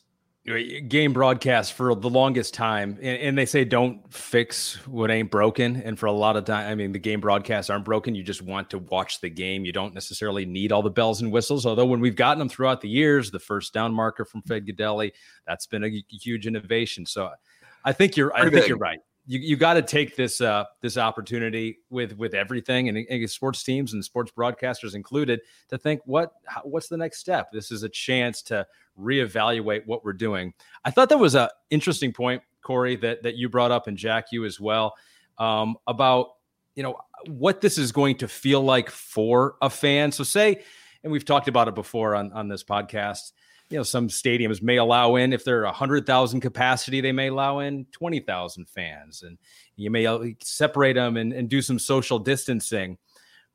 Game 0.88 1.12
broadcast 1.12 1.74
for 1.74 1.96
the 1.96 2.08
longest 2.08 2.53
time 2.53 3.00
and, 3.01 3.17
and, 3.17 3.38
they 3.38 3.48
say 3.48 3.65
don't 3.65 4.13
fix 4.13 4.75
what 4.86 5.10
ain't 5.10 5.32
broken 5.32 5.77
and 5.77 5.98
for 5.98 6.05
a 6.05 6.12
lot 6.12 6.38
of 6.38 6.46
time 6.46 6.70
i 6.70 6.75
mean 6.75 6.91
the 6.91 7.00
game 7.00 7.20
broadcasts 7.20 7.72
aren't 7.72 7.84
broken 7.84 8.13
you 8.13 8.22
just 8.22 8.44
want 8.44 8.70
to 8.70 8.77
watch 8.77 9.22
the 9.22 9.29
game 9.29 9.65
you 9.65 9.72
don't 9.72 9.96
necessarily 9.96 10.46
need 10.46 10.72
all 10.72 10.84
the 10.84 10.89
bells 10.91 11.20
and 11.20 11.32
whistles 11.32 11.65
although 11.65 11.88
when 11.88 12.00
we've 12.00 12.15
gotten 12.15 12.38
them 12.38 12.48
throughout 12.48 12.79
the 12.79 12.88
years 12.88 13.32
the 13.32 13.39
first 13.39 13.74
down 13.74 13.91
marker 13.91 14.24
from 14.24 14.44
Fred 14.44 14.67
Gaudelli, 14.67 15.13
that's 15.48 15.65
been 15.65 15.84
a 15.84 16.03
huge 16.12 16.46
innovation 16.46 17.08
so 17.08 17.32
i 17.84 17.91
think 17.91 18.15
you're 18.15 18.32
i 18.38 18.48
think 18.48 18.67
you're 18.67 18.77
right 18.77 19.00
you, 19.27 19.39
you 19.39 19.55
got 19.55 19.74
to 19.74 19.82
take 19.82 20.15
this 20.15 20.39
uh, 20.41 20.65
this 20.82 20.98
opportunity 20.98 21.79
with 21.89 22.15
with 22.17 22.34
everything 22.34 22.89
and, 22.89 22.98
and, 23.10 23.29
sports 23.29 23.63
teams 23.63 23.94
and 23.94 24.03
sports 24.03 24.32
broadcasters 24.38 24.94
included 24.94 25.41
to 25.70 25.77
think 25.77 26.01
what 26.05 26.34
how, 26.46 26.62
what's 26.62 26.88
the 26.88 26.98
next 26.98 27.20
step. 27.20 27.51
This 27.51 27.72
is 27.72 27.84
a 27.84 27.89
chance 27.89 28.41
to 28.44 28.65
reevaluate 29.00 29.86
what 29.86 30.05
we're 30.05 30.13
doing. 30.13 30.53
I 30.84 30.91
thought 30.91 31.10
that 31.10 31.17
was 31.17 31.36
an 31.36 31.50
interesting 31.70 32.13
point, 32.13 32.41
Corey, 32.62 32.96
that 32.98 33.24
that 33.24 33.36
you 33.36 33.50
brought 33.50 33.72
up 33.72 33.88
and 33.88 33.98
Jack 33.98 34.27
you 34.32 34.46
as 34.46 34.60
well 34.60 34.96
um, 35.38 35.75
about 35.88 36.34
you 36.75 36.84
know 36.84 37.00
what 37.27 37.62
this 37.62 37.77
is 37.77 37.91
going 37.91 38.17
to 38.17 38.27
feel 38.27 38.62
like 38.62 38.89
for 38.89 39.55
a 39.62 39.70
fan. 39.70 40.12
So 40.12 40.24
say, 40.24 40.62
and 41.03 41.12
we've 41.12 41.25
talked 41.25 41.48
about 41.48 41.67
it 41.67 41.75
before 41.75 42.15
on 42.15 42.32
on 42.34 42.48
this 42.48 42.63
podcast 42.63 43.32
you 43.69 43.77
know 43.77 43.84
some 43.84 44.07
stadiums 44.07 44.62
may 44.62 44.77
allow 44.77 45.15
in 45.15 45.34
if 45.34 45.43
they're 45.43 45.63
a 45.63 45.72
hundred 45.72 46.05
thousand 46.05 46.41
capacity 46.41 47.01
they 47.01 47.12
may 47.12 47.27
allow 47.27 47.60
in 47.60 47.86
20,000 47.91 48.67
fans 48.69 49.24
and 49.24 49.38
you 49.75 49.89
may 49.89 50.05
uh, 50.05 50.19
separate 50.41 50.93
them 50.93 51.17
and, 51.17 51.34
and 51.34 51.50
do 51.50 51.62
some 51.62 51.79
social 51.79 52.19
distancing 52.19 52.98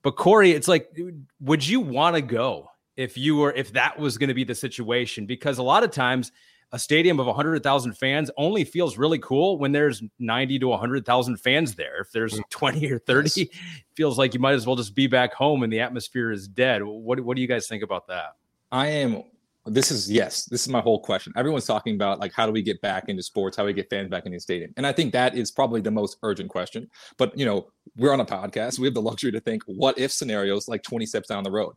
but 0.02 0.12
Corey 0.12 0.52
it's 0.52 0.68
like 0.68 0.96
would 1.40 1.66
you 1.66 1.80
want 1.80 2.16
to 2.16 2.22
go 2.22 2.70
if 2.96 3.16
you 3.16 3.36
were 3.36 3.52
if 3.52 3.72
that 3.72 3.98
was 3.98 4.18
going 4.18 4.28
to 4.28 4.34
be 4.34 4.44
the 4.44 4.54
situation 4.54 5.26
because 5.26 5.58
a 5.58 5.62
lot 5.62 5.84
of 5.84 5.90
times 5.90 6.32
a 6.72 6.78
stadium 6.78 7.18
of 7.18 7.26
100,000 7.26 7.92
fans 7.94 8.30
only 8.36 8.64
feels 8.64 8.96
really 8.96 9.18
cool 9.18 9.58
when 9.58 9.72
there's 9.72 10.02
90 10.18 10.60
to 10.60 10.68
100,000 10.68 11.36
fans 11.36 11.74
there. 11.74 12.00
If 12.00 12.12
there's 12.12 12.34
mm. 12.34 12.48
20 12.50 12.92
or 12.92 12.98
30, 13.00 13.30
yes. 13.34 13.48
feels 13.96 14.18
like 14.18 14.34
you 14.34 14.40
might 14.40 14.52
as 14.52 14.66
well 14.66 14.76
just 14.76 14.94
be 14.94 15.08
back 15.08 15.34
home 15.34 15.64
and 15.64 15.72
the 15.72 15.80
atmosphere 15.80 16.30
is 16.30 16.46
dead. 16.46 16.82
What, 16.84 17.18
what 17.20 17.34
do 17.34 17.42
you 17.42 17.48
guys 17.48 17.66
think 17.66 17.82
about 17.82 18.06
that? 18.06 18.36
I 18.70 18.86
am 18.86 19.24
this 19.70 19.92
is 19.92 20.10
yes 20.10 20.46
this 20.46 20.62
is 20.62 20.68
my 20.68 20.80
whole 20.80 21.00
question. 21.00 21.32
Everyone's 21.36 21.66
talking 21.66 21.94
about 21.94 22.18
like 22.18 22.32
how 22.32 22.44
do 22.44 22.52
we 22.52 22.62
get 22.62 22.80
back 22.80 23.08
into 23.08 23.22
sports? 23.22 23.56
How 23.56 23.62
do 23.62 23.68
we 23.68 23.72
get 23.72 23.88
fans 23.88 24.08
back 24.10 24.26
into 24.26 24.36
the 24.36 24.40
stadium? 24.40 24.72
And 24.76 24.86
i 24.86 24.92
think 24.92 25.12
that 25.12 25.36
is 25.36 25.50
probably 25.50 25.80
the 25.80 25.90
most 25.90 26.18
urgent 26.22 26.50
question. 26.50 26.88
But 27.16 27.36
you 27.38 27.44
know 27.46 27.68
we're 27.96 28.12
on 28.12 28.20
a 28.20 28.26
podcast. 28.26 28.78
We 28.78 28.86
have 28.86 28.94
the 28.94 29.02
luxury 29.02 29.32
to 29.32 29.40
think 29.40 29.62
what 29.66 29.98
if 29.98 30.10
scenarios 30.10 30.68
like 30.68 30.82
20 30.82 31.06
steps 31.06 31.28
down 31.28 31.44
the 31.44 31.50
road? 31.50 31.74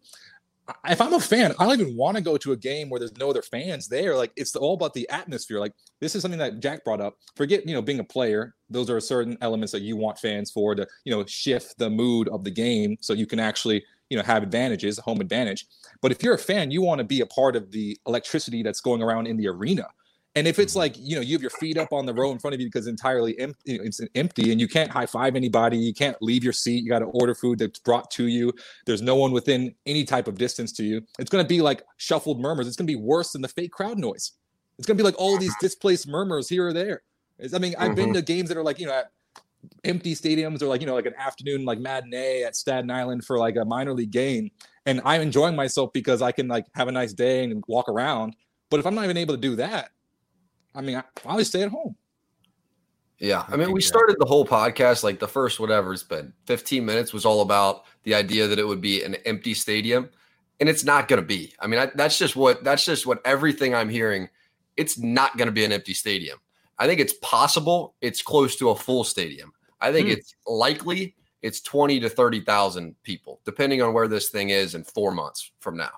If 0.87 1.01
i'm 1.01 1.13
a 1.13 1.19
fan 1.19 1.53
i 1.59 1.65
don't 1.65 1.81
even 1.81 1.97
want 1.97 2.15
to 2.15 2.23
go 2.23 2.37
to 2.37 2.53
a 2.53 2.57
game 2.57 2.89
where 2.89 2.97
there's 2.97 3.17
no 3.17 3.29
other 3.29 3.41
fans 3.41 3.87
there. 3.87 4.15
Like 4.15 4.31
it's 4.35 4.55
all 4.55 4.73
about 4.73 4.93
the 4.93 5.07
atmosphere. 5.09 5.59
Like 5.59 5.73
this 5.99 6.15
is 6.15 6.21
something 6.21 6.39
that 6.39 6.61
jack 6.61 6.83
brought 6.83 7.01
up. 7.01 7.17
Forget 7.35 7.67
you 7.67 7.75
know 7.75 7.81
being 7.81 7.99
a 7.99 8.03
player. 8.03 8.55
Those 8.69 8.89
are 8.89 8.99
certain 8.99 9.37
elements 9.41 9.71
that 9.73 9.81
you 9.81 9.97
want 9.97 10.17
fans 10.17 10.51
for 10.51 10.73
to 10.73 10.87
you 11.03 11.13
know 11.13 11.25
shift 11.25 11.77
the 11.77 11.89
mood 11.89 12.27
of 12.29 12.43
the 12.43 12.51
game 12.51 12.97
so 13.01 13.13
you 13.13 13.27
can 13.27 13.39
actually 13.39 13.83
you 14.13 14.19
know 14.19 14.23
have 14.23 14.43
advantages, 14.43 14.99
home 14.99 15.21
advantage. 15.21 15.65
But 15.99 16.11
if 16.11 16.21
you're 16.21 16.35
a 16.35 16.37
fan, 16.37 16.69
you 16.69 16.83
want 16.83 16.99
to 16.99 17.03
be 17.03 17.21
a 17.21 17.25
part 17.25 17.55
of 17.55 17.71
the 17.71 17.97
electricity 18.05 18.61
that's 18.61 18.79
going 18.79 19.01
around 19.01 19.25
in 19.25 19.37
the 19.37 19.47
arena. 19.47 19.87
And 20.35 20.47
if 20.47 20.59
it's 20.59 20.73
mm-hmm. 20.73 20.79
like 20.81 20.95
you 20.99 21.15
know 21.15 21.21
you 21.21 21.33
have 21.33 21.41
your 21.41 21.49
feet 21.49 21.79
up 21.79 21.91
on 21.91 22.05
the 22.05 22.13
row 22.13 22.31
in 22.31 22.37
front 22.37 22.53
of 22.53 22.61
you 22.61 22.67
because 22.67 22.85
it's 22.85 22.91
entirely 22.91 23.39
empty, 23.39 23.79
it's 23.81 23.99
empty, 24.13 24.51
and 24.51 24.61
you 24.61 24.67
can't 24.67 24.91
high 24.91 25.07
five 25.07 25.35
anybody, 25.35 25.77
you 25.77 25.95
can't 25.95 26.15
leave 26.21 26.43
your 26.43 26.53
seat, 26.53 26.83
you 26.83 26.89
got 26.89 26.99
to 26.99 27.05
order 27.05 27.33
food 27.33 27.57
that's 27.57 27.79
brought 27.79 28.11
to 28.11 28.27
you. 28.27 28.53
There's 28.85 29.01
no 29.01 29.15
one 29.15 29.31
within 29.31 29.73
any 29.87 30.03
type 30.03 30.27
of 30.27 30.37
distance 30.37 30.71
to 30.73 30.83
you. 30.83 31.01
It's 31.17 31.31
going 31.31 31.43
to 31.43 31.49
be 31.49 31.59
like 31.59 31.81
shuffled 31.97 32.39
murmurs. 32.39 32.67
It's 32.67 32.75
going 32.75 32.85
to 32.85 32.93
be 32.93 33.01
worse 33.01 33.31
than 33.31 33.41
the 33.41 33.47
fake 33.47 33.71
crowd 33.71 33.97
noise. 33.97 34.33
It's 34.77 34.85
going 34.85 34.95
to 34.95 35.03
be 35.03 35.05
like 35.05 35.19
all 35.19 35.39
these 35.39 35.55
displaced 35.59 36.07
murmurs 36.07 36.47
here 36.47 36.67
or 36.67 36.73
there. 36.73 37.01
I 37.51 37.57
mean, 37.57 37.73
I've 37.79 37.95
been 37.95 38.09
mm-hmm. 38.09 38.13
to 38.13 38.21
games 38.21 38.49
that 38.49 38.57
are 38.59 38.63
like 38.63 38.79
you 38.79 38.85
know 38.85 39.01
empty 39.83 40.15
stadiums 40.15 40.61
or 40.61 40.67
like 40.67 40.81
you 40.81 40.87
know 40.87 40.93
like 40.93 41.05
an 41.05 41.15
afternoon 41.17 41.65
like 41.65 41.79
matinee 41.79 42.43
at 42.43 42.55
Staten 42.55 42.89
Island 42.89 43.25
for 43.25 43.37
like 43.37 43.55
a 43.55 43.65
minor 43.65 43.93
league 43.93 44.11
game. 44.11 44.51
And 44.85 45.01
I'm 45.05 45.21
enjoying 45.21 45.55
myself 45.55 45.93
because 45.93 46.21
I 46.21 46.31
can 46.31 46.47
like 46.47 46.65
have 46.73 46.87
a 46.87 46.91
nice 46.91 47.13
day 47.13 47.43
and 47.43 47.63
walk 47.67 47.87
around. 47.87 48.35
But 48.69 48.79
if 48.79 48.85
I'm 48.85 48.95
not 48.95 49.05
even 49.05 49.17
able 49.17 49.35
to 49.35 49.41
do 49.41 49.55
that 49.57 49.91
I 50.75 50.81
mean 50.81 50.95
I 50.95 51.03
probably 51.15 51.43
stay 51.43 51.63
at 51.63 51.69
home. 51.69 51.95
Yeah 53.19 53.45
I 53.47 53.55
mean 53.55 53.71
we 53.71 53.81
started 53.81 54.17
the 54.19 54.25
whole 54.25 54.45
podcast 54.45 55.03
like 55.03 55.19
the 55.19 55.27
first 55.27 55.59
whatever 55.59 55.93
it's 55.93 56.03
been 56.03 56.33
15 56.45 56.85
minutes 56.85 57.13
was 57.13 57.25
all 57.25 57.41
about 57.41 57.83
the 58.03 58.15
idea 58.15 58.47
that 58.47 58.59
it 58.59 58.67
would 58.67 58.81
be 58.81 59.03
an 59.03 59.15
empty 59.25 59.53
stadium. 59.53 60.09
And 60.59 60.69
it's 60.69 60.83
not 60.83 61.07
going 61.07 61.21
to 61.21 61.25
be. 61.25 61.53
I 61.59 61.67
mean 61.67 61.79
I, 61.79 61.91
that's 61.95 62.17
just 62.17 62.35
what 62.35 62.63
that's 62.63 62.85
just 62.85 63.05
what 63.05 63.21
everything 63.25 63.75
I'm 63.75 63.89
hearing. 63.89 64.29
It's 64.75 64.97
not 64.97 65.37
going 65.37 65.47
to 65.47 65.51
be 65.51 65.65
an 65.65 65.71
empty 65.71 65.93
stadium 65.93 66.39
I 66.79 66.87
think 66.87 66.99
it's 66.99 67.13
possible 67.21 67.95
it's 68.01 68.21
close 68.21 68.55
to 68.57 68.69
a 68.69 68.75
full 68.75 69.03
stadium. 69.03 69.51
I 69.79 69.91
think 69.91 70.07
mm. 70.07 70.13
it's 70.13 70.35
likely 70.47 71.15
it's 71.41 71.61
20 71.61 71.99
to 71.99 72.09
30,000 72.09 72.95
people, 73.03 73.41
depending 73.45 73.81
on 73.81 73.93
where 73.93 74.07
this 74.07 74.29
thing 74.29 74.49
is 74.49 74.75
in 74.75 74.83
four 74.83 75.11
months 75.11 75.51
from 75.59 75.77
now. 75.77 75.91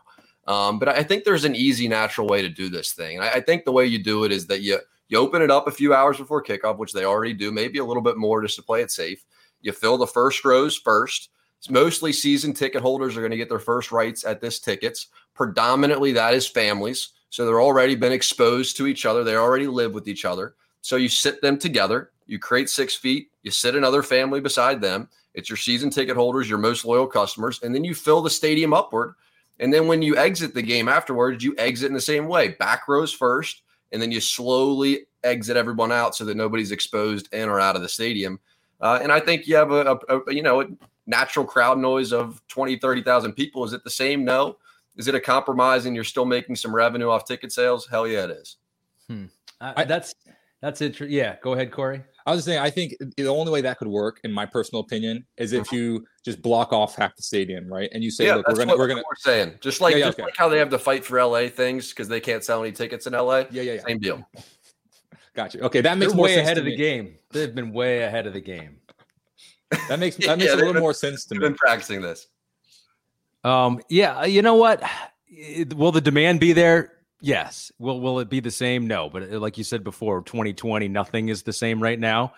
Um, 0.47 0.79
but 0.79 0.89
I 0.89 1.03
think 1.03 1.23
there's 1.23 1.45
an 1.45 1.55
easy, 1.55 1.87
natural 1.87 2.27
way 2.27 2.41
to 2.41 2.49
do 2.49 2.69
this 2.69 2.93
thing. 2.93 3.17
And 3.17 3.25
I, 3.25 3.33
I 3.33 3.41
think 3.41 3.63
the 3.63 3.71
way 3.71 3.85
you 3.85 4.03
do 4.03 4.23
it 4.23 4.31
is 4.31 4.47
that 4.47 4.61
you 4.61 4.79
you 5.07 5.19
open 5.19 5.43
it 5.43 5.51
up 5.51 5.67
a 5.67 5.71
few 5.71 5.93
hours 5.93 6.17
before 6.17 6.43
kickoff, 6.43 6.77
which 6.77 6.93
they 6.93 7.05
already 7.05 7.33
do, 7.33 7.51
maybe 7.51 7.77
a 7.77 7.85
little 7.85 8.01
bit 8.01 8.17
more 8.17 8.41
just 8.41 8.55
to 8.55 8.63
play 8.63 8.81
it 8.81 8.91
safe. 8.91 9.23
You 9.61 9.71
fill 9.71 9.97
the 9.97 10.07
first 10.07 10.43
rows 10.43 10.75
first. 10.75 11.29
It's 11.59 11.69
mostly 11.69 12.11
season 12.11 12.53
ticket 12.53 12.81
holders 12.81 13.15
are 13.15 13.21
going 13.21 13.31
to 13.31 13.37
get 13.37 13.49
their 13.49 13.59
first 13.59 13.91
rights 13.91 14.25
at 14.25 14.41
this 14.41 14.59
tickets. 14.59 15.07
Predominantly, 15.35 16.11
that 16.13 16.33
is 16.33 16.47
families. 16.47 17.09
So 17.29 17.45
they're 17.45 17.61
already 17.61 17.95
been 17.95 18.11
exposed 18.11 18.77
to 18.77 18.87
each 18.87 19.05
other. 19.05 19.23
They 19.23 19.35
already 19.35 19.67
live 19.67 19.93
with 19.93 20.07
each 20.07 20.25
other. 20.25 20.55
So 20.85 20.97
you 20.97 21.09
sit 21.09 21.41
them 21.41 21.57
together. 21.57 22.11
You 22.27 22.37
create 22.37 22.69
six 22.69 22.93
feet. 22.93 23.31
You 23.41 23.49
sit 23.49 23.75
another 23.75 24.03
family 24.03 24.39
beside 24.39 24.79
them. 24.79 25.09
It's 25.33 25.49
your 25.49 25.57
season 25.57 25.89
ticket 25.89 26.15
holders, 26.15 26.47
your 26.47 26.59
most 26.59 26.85
loyal 26.85 27.07
customers, 27.07 27.59
and 27.63 27.73
then 27.73 27.83
you 27.83 27.95
fill 27.95 28.21
the 28.21 28.29
stadium 28.29 28.71
upward. 28.71 29.15
And 29.59 29.73
then 29.73 29.87
when 29.87 30.03
you 30.03 30.15
exit 30.15 30.53
the 30.53 30.61
game 30.61 30.87
afterwards, 30.87 31.43
you 31.43 31.55
exit 31.57 31.87
in 31.87 31.95
the 31.95 31.99
same 31.99 32.27
way 32.27 32.49
back 32.49 32.87
rows 32.87 33.11
first, 33.11 33.63
and 33.93 33.99
then 33.99 34.11
you 34.11 34.21
slowly 34.21 35.07
exit 35.23 35.57
everyone 35.57 35.91
out 35.91 36.15
so 36.15 36.23
that 36.23 36.37
nobody's 36.37 36.71
exposed 36.71 37.33
in 37.33 37.49
or 37.49 37.59
out 37.59 37.75
of 37.75 37.81
the 37.81 37.89
stadium. 37.89 38.39
Uh, 38.79 38.99
and 39.01 39.11
I 39.11 39.19
think 39.19 39.47
you 39.47 39.55
have 39.55 39.71
a, 39.71 39.97
a, 40.07 40.19
a, 40.19 40.33
you 40.35 40.43
know 40.43 40.61
a 40.61 40.67
natural 41.07 41.45
crowd 41.45 41.79
noise 41.79 42.13
of 42.13 42.43
20, 42.49 42.77
30,000 42.77 43.33
people. 43.33 43.63
Is 43.63 43.73
it 43.73 43.83
the 43.83 43.89
same? 43.89 44.23
No. 44.23 44.57
Is 44.97 45.07
it 45.07 45.15
a 45.15 45.19
compromise 45.19 45.87
and 45.87 45.95
you're 45.95 46.03
still 46.03 46.25
making 46.25 46.57
some 46.57 46.75
revenue 46.75 47.09
off 47.09 47.25
ticket 47.25 47.51
sales? 47.51 47.87
Hell 47.87 48.07
yeah, 48.07 48.25
it 48.25 48.29
is. 48.29 48.57
Hmm. 49.09 49.25
I, 49.59 49.85
that's 49.85 50.13
that's 50.61 50.81
interesting. 50.81 51.15
Yeah, 51.15 51.35
go 51.41 51.53
ahead, 51.53 51.71
Corey. 51.71 52.03
I 52.25 52.31
was 52.31 52.39
just 52.39 52.47
saying, 52.47 52.59
I 52.59 52.71
think 52.71 52.95
the 53.17 53.27
only 53.27 53.51
way 53.51 53.61
that 53.61 53.77
could 53.77 53.87
work, 53.87 54.19
in 54.23 54.31
my 54.31 54.47
personal 54.47 54.81
opinion, 54.81 55.25
is 55.37 55.53
if 55.53 55.61
uh-huh. 55.61 55.75
you 55.75 56.05
just 56.23 56.41
block 56.41 56.73
off 56.73 56.95
half 56.95 57.15
the 57.15 57.21
stadium, 57.21 57.71
right? 57.71 57.89
And 57.93 58.03
you 58.03 58.09
say, 58.09 58.25
yeah, 58.25 58.35
"Look, 58.35 58.47
we're 58.47 58.55
gonna, 58.55 58.77
we're 58.77 58.87
gonna." 58.87 59.03
We're 59.07 59.15
saying 59.17 59.55
just 59.61 59.79
like, 59.79 59.93
yeah, 59.93 59.99
yeah, 59.99 60.05
just 60.05 60.19
okay. 60.19 60.25
like 60.25 60.37
how 60.37 60.49
they 60.49 60.57
have 60.57 60.69
to 60.71 60.79
fight 60.79 61.05
for 61.05 61.23
LA 61.23 61.49
things 61.49 61.89
because 61.89 62.07
they 62.07 62.19
can't 62.19 62.43
sell 62.43 62.63
any 62.63 62.71
tickets 62.71 63.05
in 63.05 63.13
LA. 63.13 63.43
Yeah, 63.51 63.61
yeah, 63.61 63.73
yeah. 63.73 63.81
Same 63.85 63.99
deal. 63.99 64.27
Gotcha. 65.35 65.61
Okay, 65.65 65.81
that 65.81 65.97
makes 65.97 66.13
They're 66.13 66.17
more 66.17 66.23
way 66.23 66.35
sense 66.35 66.45
ahead 66.45 66.57
of 66.57 66.65
me. 66.65 66.71
the 66.71 66.77
game. 66.77 67.15
They've 67.31 67.53
been 67.53 67.71
way 67.71 68.01
ahead 68.01 68.25
of 68.25 68.33
the 68.33 68.41
game. 68.41 68.77
That 69.89 69.99
makes 69.99 70.15
that 70.25 70.39
makes 70.39 70.49
yeah, 70.49 70.55
a 70.55 70.57
little 70.57 70.73
been, 70.73 70.81
more 70.81 70.93
sense 70.93 71.25
to 71.25 71.35
me. 71.35 71.41
Been 71.41 71.55
practicing 71.55 72.01
this. 72.01 72.27
Um. 73.43 73.81
Yeah. 73.89 74.25
You 74.25 74.41
know 74.41 74.55
what? 74.55 74.81
Will 75.75 75.91
the 75.91 76.01
demand 76.01 76.39
be 76.39 76.53
there? 76.53 76.93
Yes. 77.21 77.71
Will 77.79 78.01
Will 78.01 78.19
it 78.19 78.29
be 78.29 78.39
the 78.39 78.51
same? 78.51 78.87
No. 78.87 79.09
But 79.09 79.31
uh, 79.31 79.39
like 79.39 79.57
you 79.57 79.63
said 79.63 79.83
before, 79.83 80.21
2020, 80.21 80.87
nothing 80.87 81.29
is 81.29 81.43
the 81.43 81.53
same 81.53 81.81
right 81.81 81.99
now. 81.99 82.33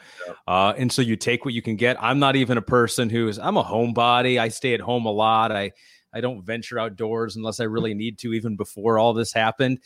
Uh, 0.48 0.74
and 0.77 0.91
so 0.91 1.01
you 1.01 1.15
take 1.15 1.46
what 1.46 1.53
you 1.53 1.62
can 1.62 1.75
get. 1.75 2.01
I'm 2.01 2.19
not 2.19 2.36
even 2.36 2.57
a 2.57 2.62
person 2.62 3.10
who 3.10 3.27
is. 3.27 3.39
I'm 3.39 3.57
a 3.57 3.63
homebody. 3.63 4.39
I 4.39 4.50
stay 4.50 4.74
at 4.74 4.79
home 4.79 5.05
a 5.05 5.12
lot. 5.12 5.51
I 5.51 5.72
I 6.13 6.22
don't 6.22 6.43
venture 6.43 6.79
outdoors 6.79 7.36
unless 7.36 7.60
I 7.60 7.65
really 7.65 7.93
need 7.93 8.17
to. 8.19 8.34
Even 8.34 8.55
before 8.55 8.98
all 9.00 9.13
this 9.13 9.34
happened. 9.34 9.79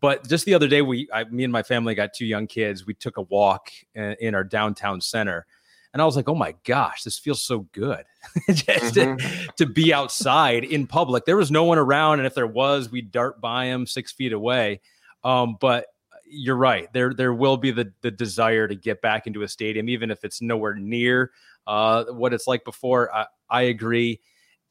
But 0.00 0.26
just 0.28 0.44
the 0.44 0.54
other 0.54 0.68
day, 0.68 0.82
we, 0.82 1.08
I, 1.12 1.24
me 1.24 1.44
and 1.44 1.52
my 1.52 1.62
family 1.62 1.94
got 1.94 2.14
two 2.14 2.24
young 2.24 2.46
kids. 2.46 2.86
We 2.86 2.94
took 2.94 3.16
a 3.16 3.22
walk 3.22 3.70
uh, 3.96 4.14
in 4.20 4.34
our 4.34 4.44
downtown 4.44 5.00
center, 5.00 5.46
and 5.94 6.02
I 6.02 6.04
was 6.04 6.16
like, 6.16 6.28
"Oh 6.28 6.34
my 6.34 6.54
gosh, 6.64 7.04
this 7.04 7.18
feels 7.18 7.40
so 7.40 7.60
good 7.72 8.04
just 8.48 8.96
mm-hmm. 8.96 9.16
to, 9.16 9.52
to, 9.58 9.66
be 9.66 9.94
outside 9.94 10.64
in 10.64 10.86
public." 10.86 11.24
There 11.24 11.36
was 11.36 11.52
no 11.52 11.64
one 11.64 11.78
around, 11.78 12.18
and 12.18 12.26
if 12.26 12.34
there 12.34 12.48
was, 12.48 12.90
we'd 12.90 13.12
dart 13.12 13.40
by 13.40 13.66
them 13.66 13.86
six 13.86 14.12
feet 14.12 14.32
away. 14.32 14.80
Um, 15.22 15.56
but 15.58 15.86
you're 16.26 16.56
right. 16.56 16.92
There, 16.92 17.14
there 17.14 17.32
will 17.32 17.56
be 17.56 17.70
the 17.70 17.92
the 18.02 18.10
desire 18.10 18.66
to 18.66 18.74
get 18.74 19.00
back 19.00 19.28
into 19.28 19.42
a 19.42 19.48
stadium, 19.48 19.88
even 19.88 20.10
if 20.10 20.24
it's 20.24 20.42
nowhere 20.42 20.74
near 20.74 21.30
uh, 21.66 22.04
what 22.06 22.34
it's 22.34 22.48
like 22.48 22.64
before. 22.64 23.14
I, 23.14 23.26
I 23.48 23.62
agree, 23.62 24.20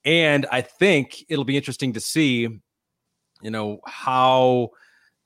and 0.03 0.45
I 0.51 0.59
think 0.59 1.23
it'll 1.29 1.45
be 1.45 1.57
interesting 1.57 1.93
to 1.93 2.01
see, 2.01 2.49
you 3.41 3.51
know, 3.51 3.79
how 3.85 4.71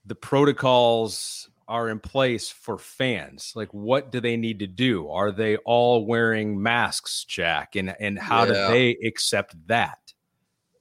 the 0.05 0.15
protocols 0.15 1.49
are 1.67 1.89
in 1.89 1.99
place 1.99 2.49
for 2.49 2.77
fans? 2.77 3.53
Like, 3.55 3.73
what 3.73 4.11
do 4.11 4.19
they 4.19 4.37
need 4.37 4.59
to 4.59 4.67
do? 4.67 5.09
Are 5.09 5.31
they 5.31 5.57
all 5.57 6.05
wearing 6.05 6.61
masks, 6.61 7.25
Jack? 7.25 7.75
And 7.75 7.95
and 7.99 8.17
how 8.17 8.45
yeah. 8.45 8.67
do 8.67 8.73
they 8.73 8.97
accept 9.05 9.55
that? 9.67 9.99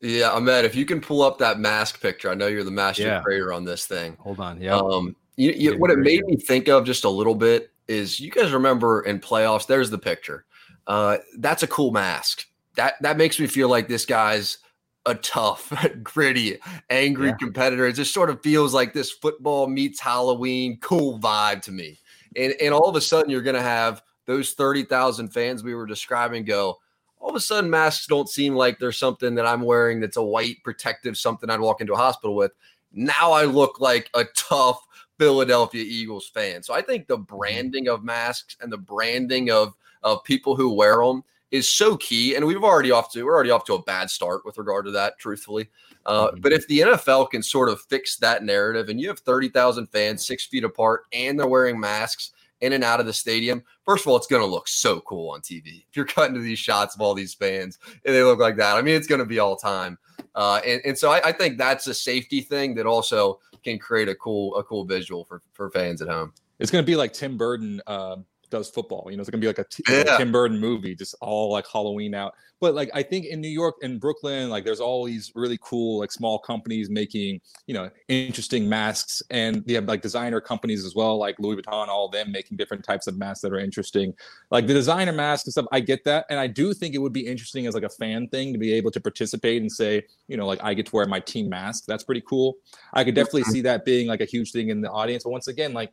Yeah, 0.00 0.30
Ahmed, 0.30 0.64
if 0.64 0.74
you 0.74 0.84
can 0.84 1.00
pull 1.00 1.22
up 1.22 1.38
that 1.38 1.58
mask 1.58 2.00
picture, 2.00 2.30
I 2.30 2.34
know 2.34 2.46
you're 2.46 2.64
the 2.64 2.70
master 2.70 3.02
yeah. 3.02 3.22
creator 3.22 3.52
on 3.52 3.64
this 3.64 3.86
thing. 3.86 4.16
Hold 4.20 4.40
on, 4.40 4.60
yeah. 4.60 4.76
Um, 4.76 5.16
you, 5.36 5.52
you, 5.52 5.78
what 5.78 5.90
it 5.90 5.98
made 5.98 6.24
me 6.26 6.36
think 6.36 6.68
of 6.68 6.84
just 6.84 7.04
a 7.04 7.10
little 7.10 7.34
bit 7.34 7.70
is 7.88 8.20
you 8.20 8.30
guys 8.30 8.52
remember 8.52 9.02
in 9.02 9.20
playoffs. 9.20 9.66
There's 9.66 9.90
the 9.90 9.98
picture. 9.98 10.44
Uh, 10.86 11.18
that's 11.38 11.62
a 11.62 11.66
cool 11.66 11.90
mask. 11.90 12.44
That 12.76 12.94
that 13.00 13.16
makes 13.16 13.40
me 13.40 13.46
feel 13.46 13.68
like 13.68 13.88
this 13.88 14.04
guy's 14.04 14.58
a 15.06 15.14
tough, 15.14 15.72
gritty, 16.02 16.58
angry 16.90 17.28
yeah. 17.28 17.36
competitor. 17.36 17.86
It 17.86 17.94
just 17.94 18.12
sort 18.12 18.30
of 18.30 18.42
feels 18.42 18.74
like 18.74 18.92
this 18.92 19.10
football 19.10 19.66
meets 19.66 20.00
Halloween 20.00 20.78
cool 20.80 21.18
vibe 21.18 21.62
to 21.62 21.72
me. 21.72 21.98
And, 22.36 22.54
and 22.60 22.74
all 22.74 22.88
of 22.88 22.96
a 22.96 23.00
sudden, 23.00 23.30
you're 23.30 23.42
going 23.42 23.56
to 23.56 23.62
have 23.62 24.02
those 24.26 24.52
30,000 24.52 25.28
fans 25.28 25.62
we 25.62 25.74
were 25.74 25.86
describing 25.86 26.44
go, 26.44 26.78
all 27.18 27.30
of 27.30 27.36
a 27.36 27.40
sudden, 27.40 27.70
masks 27.70 28.06
don't 28.06 28.28
seem 28.28 28.54
like 28.54 28.78
there's 28.78 28.98
something 28.98 29.34
that 29.36 29.46
I'm 29.46 29.62
wearing 29.62 30.00
that's 30.00 30.18
a 30.18 30.22
white 30.22 30.62
protective 30.62 31.16
something 31.16 31.48
I'd 31.48 31.60
walk 31.60 31.80
into 31.80 31.94
a 31.94 31.96
hospital 31.96 32.36
with. 32.36 32.52
Now 32.92 33.32
I 33.32 33.44
look 33.44 33.80
like 33.80 34.10
a 34.14 34.24
tough 34.36 34.86
Philadelphia 35.18 35.82
Eagles 35.82 36.28
fan. 36.28 36.62
So 36.62 36.74
I 36.74 36.82
think 36.82 37.06
the 37.06 37.16
mm-hmm. 37.16 37.36
branding 37.36 37.88
of 37.88 38.04
masks 38.04 38.56
and 38.60 38.70
the 38.70 38.78
branding 38.78 39.50
of 39.50 39.74
of 40.02 40.22
people 40.22 40.54
who 40.54 40.72
wear 40.72 40.98
them 40.98 41.24
is 41.50 41.70
so 41.70 41.96
key. 41.96 42.34
And 42.34 42.44
we've 42.44 42.62
already 42.62 42.90
off 42.90 43.12
to 43.12 43.24
we're 43.24 43.34
already 43.34 43.50
off 43.50 43.64
to 43.66 43.74
a 43.74 43.82
bad 43.82 44.10
start 44.10 44.44
with 44.44 44.58
regard 44.58 44.84
to 44.86 44.90
that, 44.92 45.18
truthfully. 45.18 45.68
Uh, 46.04 46.28
mm-hmm. 46.28 46.40
But 46.40 46.52
if 46.52 46.66
the 46.68 46.80
NFL 46.80 47.30
can 47.30 47.42
sort 47.42 47.68
of 47.68 47.80
fix 47.82 48.16
that 48.18 48.44
narrative, 48.44 48.88
and 48.88 49.00
you 49.00 49.08
have 49.08 49.20
thirty 49.20 49.48
thousand 49.48 49.86
fans 49.88 50.26
six 50.26 50.44
feet 50.46 50.64
apart, 50.64 51.02
and 51.12 51.38
they're 51.38 51.46
wearing 51.46 51.78
masks 51.78 52.32
in 52.60 52.72
and 52.72 52.82
out 52.82 53.00
of 53.00 53.06
the 53.06 53.12
stadium, 53.12 53.62
first 53.84 54.04
of 54.04 54.10
all, 54.10 54.16
it's 54.16 54.26
going 54.26 54.42
to 54.42 54.46
look 54.46 54.66
so 54.66 55.00
cool 55.00 55.30
on 55.30 55.40
TV. 55.40 55.84
If 55.88 55.96
you're 55.96 56.06
cutting 56.06 56.34
to 56.34 56.40
these 56.40 56.58
shots 56.58 56.94
of 56.94 57.00
all 57.00 57.14
these 57.14 57.34
fans 57.34 57.78
and 58.04 58.14
they 58.14 58.22
look 58.22 58.38
like 58.38 58.56
that, 58.56 58.76
I 58.76 58.82
mean, 58.82 58.94
it's 58.94 59.06
going 59.06 59.18
to 59.18 59.26
be 59.26 59.38
all 59.38 59.56
time. 59.56 59.98
Uh, 60.34 60.60
and, 60.66 60.80
and 60.84 60.96
so 60.96 61.10
I, 61.10 61.20
I 61.26 61.32
think 61.32 61.58
that's 61.58 61.86
a 61.86 61.94
safety 61.94 62.40
thing 62.40 62.74
that 62.76 62.86
also 62.86 63.40
can 63.62 63.78
create 63.78 64.08
a 64.08 64.14
cool 64.14 64.54
a 64.56 64.64
cool 64.64 64.84
visual 64.84 65.24
for 65.24 65.42
for 65.52 65.70
fans 65.70 66.00
at 66.00 66.08
home. 66.08 66.32
It's 66.58 66.70
going 66.70 66.82
to 66.82 66.86
be 66.86 66.96
like 66.96 67.12
Tim 67.12 67.36
Burton. 67.36 67.82
Uh, 67.86 68.16
does 68.50 68.68
football. 68.70 69.08
You 69.10 69.16
know, 69.16 69.20
it's 69.20 69.30
gonna 69.30 69.40
be 69.40 69.46
like 69.46 69.58
a, 69.58 69.64
T- 69.64 69.82
yeah. 69.88 70.14
a 70.14 70.18
Tim 70.18 70.32
Burton 70.32 70.58
movie, 70.58 70.94
just 70.94 71.14
all 71.20 71.52
like 71.52 71.66
Halloween 71.70 72.14
out. 72.14 72.34
But 72.60 72.74
like 72.74 72.90
I 72.94 73.02
think 73.02 73.26
in 73.26 73.40
New 73.40 73.48
York 73.48 73.76
and 73.82 74.00
Brooklyn, 74.00 74.48
like 74.48 74.64
there's 74.64 74.80
all 74.80 75.04
these 75.04 75.30
really 75.34 75.58
cool 75.60 75.98
like 75.98 76.10
small 76.10 76.38
companies 76.38 76.88
making 76.88 77.40
you 77.66 77.74
know 77.74 77.90
interesting 78.08 78.68
masks, 78.68 79.22
and 79.30 79.64
they 79.66 79.74
have 79.74 79.84
like 79.84 80.02
designer 80.02 80.40
companies 80.40 80.84
as 80.84 80.94
well, 80.94 81.18
like 81.18 81.38
Louis 81.38 81.56
Vuitton, 81.56 81.88
all 81.88 82.08
them 82.08 82.32
making 82.32 82.56
different 82.56 82.84
types 82.84 83.06
of 83.06 83.18
masks 83.18 83.42
that 83.42 83.52
are 83.52 83.58
interesting. 83.58 84.14
Like 84.50 84.66
the 84.66 84.74
designer 84.74 85.12
masks 85.12 85.46
and 85.46 85.52
stuff, 85.52 85.66
I 85.72 85.80
get 85.80 86.04
that, 86.04 86.26
and 86.30 86.38
I 86.38 86.46
do 86.46 86.72
think 86.72 86.94
it 86.94 86.98
would 86.98 87.12
be 87.12 87.26
interesting 87.26 87.66
as 87.66 87.74
like 87.74 87.82
a 87.82 87.88
fan 87.88 88.28
thing 88.28 88.52
to 88.52 88.58
be 88.58 88.72
able 88.72 88.90
to 88.92 89.00
participate 89.00 89.60
and 89.60 89.70
say, 89.70 90.04
you 90.28 90.36
know, 90.36 90.46
like 90.46 90.62
I 90.62 90.72
get 90.74 90.86
to 90.86 90.96
wear 90.96 91.06
my 91.06 91.20
team 91.20 91.48
mask. 91.48 91.84
That's 91.86 92.04
pretty 92.04 92.22
cool. 92.22 92.56
I 92.94 93.04
could 93.04 93.14
definitely 93.14 93.44
see 93.44 93.60
that 93.62 93.84
being 93.84 94.06
like 94.06 94.20
a 94.20 94.24
huge 94.24 94.52
thing 94.52 94.70
in 94.70 94.80
the 94.80 94.90
audience. 94.90 95.24
But 95.24 95.30
once 95.30 95.48
again, 95.48 95.72
like 95.72 95.92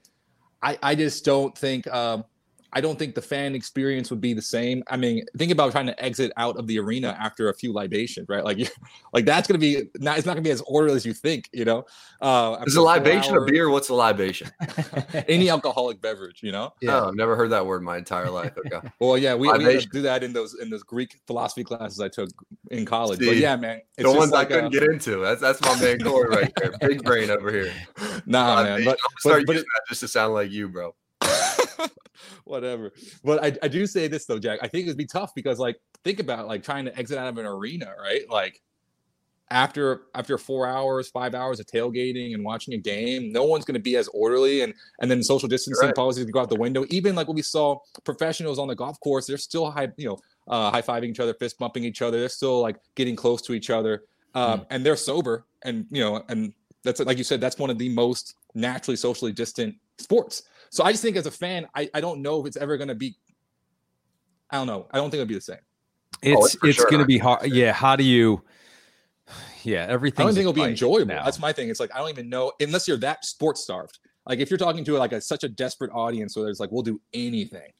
I, 0.63 0.77
I 0.81 0.95
just 0.95 1.25
don't 1.25 1.55
think 1.57 1.87
um, 1.87 2.23
I 2.75 2.81
don't 2.81 2.97
think 2.97 3.13
the 3.13 3.21
fan 3.21 3.53
experience 3.53 4.09
would 4.09 4.19
be 4.19 4.33
the 4.33 4.41
same. 4.41 4.83
I 4.87 4.97
mean, 4.97 5.25
think 5.37 5.51
about 5.51 5.71
trying 5.71 5.85
to 5.85 6.03
exit 6.03 6.31
out 6.37 6.57
of 6.57 6.65
the 6.67 6.79
arena 6.79 7.15
after 7.19 7.49
a 7.49 7.53
few 7.53 7.71
libations, 7.71 8.27
right? 8.27 8.43
Like, 8.43 8.57
like 9.13 9.25
that's 9.25 9.47
going 9.47 9.59
to 9.59 9.65
be 9.65 9.89
not. 9.99 10.17
It's 10.17 10.25
not 10.25 10.33
going 10.33 10.43
to 10.43 10.47
be 10.47 10.51
as 10.51 10.61
orderly 10.61 10.95
as 10.95 11.05
you 11.05 11.13
think. 11.13 11.49
You 11.53 11.65
know, 11.65 11.85
uh, 12.21 12.57
is 12.65 12.75
a 12.75 12.81
libation 12.81 13.35
hours, 13.35 13.43
a 13.43 13.51
beer? 13.51 13.69
What's 13.69 13.89
a 13.89 13.93
libation? 13.93 14.51
any 15.27 15.49
alcoholic 15.49 16.01
beverage. 16.01 16.41
You 16.41 16.51
know. 16.51 16.73
Yeah, 16.81 17.01
oh, 17.01 17.07
I've 17.09 17.15
never 17.15 17.35
heard 17.35 17.51
that 17.51 17.65
word 17.65 17.77
in 17.77 17.83
my 17.83 17.97
entire 17.97 18.29
life. 18.29 18.53
Okay. 18.65 18.87
well, 18.99 19.17
yeah, 19.17 19.35
we, 19.35 19.51
we 19.51 19.85
do 19.85 20.01
that 20.01 20.23
in 20.23 20.33
those 20.33 20.55
in 20.55 20.69
those 20.69 20.83
Greek 20.83 21.19
philosophy 21.27 21.63
classes 21.63 21.99
I 21.99 22.09
took 22.09 22.29
in 22.71 22.85
college. 22.85 23.19
See, 23.19 23.27
but 23.27 23.37
yeah, 23.37 23.55
man, 23.55 23.81
the 23.97 24.11
ones 24.11 24.31
like 24.31 24.47
I 24.47 24.55
couldn't 24.55 24.75
a, 24.75 24.79
get 24.79 24.83
into. 24.83 25.17
That's 25.17 25.41
that's 25.41 25.61
my 25.61 25.79
man 25.79 25.99
Corey 25.99 26.29
right 26.29 26.53
there. 26.55 26.71
Big 26.81 27.03
brain 27.03 27.29
over 27.29 27.51
here. 27.51 27.71
Nah, 28.25 28.55
libation. 28.55 28.75
man. 28.75 28.85
But, 28.85 28.99
I'm 29.03 29.17
start 29.19 29.23
but, 29.23 29.39
using 29.39 29.45
but 29.45 29.55
it, 29.57 29.65
that 29.75 29.89
just 29.89 30.01
to 30.01 30.07
sound 30.07 30.33
like 30.33 30.51
you, 30.51 30.69
bro. 30.69 30.95
whatever. 32.45 32.91
But 33.23 33.43
I, 33.43 33.57
I 33.63 33.67
do 33.67 33.85
say 33.85 34.07
this 34.07 34.25
though, 34.25 34.39
Jack. 34.39 34.59
I 34.61 34.67
think 34.67 34.85
it'd 34.85 34.97
be 34.97 35.05
tough 35.05 35.33
because 35.35 35.59
like 35.59 35.79
think 36.03 36.19
about 36.19 36.47
like 36.47 36.63
trying 36.63 36.85
to 36.85 36.97
exit 36.97 37.17
out 37.17 37.27
of 37.27 37.37
an 37.37 37.45
arena, 37.45 37.93
right? 38.01 38.29
Like 38.29 38.61
after 39.53 40.03
after 40.15 40.37
four 40.37 40.65
hours, 40.65 41.09
five 41.09 41.35
hours 41.35 41.59
of 41.59 41.67
tailgating 41.67 42.33
and 42.33 42.43
watching 42.43 42.73
a 42.73 42.77
game, 42.77 43.31
no 43.31 43.43
one's 43.43 43.65
going 43.65 43.75
to 43.75 43.81
be 43.81 43.95
as 43.95 44.07
orderly, 44.09 44.61
and 44.61 44.73
and 44.99 45.09
then 45.09 45.21
social 45.21 45.47
distancing 45.47 45.87
right. 45.87 45.95
policies 45.95 46.25
go 46.25 46.39
out 46.39 46.49
the 46.49 46.55
window. 46.55 46.85
Even 46.89 47.15
like 47.15 47.27
what 47.27 47.35
we 47.35 47.41
saw 47.41 47.77
professionals 48.03 48.57
on 48.59 48.67
the 48.67 48.75
golf 48.75 48.99
course, 48.99 49.27
they're 49.27 49.37
still 49.37 49.69
high, 49.69 49.89
you 49.97 50.07
know, 50.07 50.17
uh, 50.47 50.71
high 50.71 50.81
fiving 50.81 51.09
each 51.09 51.19
other, 51.19 51.33
fist 51.35 51.59
bumping 51.59 51.83
each 51.83 52.01
other. 52.01 52.19
They're 52.19 52.29
still 52.29 52.61
like 52.61 52.77
getting 52.95 53.15
close 53.15 53.41
to 53.43 53.53
each 53.53 53.69
other, 53.69 54.03
um, 54.33 54.61
mm. 54.61 54.65
and 54.71 54.85
they're 54.85 54.95
sober, 54.95 55.45
and 55.63 55.85
you 55.91 56.01
know, 56.01 56.23
and 56.29 56.53
that's 56.83 56.99
like 56.99 57.17
you 57.17 57.23
said, 57.23 57.39
that's 57.39 57.57
one 57.57 57.69
of 57.69 57.77
the 57.77 57.89
most 57.89 58.35
naturally 58.55 58.97
socially 58.97 59.31
distant 59.31 59.75
sports. 59.99 60.43
So 60.73 60.83
I 60.83 60.91
just 60.91 61.03
think 61.03 61.17
as 61.17 61.27
a 61.27 61.31
fan, 61.31 61.67
I, 61.75 61.87
I 61.93 62.01
don't 62.01 62.23
know 62.23 62.41
if 62.41 62.47
it's 62.47 62.57
ever 62.57 62.77
going 62.77 62.87
to 62.87 62.95
be. 62.95 63.15
I 64.49 64.57
don't 64.57 64.65
know. 64.65 64.87
I 64.89 64.97
don't 64.97 65.11
think 65.11 65.21
it'll 65.21 65.29
be 65.29 65.35
the 65.35 65.41
same. 65.41 65.57
It's 66.23 66.35
oh, 66.35 66.45
it's, 66.45 66.57
it's 66.63 66.77
sure 66.77 66.89
going 66.89 66.99
to 66.99 67.05
be 67.05 67.19
hard. 67.19 67.45
Yeah. 67.45 67.73
How 67.73 67.95
do 67.95 68.03
you? 68.03 68.41
Yeah, 69.61 69.85
everything. 69.87 70.23
I 70.23 70.25
don't 70.25 70.33
think 70.33 70.41
it'll 70.41 70.53
be 70.53 70.63
enjoyable. 70.63 71.13
Now. 71.13 71.23
That's 71.25 71.37
my 71.37 71.53
thing. 71.53 71.69
It's 71.69 71.79
like 71.79 71.93
I 71.93 71.99
don't 71.99 72.09
even 72.09 72.27
know 72.27 72.53
unless 72.59 72.87
you're 72.87 72.97
that 72.97 73.23
sports 73.23 73.61
starved. 73.61 73.99
Like 74.27 74.39
if 74.39 74.49
you're 74.49 74.57
talking 74.57 74.83
to 74.85 74.93
like 74.97 75.11
a, 75.11 75.21
such 75.21 75.43
a 75.43 75.47
desperate 75.47 75.91
audience 75.93 76.35
where 76.35 76.45
there's 76.45 76.59
like 76.59 76.71
we'll 76.71 76.81
do 76.81 76.99
anything. 77.13 77.71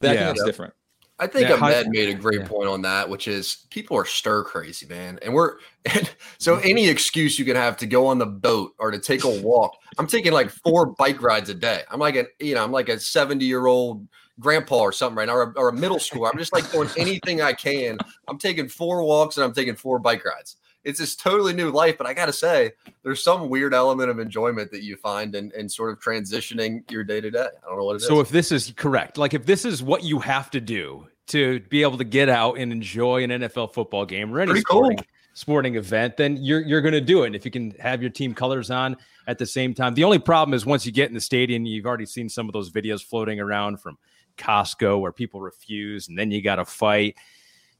That 0.00 0.16
yeah. 0.16 0.24
that's 0.24 0.42
different. 0.42 0.74
I 1.20 1.26
think 1.26 1.48
yeah, 1.48 1.56
Ahmed 1.56 1.88
made 1.90 2.08
a 2.08 2.14
great 2.14 2.40
yeah. 2.40 2.48
point 2.48 2.68
on 2.68 2.80
that, 2.82 3.08
which 3.08 3.28
is 3.28 3.66
people 3.68 3.96
are 3.96 4.06
stir 4.06 4.42
crazy, 4.42 4.86
man. 4.86 5.18
And 5.20 5.34
we're 5.34 5.58
and 5.84 6.10
so 6.38 6.56
mm-hmm. 6.56 6.66
any 6.66 6.88
excuse 6.88 7.38
you 7.38 7.44
can 7.44 7.56
have 7.56 7.76
to 7.78 7.86
go 7.86 8.06
on 8.06 8.18
the 8.18 8.26
boat 8.26 8.74
or 8.78 8.90
to 8.90 8.98
take 8.98 9.24
a 9.24 9.40
walk. 9.40 9.76
I'm 9.98 10.06
taking 10.06 10.32
like 10.32 10.50
four 10.50 10.86
bike 10.86 11.22
rides 11.22 11.50
a 11.50 11.54
day. 11.54 11.82
I'm 11.90 12.00
like 12.00 12.16
a 12.16 12.24
you 12.40 12.54
know 12.54 12.64
I'm 12.64 12.72
like 12.72 12.88
a 12.88 12.98
70 12.98 13.44
year 13.44 13.66
old 13.66 14.08
grandpa 14.40 14.78
or 14.78 14.92
something 14.92 15.18
right 15.18 15.26
now, 15.26 15.34
or 15.34 15.42
a, 15.42 15.52
or 15.58 15.68
a 15.68 15.72
middle 15.72 15.98
school. 16.00 16.24
I'm 16.24 16.38
just 16.38 16.54
like 16.54 16.70
doing 16.72 16.88
anything 16.96 17.42
I 17.42 17.52
can. 17.52 17.98
I'm 18.26 18.38
taking 18.38 18.68
four 18.68 19.04
walks 19.04 19.36
and 19.36 19.44
I'm 19.44 19.52
taking 19.52 19.76
four 19.76 19.98
bike 19.98 20.24
rides 20.24 20.56
it's 20.84 20.98
this 20.98 21.16
totally 21.16 21.52
new 21.52 21.70
life. 21.70 21.98
But 21.98 22.06
I 22.06 22.14
got 22.14 22.26
to 22.26 22.32
say, 22.32 22.72
there's 23.02 23.22
some 23.22 23.48
weird 23.48 23.74
element 23.74 24.10
of 24.10 24.18
enjoyment 24.18 24.70
that 24.70 24.82
you 24.82 24.96
find 24.96 25.34
in, 25.34 25.52
in 25.56 25.68
sort 25.68 25.90
of 25.90 26.00
transitioning 26.00 26.90
your 26.90 27.04
day 27.04 27.20
to 27.20 27.30
day. 27.30 27.48
I 27.62 27.68
don't 27.68 27.78
know 27.78 27.84
what 27.84 27.96
it 27.96 28.00
so 28.00 28.04
is. 28.04 28.08
so 28.08 28.20
if 28.20 28.28
this 28.30 28.52
is 28.52 28.72
correct, 28.76 29.18
like 29.18 29.34
if 29.34 29.46
this 29.46 29.64
is 29.64 29.82
what 29.82 30.04
you 30.04 30.18
have 30.20 30.50
to 30.50 30.60
do 30.60 31.06
to 31.28 31.60
be 31.68 31.82
able 31.82 31.98
to 31.98 32.04
get 32.04 32.28
out 32.28 32.58
and 32.58 32.72
enjoy 32.72 33.22
an 33.22 33.30
NFL 33.30 33.72
football 33.72 34.04
game 34.04 34.34
or 34.34 34.40
any 34.40 34.60
sporting, 34.60 34.98
cool. 34.98 35.06
sporting 35.34 35.76
event, 35.76 36.16
then 36.16 36.36
you're 36.36 36.60
you're 36.60 36.80
going 36.80 36.94
to 36.94 37.00
do 37.00 37.22
it. 37.22 37.26
And 37.26 37.36
if 37.36 37.44
you 37.44 37.50
can 37.50 37.70
have 37.72 38.00
your 38.00 38.10
team 38.10 38.34
colors 38.34 38.70
on 38.70 38.96
at 39.26 39.38
the 39.38 39.46
same 39.46 39.74
time, 39.74 39.94
the 39.94 40.04
only 40.04 40.18
problem 40.18 40.54
is 40.54 40.66
once 40.66 40.84
you 40.84 40.92
get 40.92 41.08
in 41.08 41.14
the 41.14 41.20
stadium, 41.20 41.64
you've 41.66 41.86
already 41.86 42.06
seen 42.06 42.28
some 42.28 42.48
of 42.48 42.52
those 42.52 42.70
videos 42.70 43.02
floating 43.02 43.38
around 43.38 43.80
from 43.80 43.96
Costco 44.38 45.00
where 45.00 45.12
people 45.12 45.40
refuse, 45.40 46.08
and 46.08 46.18
then 46.18 46.30
you 46.30 46.42
got 46.42 46.56
to 46.56 46.64
fight 46.64 47.16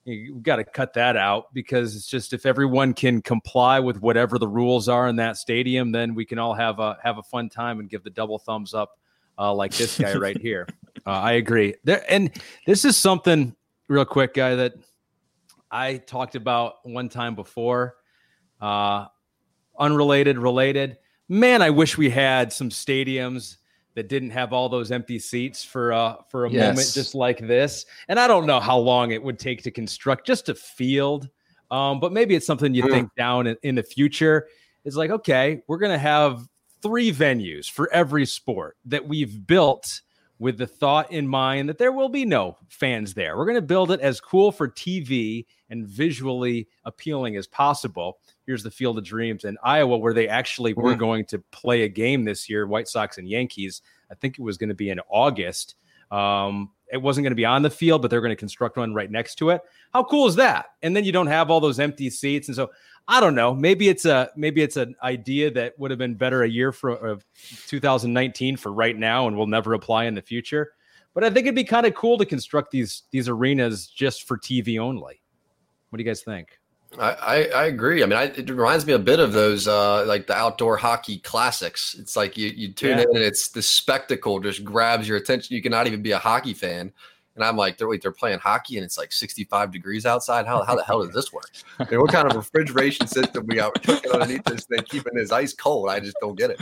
you 0.04 0.40
got 0.40 0.56
to 0.56 0.64
cut 0.64 0.94
that 0.94 1.16
out 1.16 1.52
because 1.52 1.94
it's 1.94 2.06
just 2.06 2.32
if 2.32 2.46
everyone 2.46 2.94
can 2.94 3.20
comply 3.20 3.80
with 3.80 4.00
whatever 4.00 4.38
the 4.38 4.48
rules 4.48 4.88
are 4.88 5.08
in 5.08 5.16
that 5.16 5.36
stadium, 5.36 5.92
then 5.92 6.14
we 6.14 6.24
can 6.24 6.38
all 6.38 6.54
have 6.54 6.78
a 6.78 6.98
have 7.02 7.18
a 7.18 7.22
fun 7.22 7.48
time 7.48 7.80
and 7.80 7.88
give 7.88 8.02
the 8.02 8.10
double 8.10 8.38
thumbs 8.38 8.74
up 8.74 8.98
uh, 9.38 9.52
like 9.52 9.72
this 9.74 9.98
guy 9.98 10.14
right 10.14 10.38
here. 10.40 10.66
Uh, 11.06 11.10
I 11.10 11.32
agree. 11.32 11.74
There 11.84 12.04
and 12.08 12.30
this 12.66 12.84
is 12.84 12.96
something 12.96 13.54
real 13.88 14.04
quick, 14.04 14.34
guy 14.34 14.54
that 14.54 14.74
I 15.70 15.98
talked 15.98 16.34
about 16.34 16.76
one 16.84 17.08
time 17.08 17.34
before. 17.34 17.96
Uh, 18.60 19.06
unrelated, 19.78 20.38
related. 20.38 20.98
Man, 21.28 21.62
I 21.62 21.70
wish 21.70 21.96
we 21.96 22.10
had 22.10 22.52
some 22.52 22.70
stadiums 22.70 23.56
that 23.94 24.08
didn't 24.08 24.30
have 24.30 24.52
all 24.52 24.68
those 24.68 24.92
empty 24.92 25.18
seats 25.18 25.64
for 25.64 25.92
uh 25.92 26.16
for 26.28 26.46
a 26.46 26.50
yes. 26.50 26.62
moment 26.62 26.92
just 26.94 27.14
like 27.14 27.38
this. 27.46 27.86
And 28.08 28.18
I 28.18 28.26
don't 28.26 28.46
know 28.46 28.60
how 28.60 28.78
long 28.78 29.10
it 29.10 29.22
would 29.22 29.38
take 29.38 29.62
to 29.64 29.70
construct 29.70 30.26
just 30.26 30.48
a 30.48 30.54
field. 30.54 31.28
Um, 31.70 32.00
but 32.00 32.12
maybe 32.12 32.34
it's 32.34 32.46
something 32.46 32.74
you 32.74 32.82
mm. 32.82 32.90
think 32.90 33.14
down 33.16 33.46
in, 33.46 33.56
in 33.62 33.74
the 33.76 33.82
future. 33.82 34.48
It's 34.84 34.96
like, 34.96 35.10
okay, 35.10 35.62
we're 35.68 35.78
gonna 35.78 35.98
have 35.98 36.46
three 36.82 37.12
venues 37.12 37.70
for 37.70 37.92
every 37.92 38.26
sport 38.26 38.76
that 38.86 39.06
we've 39.06 39.46
built 39.46 40.00
with 40.40 40.56
the 40.56 40.66
thought 40.66 41.12
in 41.12 41.28
mind 41.28 41.68
that 41.68 41.76
there 41.76 41.92
will 41.92 42.08
be 42.08 42.24
no 42.24 42.56
fans 42.70 43.12
there. 43.12 43.36
We're 43.36 43.44
going 43.44 43.56
to 43.56 43.62
build 43.62 43.90
it 43.90 44.00
as 44.00 44.22
cool 44.22 44.50
for 44.50 44.68
TV 44.68 45.44
and 45.68 45.86
visually 45.86 46.66
appealing 46.86 47.36
as 47.36 47.46
possible. 47.46 48.18
Here's 48.46 48.62
the 48.62 48.70
Field 48.70 48.96
of 48.96 49.04
Dreams 49.04 49.44
in 49.44 49.58
Iowa, 49.62 49.98
where 49.98 50.14
they 50.14 50.28
actually 50.28 50.72
were 50.72 50.92
mm-hmm. 50.92 50.98
going 50.98 51.24
to 51.26 51.40
play 51.50 51.82
a 51.82 51.88
game 51.88 52.24
this 52.24 52.48
year, 52.48 52.66
White 52.66 52.88
Sox 52.88 53.18
and 53.18 53.28
Yankees. 53.28 53.82
I 54.10 54.14
think 54.14 54.38
it 54.38 54.42
was 54.42 54.56
going 54.56 54.70
to 54.70 54.74
be 54.74 54.88
in 54.88 54.98
August. 55.10 55.74
Um, 56.10 56.70
it 56.92 57.00
wasn't 57.00 57.24
going 57.24 57.32
to 57.32 57.36
be 57.36 57.44
on 57.44 57.62
the 57.62 57.70
field, 57.70 58.02
but 58.02 58.10
they're 58.10 58.20
going 58.20 58.30
to 58.30 58.36
construct 58.36 58.76
one 58.76 58.94
right 58.94 59.10
next 59.10 59.36
to 59.36 59.50
it. 59.50 59.62
How 59.92 60.04
cool 60.04 60.26
is 60.26 60.36
that? 60.36 60.66
And 60.82 60.94
then 60.94 61.04
you 61.04 61.12
don't 61.12 61.26
have 61.26 61.50
all 61.50 61.60
those 61.60 61.78
empty 61.78 62.10
seats. 62.10 62.48
And 62.48 62.54
so 62.56 62.70
I 63.08 63.20
don't 63.20 63.34
know. 63.34 63.54
Maybe 63.54 63.88
it's 63.88 64.04
a 64.04 64.30
maybe 64.36 64.62
it's 64.62 64.76
an 64.76 64.94
idea 65.02 65.50
that 65.52 65.78
would 65.78 65.90
have 65.90 65.98
been 65.98 66.14
better 66.14 66.42
a 66.42 66.48
year 66.48 66.70
for 66.72 67.12
uh, 67.12 67.16
2019 67.66 68.56
for 68.56 68.72
right 68.72 68.96
now, 68.96 69.26
and 69.26 69.36
will 69.36 69.46
never 69.46 69.74
apply 69.74 70.04
in 70.04 70.14
the 70.14 70.22
future. 70.22 70.72
But 71.12 71.24
I 71.24 71.30
think 71.30 71.46
it'd 71.46 71.56
be 71.56 71.64
kind 71.64 71.86
of 71.86 71.94
cool 71.94 72.18
to 72.18 72.24
construct 72.24 72.70
these 72.70 73.02
these 73.10 73.28
arenas 73.28 73.88
just 73.88 74.28
for 74.28 74.38
TV 74.38 74.78
only. 74.78 75.20
What 75.88 75.96
do 75.96 76.04
you 76.04 76.08
guys 76.08 76.22
think? 76.22 76.59
I, 76.98 77.12
I, 77.12 77.36
I 77.54 77.64
agree. 77.66 78.02
I 78.02 78.06
mean, 78.06 78.18
I, 78.18 78.24
it 78.24 78.50
reminds 78.50 78.84
me 78.84 78.94
a 78.94 78.98
bit 78.98 79.20
of 79.20 79.32
those 79.32 79.68
uh, 79.68 80.04
like 80.06 80.26
the 80.26 80.34
outdoor 80.34 80.76
hockey 80.76 81.18
classics. 81.18 81.94
It's 81.98 82.16
like 82.16 82.36
you 82.36 82.48
you 82.48 82.72
tune 82.72 82.98
yeah. 82.98 83.04
in 83.04 83.16
and 83.16 83.24
it's 83.24 83.48
the 83.48 83.62
spectacle 83.62 84.40
just 84.40 84.64
grabs 84.64 85.06
your 85.06 85.16
attention. 85.16 85.54
You 85.54 85.62
cannot 85.62 85.86
even 85.86 86.02
be 86.02 86.10
a 86.10 86.18
hockey 86.18 86.54
fan 86.54 86.92
and 87.36 87.44
I'm 87.44 87.56
like, 87.56 87.78
they're 87.78 87.88
wait, 87.88 88.02
they're 88.02 88.12
playing 88.12 88.38
hockey 88.38 88.76
and 88.76 88.84
it's 88.84 88.98
like 88.98 89.12
65 89.12 89.70
degrees 89.70 90.04
outside. 90.04 90.46
How, 90.46 90.62
how 90.62 90.74
the 90.74 90.84
hell 90.84 91.04
does 91.04 91.14
this 91.14 91.32
work? 91.32 91.50
I 91.78 91.86
mean, 91.90 92.00
what 92.00 92.12
kind 92.12 92.28
of 92.28 92.36
refrigeration 92.36 93.06
system 93.06 93.46
we 93.46 93.56
got 93.56 93.82
cooking 93.82 94.10
underneath 94.10 94.44
this 94.44 94.66
thing, 94.66 94.82
keeping 94.82 95.14
this 95.14 95.32
ice 95.32 95.54
cold? 95.54 95.88
I 95.88 96.00
just 96.00 96.16
don't 96.20 96.36
get 96.36 96.50
it. 96.50 96.60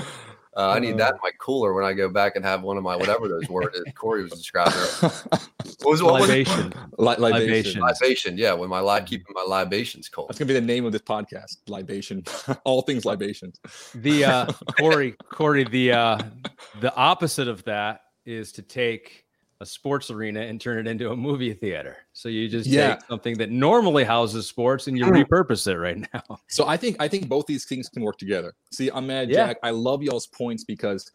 Uh, 0.59 0.71
I 0.71 0.81
need 0.81 0.99
that 0.99 1.14
in 1.14 1.21
my 1.23 1.31
cooler 1.38 1.73
when 1.73 1.85
I 1.85 1.92
go 1.92 2.09
back 2.09 2.35
and 2.35 2.44
have 2.44 2.62
one 2.62 2.77
of 2.77 2.83
my 2.83 2.97
whatever 2.97 3.29
those 3.29 3.49
words 3.49 3.79
Corey 3.94 4.25
was 4.25 4.33
describing. 4.33 4.75
What 5.83 5.92
was 5.92 6.03
what 6.03 6.21
libation. 6.23 6.73
Was 6.99 7.18
libation. 7.18 7.81
Libation. 7.81 8.37
Yeah, 8.37 8.53
when 8.53 8.68
my 8.68 8.81
li- 8.81 9.05
keeping 9.07 9.33
my 9.33 9.42
libations 9.42 10.09
cold. 10.09 10.29
That's 10.29 10.38
gonna 10.38 10.49
be 10.49 10.55
the 10.55 10.61
name 10.61 10.85
of 10.85 10.90
this 10.90 11.03
podcast. 11.03 11.59
Libation. 11.68 12.25
All 12.64 12.83
things 12.83 13.05
libations. 13.05 13.61
The 13.94 14.25
uh, 14.25 14.47
Corey, 14.77 15.14
Corey, 15.31 15.62
the 15.62 15.92
uh, 15.92 16.18
the 16.81 16.92
opposite 16.97 17.47
of 17.47 17.62
that 17.64 18.01
is 18.27 18.51
to 18.53 18.62
take 18.62 19.25
a 19.61 19.66
sports 19.66 20.11
arena 20.11 20.40
and 20.40 20.61
turn 20.61 20.79
it 20.79 20.88
into 20.88 21.11
a 21.11 21.16
movie 21.16 21.53
theater. 21.53 21.97
So 22.12 22.29
you 22.29 22.49
just 22.49 22.68
yeah. 22.68 22.94
take 22.94 23.07
something 23.07 23.38
that 23.38 23.51
normally 23.51 24.05
houses 24.05 24.47
sports 24.47 24.87
and 24.87 24.97
you 24.97 25.05
hmm. 25.05 25.12
repurpose 25.12 25.66
it 25.66 25.77
right 25.79 25.99
now. 26.14 26.38
So 26.47 26.66
I 26.66 26.77
think 26.77 26.97
I 27.01 27.09
think 27.09 27.29
both 27.29 27.47
these 27.47 27.64
things 27.64 27.88
can 27.88 28.03
work 28.03 28.18
together. 28.18 28.55
See, 28.71 28.90
I'm 28.92 29.07
mad, 29.07 29.31
yeah. 29.31 29.49
Jack. 29.49 29.59
I 29.62 29.71
love 29.71 30.03
y'all's 30.03 30.27
points 30.27 30.64
because 30.64 31.11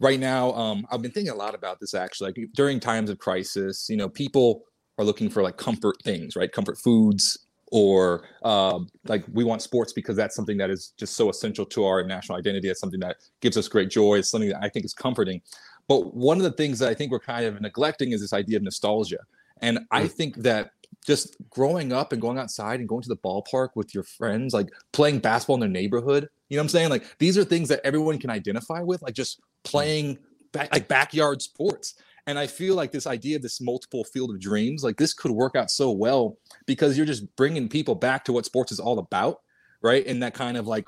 right 0.00 0.20
now, 0.20 0.52
um, 0.52 0.86
I've 0.92 1.02
been 1.02 1.10
thinking 1.10 1.32
a 1.32 1.36
lot 1.36 1.54
about 1.54 1.80
this 1.80 1.94
actually. 1.94 2.32
Like 2.32 2.50
during 2.54 2.78
times 2.78 3.10
of 3.10 3.18
crisis, 3.18 3.88
you 3.90 3.96
know, 3.96 4.08
people 4.08 4.62
are 4.98 5.04
looking 5.04 5.28
for 5.28 5.42
like 5.42 5.56
comfort 5.56 5.96
things, 6.02 6.36
right? 6.36 6.50
Comfort 6.50 6.78
foods, 6.78 7.46
or 7.70 8.28
um, 8.44 8.88
like 9.04 9.24
we 9.32 9.44
want 9.44 9.62
sports 9.62 9.92
because 9.92 10.16
that's 10.16 10.34
something 10.34 10.56
that 10.56 10.70
is 10.70 10.92
just 10.96 11.16
so 11.16 11.28
essential 11.28 11.66
to 11.66 11.84
our 11.84 12.02
national 12.02 12.38
identity. 12.38 12.68
It's 12.68 12.80
something 12.80 13.00
that 13.00 13.16
gives 13.40 13.56
us 13.56 13.68
great 13.68 13.90
joy. 13.90 14.18
It's 14.18 14.30
something 14.30 14.50
that 14.50 14.62
I 14.62 14.68
think 14.68 14.84
is 14.84 14.94
comforting. 14.94 15.42
But 15.88 16.14
one 16.14 16.36
of 16.36 16.44
the 16.44 16.52
things 16.52 16.78
that 16.78 16.88
I 16.88 16.94
think 16.94 17.10
we're 17.10 17.18
kind 17.18 17.46
of 17.46 17.60
neglecting 17.60 18.12
is 18.12 18.20
this 18.20 18.32
idea 18.32 18.58
of 18.58 18.62
nostalgia. 18.62 19.18
And 19.60 19.80
I 19.90 20.04
mm. 20.04 20.10
think 20.10 20.36
that 20.36 20.70
just 21.06 21.36
growing 21.50 21.92
up 21.92 22.12
and 22.12 22.20
going 22.20 22.38
outside 22.38 22.80
and 22.80 22.88
going 22.88 23.02
to 23.02 23.08
the 23.08 23.16
ballpark 23.16 23.70
with 23.74 23.94
your 23.94 24.04
friends, 24.04 24.52
like 24.52 24.68
playing 24.92 25.20
basketball 25.20 25.56
in 25.56 25.60
their 25.60 25.68
neighborhood, 25.68 26.28
you 26.48 26.56
know 26.56 26.60
what 26.60 26.64
I'm 26.64 26.68
saying? 26.68 26.90
Like 26.90 27.18
these 27.18 27.38
are 27.38 27.44
things 27.44 27.68
that 27.70 27.80
everyone 27.84 28.18
can 28.18 28.30
identify 28.30 28.82
with, 28.82 29.02
like 29.02 29.14
just 29.14 29.40
playing 29.64 30.18
back, 30.52 30.72
like 30.72 30.88
backyard 30.88 31.42
sports. 31.42 31.94
And 32.26 32.38
I 32.38 32.46
feel 32.46 32.74
like 32.74 32.92
this 32.92 33.06
idea 33.06 33.36
of 33.36 33.42
this 33.42 33.60
multiple 33.60 34.04
field 34.04 34.30
of 34.30 34.40
dreams, 34.40 34.84
like 34.84 34.98
this 34.98 35.14
could 35.14 35.30
work 35.30 35.56
out 35.56 35.70
so 35.70 35.90
well 35.90 36.36
because 36.66 36.96
you're 36.96 37.06
just 37.06 37.24
bringing 37.36 37.68
people 37.68 37.94
back 37.94 38.24
to 38.26 38.32
what 38.32 38.44
sports 38.44 38.70
is 38.70 38.80
all 38.80 38.98
about, 38.98 39.40
right? 39.80 40.06
And 40.06 40.22
that 40.22 40.34
kind 40.34 40.58
of 40.58 40.66
like 40.66 40.84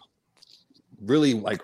really 1.01 1.33
like 1.33 1.63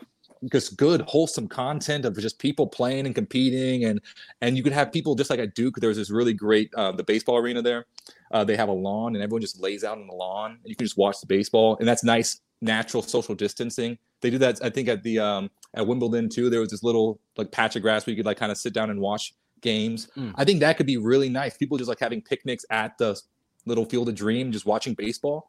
just 0.51 0.77
good 0.77 1.01
wholesome 1.03 1.49
content 1.49 2.05
of 2.05 2.17
just 2.19 2.39
people 2.39 2.67
playing 2.67 3.07
and 3.07 3.15
competing 3.15 3.85
and 3.85 4.01
and 4.41 4.57
you 4.57 4.63
could 4.63 4.73
have 4.73 4.93
people 4.93 5.15
just 5.15 5.31
like 5.31 5.39
at 5.39 5.55
duke 5.55 5.77
there's 5.77 5.97
this 5.97 6.11
really 6.11 6.35
great 6.35 6.73
uh, 6.75 6.93
the 6.93 7.05
baseball 7.05 7.37
arena 7.37 7.63
there. 7.63 7.87
Uh, 8.33 8.45
they 8.45 8.57
have 8.57 8.69
a 8.69 8.73
lawn 8.73 9.15
and 9.15 9.23
everyone 9.23 9.41
just 9.41 9.61
lays 9.61 9.85
out 9.85 9.99
on 9.99 10.07
the 10.07 10.15
lawn 10.15 10.53
and 10.53 10.61
you 10.65 10.77
can 10.77 10.85
just 10.85 10.99
watch 10.99 11.21
the 11.21 11.27
baseball 11.27 11.77
and 11.79 11.89
that's 11.89 12.05
nice 12.05 12.41
natural 12.61 13.03
social 13.03 13.35
distancing. 13.35 13.99
They 14.21 14.31
do 14.31 14.39
that 14.39 14.63
i 14.65 14.71
think 14.71 14.89
at 14.89 15.03
the 15.03 15.19
um 15.19 15.51
at 15.75 15.87
wimbledon 15.87 16.29
too. 16.29 16.51
There 16.51 16.61
was 16.61 16.71
this 16.71 16.83
little 16.83 17.21
like 17.37 17.51
patch 17.51 17.77
of 17.77 17.83
grass 17.83 18.07
where 18.07 18.13
you 18.13 18.17
could 18.17 18.27
like 18.27 18.39
kind 18.39 18.53
of 18.53 18.59
sit 18.59 18.73
down 18.73 18.91
and 18.91 19.01
watch 19.01 19.35
games. 19.63 20.09
Mm. 20.17 20.35
i 20.37 20.45
think 20.45 20.61
that 20.61 20.77
could 20.77 20.87
be 20.87 20.99
really 20.99 21.29
nice. 21.29 21.57
People 21.57 21.79
just 21.79 21.89
like 21.89 22.01
having 22.01 22.21
picnics 22.21 22.65
at 22.71 22.97
the 22.99 23.21
little 23.65 23.85
field 23.85 24.09
of 24.09 24.15
dream 24.15 24.53
just 24.53 24.67
watching 24.67 24.95
baseball. 24.95 25.49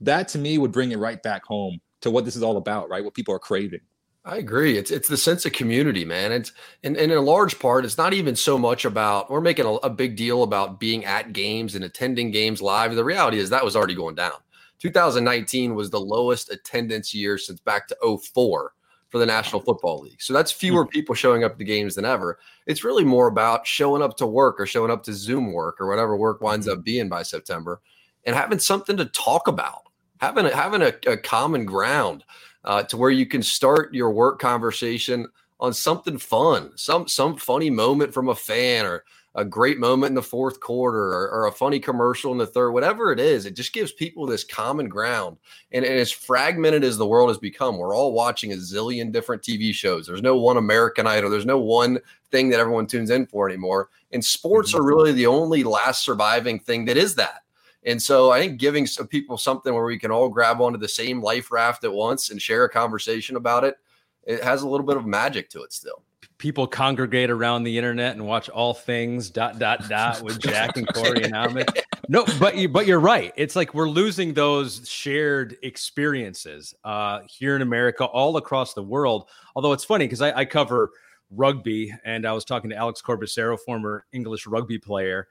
That 0.00 0.28
to 0.28 0.38
me 0.38 0.58
would 0.58 0.72
bring 0.72 0.92
it 0.92 0.98
right 0.98 1.22
back 1.22 1.44
home 1.44 1.80
to 2.02 2.10
what 2.10 2.24
this 2.24 2.36
is 2.36 2.42
all 2.42 2.58
about 2.58 2.88
right? 2.90 3.02
What 3.02 3.14
people 3.14 3.34
are 3.34 3.38
craving 3.38 3.80
I 4.26 4.38
agree. 4.38 4.76
It's 4.76 4.90
it's 4.90 5.06
the 5.06 5.16
sense 5.16 5.46
of 5.46 5.52
community, 5.52 6.04
man. 6.04 6.32
It's 6.32 6.50
and, 6.82 6.96
and 6.96 7.12
in 7.12 7.16
a 7.16 7.22
large 7.22 7.60
part, 7.60 7.84
it's 7.84 7.96
not 7.96 8.12
even 8.12 8.34
so 8.34 8.58
much 8.58 8.84
about 8.84 9.30
we're 9.30 9.40
making 9.40 9.66
a, 9.66 9.74
a, 9.74 9.88
big 9.88 10.16
deal 10.16 10.42
about 10.42 10.80
being 10.80 11.04
at 11.04 11.32
games 11.32 11.76
and 11.76 11.84
attending 11.84 12.32
games 12.32 12.60
live. 12.60 12.92
The 12.96 13.04
reality 13.04 13.38
is 13.38 13.50
that 13.50 13.64
was 13.64 13.76
already 13.76 13.94
going 13.94 14.16
down. 14.16 14.34
2019 14.80 15.76
was 15.76 15.90
the 15.90 16.00
lowest 16.00 16.50
attendance 16.50 17.14
year 17.14 17.38
since 17.38 17.60
back 17.60 17.86
to 17.86 18.18
04 18.18 18.72
for 19.10 19.18
the 19.18 19.26
National 19.26 19.62
Football 19.62 20.00
League. 20.00 20.20
So 20.20 20.32
that's 20.32 20.50
fewer 20.50 20.82
hmm. 20.82 20.90
people 20.90 21.14
showing 21.14 21.44
up 21.44 21.56
to 21.58 21.64
games 21.64 21.94
than 21.94 22.04
ever. 22.04 22.40
It's 22.66 22.82
really 22.82 23.04
more 23.04 23.28
about 23.28 23.64
showing 23.64 24.02
up 24.02 24.16
to 24.16 24.26
work 24.26 24.60
or 24.60 24.66
showing 24.66 24.90
up 24.90 25.04
to 25.04 25.12
Zoom 25.12 25.52
work 25.52 25.80
or 25.80 25.86
whatever 25.86 26.16
work 26.16 26.40
winds 26.40 26.66
up 26.66 26.82
being 26.82 27.08
by 27.08 27.22
September 27.22 27.80
and 28.24 28.34
having 28.34 28.58
something 28.58 28.96
to 28.96 29.04
talk 29.04 29.46
about, 29.46 29.82
having 30.20 30.46
a, 30.46 30.54
having 30.54 30.82
a, 30.82 30.92
a 31.06 31.16
common 31.16 31.64
ground 31.64 32.24
uh, 32.66 32.82
to 32.84 32.96
where 32.96 33.10
you 33.10 33.26
can 33.26 33.42
start 33.42 33.94
your 33.94 34.10
work 34.10 34.38
conversation 34.38 35.26
on 35.58 35.72
something 35.72 36.18
fun, 36.18 36.70
some 36.76 37.08
some 37.08 37.36
funny 37.36 37.70
moment 37.70 38.12
from 38.12 38.28
a 38.28 38.34
fan 38.34 38.84
or 38.84 39.04
a 39.36 39.44
great 39.44 39.78
moment 39.78 40.10
in 40.10 40.14
the 40.14 40.22
fourth 40.22 40.60
quarter 40.60 41.12
or, 41.12 41.30
or, 41.30 41.46
a 41.46 41.52
funny 41.52 41.78
commercial 41.78 42.32
in 42.32 42.38
the 42.38 42.46
third, 42.46 42.70
whatever 42.70 43.12
it 43.12 43.20
is, 43.20 43.44
it 43.44 43.54
just 43.54 43.74
gives 43.74 43.92
people 43.92 44.24
this 44.24 44.42
common 44.42 44.88
ground. 44.88 45.36
And, 45.72 45.84
and, 45.84 45.98
as 45.98 46.10
fragmented 46.10 46.82
as 46.82 46.96
the 46.96 47.06
world 47.06 47.28
has 47.28 47.36
become, 47.36 47.76
we're 47.76 47.94
all 47.94 48.14
watching 48.14 48.52
a 48.52 48.56
zillion 48.56 49.12
different 49.12 49.42
TV 49.42 49.74
shows. 49.74 50.06
There's 50.06 50.22
no 50.22 50.38
one 50.38 50.56
American 50.56 51.06
Idol. 51.06 51.28
There's 51.28 51.44
no 51.44 51.58
one 51.58 51.98
thing 52.30 52.48
that 52.48 52.60
everyone 52.60 52.86
tunes 52.86 53.10
in 53.10 53.26
for 53.26 53.46
anymore. 53.46 53.90
And 54.10 54.24
sports 54.24 54.70
mm-hmm. 54.70 54.80
are 54.80 54.86
really 54.86 55.12
the 55.12 55.26
only 55.26 55.64
last 55.64 56.02
surviving 56.02 56.58
thing 56.58 56.86
that 56.86 56.96
is 56.96 57.14
that. 57.16 57.42
And 57.86 58.02
so 58.02 58.32
I 58.32 58.40
think 58.40 58.58
giving 58.58 58.86
some 58.86 59.06
people 59.06 59.38
something 59.38 59.72
where 59.72 59.84
we 59.84 59.98
can 59.98 60.10
all 60.10 60.28
grab 60.28 60.60
onto 60.60 60.78
the 60.78 60.88
same 60.88 61.22
life 61.22 61.50
raft 61.50 61.84
at 61.84 61.92
once 61.92 62.30
and 62.30 62.42
share 62.42 62.64
a 62.64 62.68
conversation 62.68 63.36
about 63.36 63.64
it, 63.64 63.76
it 64.24 64.42
has 64.42 64.62
a 64.62 64.68
little 64.68 64.86
bit 64.86 64.96
of 64.96 65.06
magic 65.06 65.48
to 65.50 65.62
it 65.62 65.72
still 65.72 66.02
people 66.38 66.66
congregate 66.66 67.30
around 67.30 67.64
the 67.64 67.78
internet 67.78 68.14
and 68.14 68.26
watch 68.26 68.48
all 68.48 68.74
things 68.74 69.30
dot 69.30 69.58
dot 69.58 69.88
dot 69.88 70.22
with 70.22 70.38
Jack 70.38 70.76
and 70.76 70.86
Corey 70.92 71.22
and 71.22 71.34
Ahmed. 71.34 71.68
No, 72.08 72.24
but 72.38 72.56
you 72.56 72.68
but 72.68 72.86
you're 72.86 73.00
right. 73.00 73.32
It's 73.34 73.56
like 73.56 73.74
we're 73.74 73.88
losing 73.88 74.32
those 74.32 74.88
shared 74.88 75.56
experiences 75.64 76.72
uh, 76.84 77.22
here 77.26 77.56
in 77.56 77.62
America, 77.62 78.04
all 78.04 78.36
across 78.36 78.74
the 78.74 78.82
world. 78.82 79.28
Although 79.56 79.72
it's 79.72 79.84
funny 79.84 80.04
because 80.04 80.20
I, 80.20 80.32
I, 80.32 80.44
cover 80.44 80.90
rugby, 81.30 81.92
and 82.04 82.24
I 82.24 82.30
was 82.30 82.44
talking 82.44 82.70
to 82.70 82.76
Alex 82.76 83.02
Corbisiero, 83.02 83.58
former 83.58 84.06
English 84.12 84.46
rugby 84.46 84.78
player, 84.78 85.26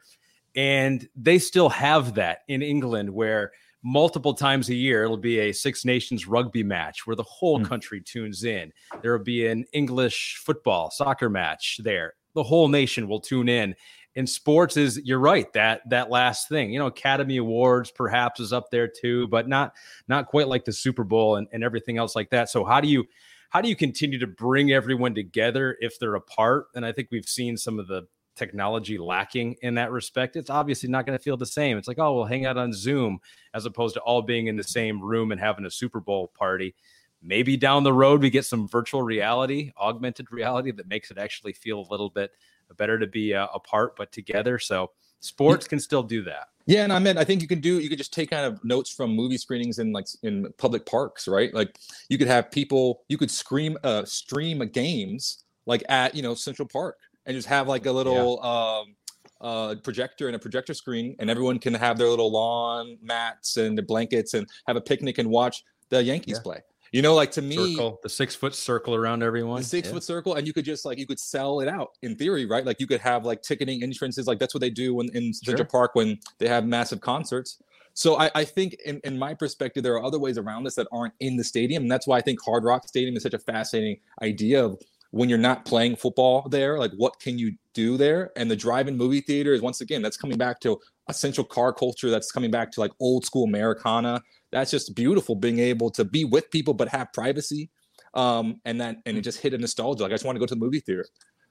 and 0.55 1.07
they 1.15 1.39
still 1.39 1.69
have 1.69 2.15
that 2.15 2.39
in 2.47 2.61
England 2.61 3.09
where 3.09 3.51
multiple 3.85 4.33
times 4.33 4.67
a 4.69 4.75
year. 4.75 5.03
It'll 5.03 5.15
be 5.15 5.39
a 5.39 5.51
Six 5.53 5.85
Nations 5.85 6.27
rugby 6.27 6.63
match 6.63 7.05
where 7.05 7.15
the 7.15 7.23
whole 7.23 7.59
mm. 7.59 7.65
country 7.65 8.01
tunes 8.01 8.43
in. 8.43 8.73
There 9.01 9.15
will 9.15 9.23
be 9.23 9.45
an 9.45 9.65
English 9.71 10.41
football, 10.43 10.89
soccer 10.89 11.29
match 11.29 11.79
there. 11.83 12.15
The 12.33 12.43
whole 12.43 12.67
nation 12.67 13.07
will 13.07 13.21
tune 13.21 13.47
in. 13.47 13.75
And 14.17 14.27
sports 14.27 14.75
is 14.75 14.99
you're 15.03 15.19
right 15.19 15.51
that 15.53 15.81
that 15.89 16.09
last 16.09 16.47
thing 16.47 16.71
you 16.71 16.79
know 16.79 16.85
Academy 16.85 17.35
Awards 17.35 17.91
perhaps 17.91 18.39
is 18.39 18.53
up 18.53 18.71
there 18.71 18.87
too 18.87 19.27
but 19.27 19.49
not 19.49 19.73
not 20.07 20.27
quite 20.27 20.47
like 20.47 20.63
the 20.63 20.71
Super 20.71 21.03
Bowl 21.03 21.35
and, 21.35 21.49
and 21.51 21.65
everything 21.65 21.97
else 21.97 22.15
like 22.15 22.29
that 22.29 22.49
so 22.49 22.63
how 22.63 22.79
do 22.79 22.87
you 22.87 23.03
how 23.49 23.59
do 23.59 23.67
you 23.67 23.75
continue 23.75 24.17
to 24.19 24.27
bring 24.27 24.71
everyone 24.71 25.13
together 25.13 25.75
if 25.81 25.99
they're 25.99 26.15
apart 26.15 26.67
and 26.75 26.85
I 26.85 26.93
think 26.93 27.09
we've 27.11 27.27
seen 27.27 27.57
some 27.57 27.77
of 27.77 27.89
the 27.89 28.07
technology 28.35 28.97
lacking 28.97 29.55
in 29.61 29.75
that 29.75 29.91
respect, 29.91 30.35
it's 30.35 30.49
obviously 30.49 30.89
not 30.89 31.05
going 31.05 31.17
to 31.17 31.23
feel 31.23 31.37
the 31.37 31.45
same. 31.45 31.77
It's 31.77 31.87
like, 31.87 31.99
oh, 31.99 32.13
we'll 32.13 32.25
hang 32.25 32.45
out 32.45 32.57
on 32.57 32.73
Zoom 32.73 33.19
as 33.53 33.65
opposed 33.65 33.95
to 33.95 34.01
all 34.01 34.21
being 34.21 34.47
in 34.47 34.55
the 34.55 34.63
same 34.63 35.01
room 35.01 35.31
and 35.31 35.39
having 35.39 35.65
a 35.65 35.71
Super 35.71 35.99
Bowl 35.99 36.27
party. 36.27 36.75
Maybe 37.21 37.57
down 37.57 37.83
the 37.83 37.93
road, 37.93 38.21
we 38.21 38.29
get 38.29 38.45
some 38.45 38.67
virtual 38.67 39.01
reality, 39.01 39.71
augmented 39.79 40.31
reality 40.31 40.71
that 40.71 40.87
makes 40.87 41.09
it 41.11 41.17
actually 41.17 41.53
feel 41.53 41.79
a 41.79 41.89
little 41.89 42.09
bit 42.09 42.31
better 42.77 42.99
to 42.99 43.07
be 43.07 43.33
uh, 43.33 43.47
apart 43.53 43.95
but 43.95 44.11
together. 44.11 44.59
So 44.59 44.91
sports 45.19 45.67
can 45.67 45.79
still 45.79 46.03
do 46.03 46.23
that. 46.23 46.49
Yeah, 46.67 46.83
and 46.83 46.91
I 46.91 46.99
mean, 46.99 47.17
I 47.17 47.23
think 47.23 47.41
you 47.41 47.47
can 47.47 47.61
do. 47.61 47.79
You 47.79 47.89
could 47.89 47.99
just 47.99 48.13
take 48.13 48.31
kind 48.31 48.45
of 48.45 48.63
notes 48.63 48.89
from 48.89 49.11
movie 49.11 49.37
screenings 49.37 49.77
in 49.77 49.93
like 49.93 50.07
in 50.23 50.51
public 50.57 50.85
parks, 50.85 51.27
right? 51.27 51.53
Like 51.53 51.77
you 52.09 52.17
could 52.17 52.27
have 52.27 52.49
people. 52.49 53.03
You 53.07 53.19
could 53.19 53.29
scream, 53.29 53.77
uh, 53.83 54.03
stream 54.05 54.59
games 54.69 55.43
like 55.67 55.83
at 55.89 56.15
you 56.15 56.23
know 56.23 56.33
Central 56.33 56.67
Park, 56.67 56.97
and 57.25 57.35
just 57.35 57.47
have 57.47 57.67
like 57.67 57.85
a 57.85 57.91
little 57.91 58.39
yeah. 58.43 58.49
um, 58.49 58.95
uh, 59.41 59.75
projector 59.83 60.27
and 60.27 60.35
a 60.35 60.39
projector 60.39 60.73
screen, 60.73 61.15
and 61.19 61.29
everyone 61.29 61.59
can 61.59 61.73
have 61.73 61.97
their 61.97 62.07
little 62.07 62.31
lawn 62.31 62.97
mats 63.01 63.57
and 63.57 63.77
the 63.77 63.83
blankets 63.83 64.33
and 64.33 64.47
have 64.67 64.75
a 64.75 64.81
picnic 64.81 65.17
and 65.17 65.29
watch 65.29 65.63
the 65.89 66.01
Yankees 66.03 66.37
yeah. 66.37 66.43
play. 66.43 66.59
You 66.91 67.01
know, 67.01 67.13
like 67.13 67.31
to 67.31 67.41
me, 67.41 67.75
circle, 67.75 67.99
the 68.03 68.09
six 68.09 68.35
foot 68.35 68.55
circle 68.55 68.95
around 68.95 69.21
everyone, 69.21 69.63
six 69.63 69.87
yeah. 69.87 69.95
foot 69.95 70.03
circle, 70.03 70.35
and 70.35 70.47
you 70.47 70.53
could 70.53 70.65
just 70.65 70.85
like 70.85 70.97
you 70.97 71.05
could 71.05 71.19
sell 71.19 71.59
it 71.59 71.67
out 71.67 71.91
in 72.03 72.15
theory, 72.15 72.45
right? 72.45 72.65
Like 72.65 72.79
you 72.79 72.87
could 72.87 73.01
have 73.01 73.25
like 73.25 73.41
ticketing 73.41 73.83
entrances, 73.83 74.27
like 74.27 74.39
that's 74.39 74.53
what 74.53 74.61
they 74.61 74.69
do 74.69 74.95
when 74.95 75.09
in 75.13 75.33
Central 75.33 75.67
Park 75.67 75.95
when 75.95 76.17
they 76.37 76.47
have 76.47 76.65
massive 76.65 77.01
concerts. 77.01 77.61
So 77.95 78.17
I, 78.17 78.29
I 78.35 78.43
think, 78.43 78.75
in, 78.85 78.99
in, 79.05 79.17
my 79.17 79.33
perspective, 79.33 79.81
there 79.81 79.93
are 79.93 80.03
other 80.03 80.19
ways 80.19 80.37
around 80.37 80.65
this 80.65 80.75
that 80.75 80.85
aren't 80.91 81.13
in 81.21 81.37
the 81.37 81.45
stadium, 81.45 81.83
and 81.83 81.91
that's 81.91 82.05
why 82.05 82.17
I 82.17 82.21
think 82.21 82.39
Hard 82.43 82.65
Rock 82.65 82.85
Stadium 82.87 83.15
is 83.15 83.23
such 83.23 83.33
a 83.33 83.39
fascinating 83.39 83.97
idea 84.21 84.63
of 84.63 84.77
when 85.15 85.29
you're 85.29 85.37
not 85.37 85.63
playing 85.63 85.95
football 85.95 86.45
there 86.49 86.77
like 86.77 86.91
what 86.97 87.17
can 87.21 87.39
you 87.39 87.53
do 87.73 87.95
there? 87.95 88.31
And 88.35 88.51
the 88.51 88.55
drive-in 88.55 88.97
movie 88.97 89.21
theater 89.21 89.53
is 89.53 89.61
once 89.61 89.79
again 89.79 90.01
that's 90.01 90.17
coming 90.17 90.37
back 90.37 90.59
to 90.59 90.77
a 91.07 91.13
central 91.13 91.45
car 91.45 91.71
culture 91.71 92.09
that's 92.09 92.33
coming 92.33 92.51
back 92.51 92.69
to 92.71 92.81
like 92.81 92.91
old 92.99 93.23
school 93.23 93.45
americana. 93.45 94.21
That's 94.51 94.71
just 94.71 94.93
beautiful 94.93 95.33
being 95.33 95.59
able 95.59 95.89
to 95.91 96.03
be 96.03 96.25
with 96.25 96.51
people 96.51 96.73
but 96.73 96.89
have 96.89 97.13
privacy 97.13 97.69
um, 98.13 98.59
and 98.65 98.81
that 98.81 98.97
and 99.05 99.17
it 99.17 99.21
just 99.21 99.39
hit 99.39 99.53
a 99.53 99.57
nostalgia 99.57 100.03
like 100.03 100.11
i 100.11 100.15
just 100.15 100.25
want 100.25 100.35
to 100.35 100.39
go 100.41 100.45
to 100.47 100.53
the 100.53 100.59
movie 100.59 100.81
theater. 100.81 101.05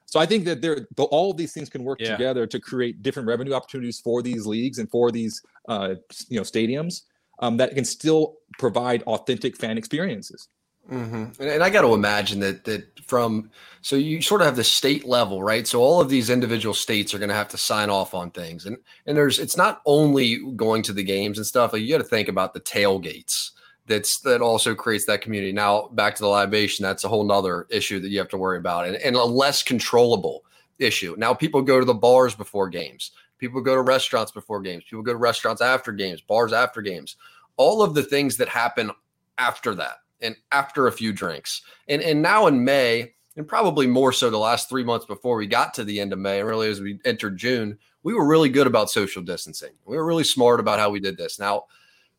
So 0.04 0.20
i 0.20 0.26
think 0.26 0.44
that 0.44 0.60
there 0.60 0.86
all 0.98 1.30
of 1.30 1.38
these 1.38 1.54
things 1.54 1.70
can 1.70 1.84
work 1.84 2.00
yeah. 2.02 2.10
together 2.10 2.46
to 2.46 2.60
create 2.60 3.02
different 3.02 3.26
revenue 3.26 3.54
opportunities 3.54 3.98
for 3.98 4.20
these 4.20 4.44
leagues 4.44 4.78
and 4.78 4.90
for 4.90 5.10
these 5.10 5.40
uh, 5.70 5.94
you 6.28 6.36
know 6.36 6.44
stadiums 6.44 7.04
um, 7.38 7.56
that 7.56 7.74
can 7.74 7.86
still 7.86 8.36
provide 8.58 9.02
authentic 9.04 9.56
fan 9.56 9.78
experiences 9.78 10.48
Mm-hmm. 10.90 11.42
And, 11.42 11.62
I 11.62 11.70
got 11.70 11.82
to 11.82 11.94
imagine 11.94 12.40
that 12.40 12.64
that 12.64 13.00
from 13.00 13.50
so 13.80 13.96
you 13.96 14.20
sort 14.20 14.40
of 14.42 14.46
have 14.46 14.56
the 14.56 14.64
state 14.64 15.04
level, 15.04 15.42
right? 15.42 15.66
So 15.66 15.80
all 15.80 16.00
of 16.00 16.10
these 16.10 16.30
individual 16.30 16.74
states 16.74 17.14
are 17.14 17.18
going 17.18 17.30
to 17.30 17.34
have 17.34 17.48
to 17.48 17.58
sign 17.58 17.88
off 17.88 18.14
on 18.14 18.30
things, 18.30 18.66
and 18.66 18.76
and 19.06 19.16
there's 19.16 19.38
it's 19.38 19.56
not 19.56 19.80
only 19.86 20.40
going 20.56 20.82
to 20.82 20.92
the 20.92 21.02
games 21.02 21.38
and 21.38 21.46
stuff. 21.46 21.72
Like 21.72 21.82
you 21.82 21.88
got 21.88 21.98
to 21.98 22.08
think 22.08 22.28
about 22.28 22.52
the 22.52 22.60
tailgates. 22.60 23.52
That's 23.86 24.20
that 24.20 24.42
also 24.42 24.74
creates 24.74 25.06
that 25.06 25.22
community. 25.22 25.52
Now 25.52 25.88
back 25.88 26.16
to 26.16 26.22
the 26.22 26.28
libation, 26.28 26.82
that's 26.82 27.04
a 27.04 27.08
whole 27.08 27.24
nother 27.24 27.66
issue 27.70 28.00
that 28.00 28.10
you 28.10 28.18
have 28.18 28.28
to 28.28 28.38
worry 28.38 28.58
about, 28.58 28.86
and, 28.86 28.96
and 28.96 29.16
a 29.16 29.24
less 29.24 29.62
controllable 29.62 30.44
issue. 30.78 31.14
Now 31.16 31.32
people 31.32 31.62
go 31.62 31.80
to 31.80 31.86
the 31.86 31.94
bars 31.94 32.34
before 32.34 32.68
games. 32.68 33.12
People 33.38 33.62
go 33.62 33.74
to 33.74 33.82
restaurants 33.82 34.32
before 34.32 34.60
games. 34.60 34.84
People 34.84 35.02
go 35.02 35.12
to 35.12 35.18
restaurants 35.18 35.62
after 35.62 35.92
games, 35.92 36.20
bars 36.20 36.52
after 36.52 36.82
games. 36.82 37.16
All 37.56 37.82
of 37.82 37.94
the 37.94 38.02
things 38.02 38.36
that 38.36 38.48
happen 38.48 38.90
after 39.38 39.74
that 39.74 39.98
and 40.20 40.36
after 40.52 40.86
a 40.86 40.92
few 40.92 41.12
drinks. 41.12 41.62
And 41.88 42.02
and 42.02 42.22
now 42.22 42.46
in 42.46 42.64
May, 42.64 43.12
and 43.36 43.46
probably 43.46 43.86
more 43.86 44.12
so 44.12 44.30
the 44.30 44.38
last 44.38 44.68
three 44.68 44.84
months 44.84 45.06
before 45.06 45.36
we 45.36 45.46
got 45.46 45.74
to 45.74 45.84
the 45.84 46.00
end 46.00 46.12
of 46.12 46.18
May, 46.18 46.40
and 46.40 46.48
really 46.48 46.68
as 46.68 46.80
we 46.80 46.98
entered 47.04 47.36
June, 47.36 47.78
we 48.02 48.14
were 48.14 48.26
really 48.26 48.48
good 48.48 48.66
about 48.66 48.90
social 48.90 49.22
distancing. 49.22 49.72
We 49.84 49.96
were 49.96 50.04
really 50.04 50.24
smart 50.24 50.60
about 50.60 50.78
how 50.78 50.90
we 50.90 51.00
did 51.00 51.16
this. 51.16 51.38
Now, 51.38 51.64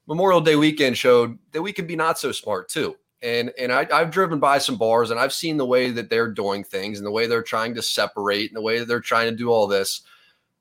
Memorial 0.07 0.41
Day 0.41 0.55
weekend 0.55 0.97
showed 0.97 1.37
that 1.51 1.61
we 1.61 1.73
can 1.73 1.87
be 1.87 1.95
not 1.95 2.19
so 2.19 2.31
smart 2.31 2.69
too. 2.69 2.95
And 3.21 3.51
and 3.57 3.71
I, 3.71 3.87
I've 3.91 4.11
driven 4.11 4.39
by 4.39 4.57
some 4.57 4.77
bars 4.77 5.09
and 5.09 5.19
I've 5.19 5.33
seen 5.33 5.57
the 5.57 5.65
way 5.65 5.91
that 5.91 6.09
they're 6.09 6.31
doing 6.31 6.63
things 6.63 6.99
and 6.99 7.07
the 7.07 7.11
way 7.11 7.27
they're 7.27 7.41
trying 7.41 7.73
to 7.75 7.81
separate 7.81 8.49
and 8.49 8.57
the 8.57 8.61
way 8.61 8.83
they're 8.83 8.99
trying 8.99 9.29
to 9.29 9.35
do 9.35 9.49
all 9.49 9.67
this. 9.67 10.01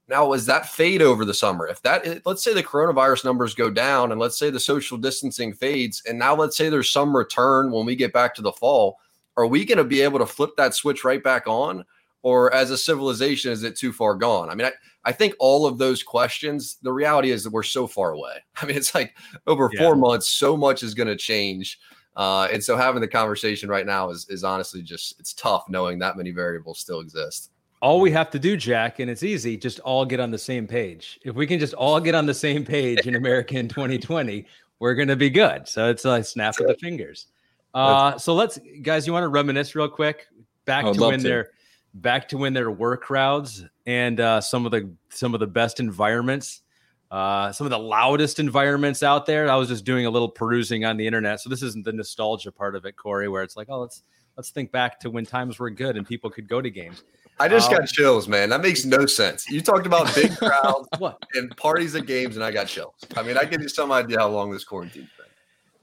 Now, 0.06 0.32
as 0.32 0.44
that 0.46 0.68
fade 0.68 1.00
over 1.00 1.24
the 1.24 1.32
summer, 1.32 1.66
if 1.66 1.80
that, 1.82 2.26
let's 2.26 2.44
say 2.44 2.52
the 2.52 2.62
coronavirus 2.62 3.24
numbers 3.24 3.54
go 3.54 3.70
down 3.70 4.12
and 4.12 4.20
let's 4.20 4.38
say 4.38 4.50
the 4.50 4.60
social 4.60 4.98
distancing 4.98 5.54
fades, 5.54 6.02
and 6.06 6.18
now 6.18 6.34
let's 6.34 6.56
say 6.56 6.68
there's 6.68 6.90
some 6.90 7.16
return 7.16 7.70
when 7.70 7.86
we 7.86 7.96
get 7.96 8.12
back 8.12 8.34
to 8.34 8.42
the 8.42 8.52
fall, 8.52 8.98
are 9.36 9.46
we 9.46 9.64
going 9.64 9.78
to 9.78 9.84
be 9.84 10.02
able 10.02 10.18
to 10.18 10.26
flip 10.26 10.50
that 10.56 10.74
switch 10.74 11.04
right 11.04 11.22
back 11.22 11.46
on? 11.46 11.84
Or 12.22 12.52
as 12.54 12.70
a 12.70 12.78
civilization, 12.78 13.52
is 13.52 13.64
it 13.64 13.76
too 13.76 13.92
far 13.92 14.14
gone? 14.14 14.48
I 14.48 14.54
mean, 14.54 14.66
I, 14.66 14.72
I 15.04 15.12
think 15.12 15.34
all 15.38 15.66
of 15.66 15.76
those 15.76 16.02
questions, 16.02 16.78
the 16.82 16.92
reality 16.92 17.30
is 17.30 17.44
that 17.44 17.52
we're 17.52 17.62
so 17.62 17.86
far 17.86 18.12
away. 18.12 18.36
I 18.56 18.66
mean, 18.66 18.76
it's 18.76 18.94
like 18.94 19.16
over 19.46 19.70
yeah. 19.72 19.82
four 19.82 19.96
months, 19.96 20.28
so 20.28 20.56
much 20.56 20.82
is 20.82 20.94
going 20.94 21.08
to 21.08 21.16
change. 21.16 21.78
Uh, 22.16 22.48
and 22.52 22.62
so 22.62 22.76
having 22.76 23.00
the 23.00 23.08
conversation 23.08 23.68
right 23.68 23.86
now 23.86 24.10
is, 24.10 24.26
is 24.28 24.44
honestly 24.44 24.82
just, 24.82 25.18
it's 25.18 25.32
tough 25.32 25.64
knowing 25.68 25.98
that 25.98 26.16
many 26.16 26.30
variables 26.30 26.78
still 26.78 27.00
exist 27.00 27.50
all 27.80 28.00
we 28.00 28.10
have 28.12 28.30
to 28.30 28.38
do, 28.38 28.56
Jack, 28.56 28.98
and 28.98 29.10
it's 29.10 29.22
easy, 29.22 29.56
just 29.56 29.80
all 29.80 30.04
get 30.04 30.20
on 30.20 30.30
the 30.30 30.38
same 30.38 30.66
page. 30.66 31.20
If 31.22 31.34
we 31.34 31.46
can 31.46 31.58
just 31.58 31.74
all 31.74 32.00
get 32.00 32.14
on 32.14 32.26
the 32.26 32.34
same 32.34 32.64
page 32.64 33.06
in 33.06 33.14
America 33.14 33.58
in 33.58 33.68
2020, 33.68 34.46
we're 34.78 34.94
going 34.94 35.08
to 35.08 35.16
be 35.16 35.30
good. 35.30 35.68
So 35.68 35.90
it's 35.90 36.04
a 36.04 36.22
snap 36.24 36.58
of 36.60 36.66
the 36.66 36.74
fingers. 36.74 37.26
Uh, 37.74 38.16
so 38.18 38.34
let's, 38.34 38.58
guys, 38.82 39.06
you 39.06 39.12
want 39.12 39.24
to 39.24 39.28
reminisce 39.28 39.74
real 39.74 39.88
quick 39.88 40.26
back 40.64 40.84
to 40.90 41.00
when 41.00 41.22
there, 41.22 41.50
back 41.94 42.28
to 42.28 42.38
when 42.38 42.52
there 42.52 42.70
were 42.70 42.96
crowds 42.96 43.64
and 43.86 44.20
uh, 44.20 44.40
some 44.40 44.64
of 44.64 44.72
the 44.72 44.90
some 45.10 45.34
of 45.34 45.40
the 45.40 45.46
best 45.46 45.80
environments, 45.80 46.62
uh, 47.10 47.52
some 47.52 47.66
of 47.66 47.70
the 47.70 47.78
loudest 47.78 48.38
environments 48.38 49.02
out 49.02 49.26
there. 49.26 49.48
I 49.50 49.56
was 49.56 49.68
just 49.68 49.84
doing 49.84 50.06
a 50.06 50.10
little 50.10 50.28
perusing 50.28 50.84
on 50.84 50.96
the 50.96 51.06
internet, 51.06 51.40
so 51.40 51.50
this 51.50 51.62
isn't 51.62 51.84
the 51.84 51.92
nostalgia 51.92 52.52
part 52.52 52.74
of 52.74 52.84
it, 52.84 52.96
Corey, 52.96 53.28
where 53.28 53.42
it's 53.42 53.56
like, 53.56 53.68
oh, 53.70 53.80
let's 53.80 54.02
let's 54.36 54.50
think 54.50 54.72
back 54.72 54.98
to 55.00 55.10
when 55.10 55.24
times 55.24 55.58
were 55.58 55.70
good 55.70 55.96
and 55.96 56.06
people 56.06 56.30
could 56.30 56.48
go 56.48 56.60
to 56.60 56.70
games. 56.70 57.04
I 57.40 57.48
just 57.48 57.70
um, 57.70 57.78
got 57.78 57.88
chills, 57.88 58.28
man. 58.28 58.48
That 58.48 58.60
makes 58.60 58.84
no 58.84 59.06
sense. 59.06 59.48
You 59.50 59.60
talked 59.60 59.86
about 59.86 60.14
big 60.14 60.36
crowds 60.38 60.88
and 61.34 61.56
parties 61.56 61.94
and 61.94 62.06
games, 62.06 62.36
and 62.36 62.44
I 62.44 62.52
got 62.52 62.68
chills. 62.68 62.94
I 63.16 63.22
mean, 63.22 63.36
I 63.36 63.44
give 63.44 63.60
you 63.60 63.68
some 63.68 63.90
idea 63.90 64.18
how 64.18 64.28
long 64.28 64.52
this 64.52 64.64
quarantine's 64.64 65.08
been. 65.16 65.26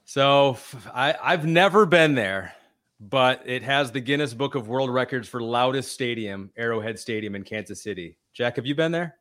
So 0.05 0.57
I, 0.93 1.15
I've 1.21 1.45
never 1.45 1.85
been 1.85 2.15
there, 2.15 2.53
but 2.99 3.43
it 3.45 3.63
has 3.63 3.91
the 3.91 3.99
Guinness 3.99 4.33
Book 4.33 4.55
of 4.55 4.67
World 4.67 4.89
Records 4.89 5.27
for 5.27 5.41
loudest 5.41 5.91
stadium, 5.91 6.51
Arrowhead 6.57 6.97
Stadium 6.97 7.35
in 7.35 7.43
Kansas 7.43 7.83
City. 7.83 8.17
Jack, 8.33 8.55
have 8.55 8.65
you 8.65 8.75
been 8.75 8.91
there? 8.91 9.15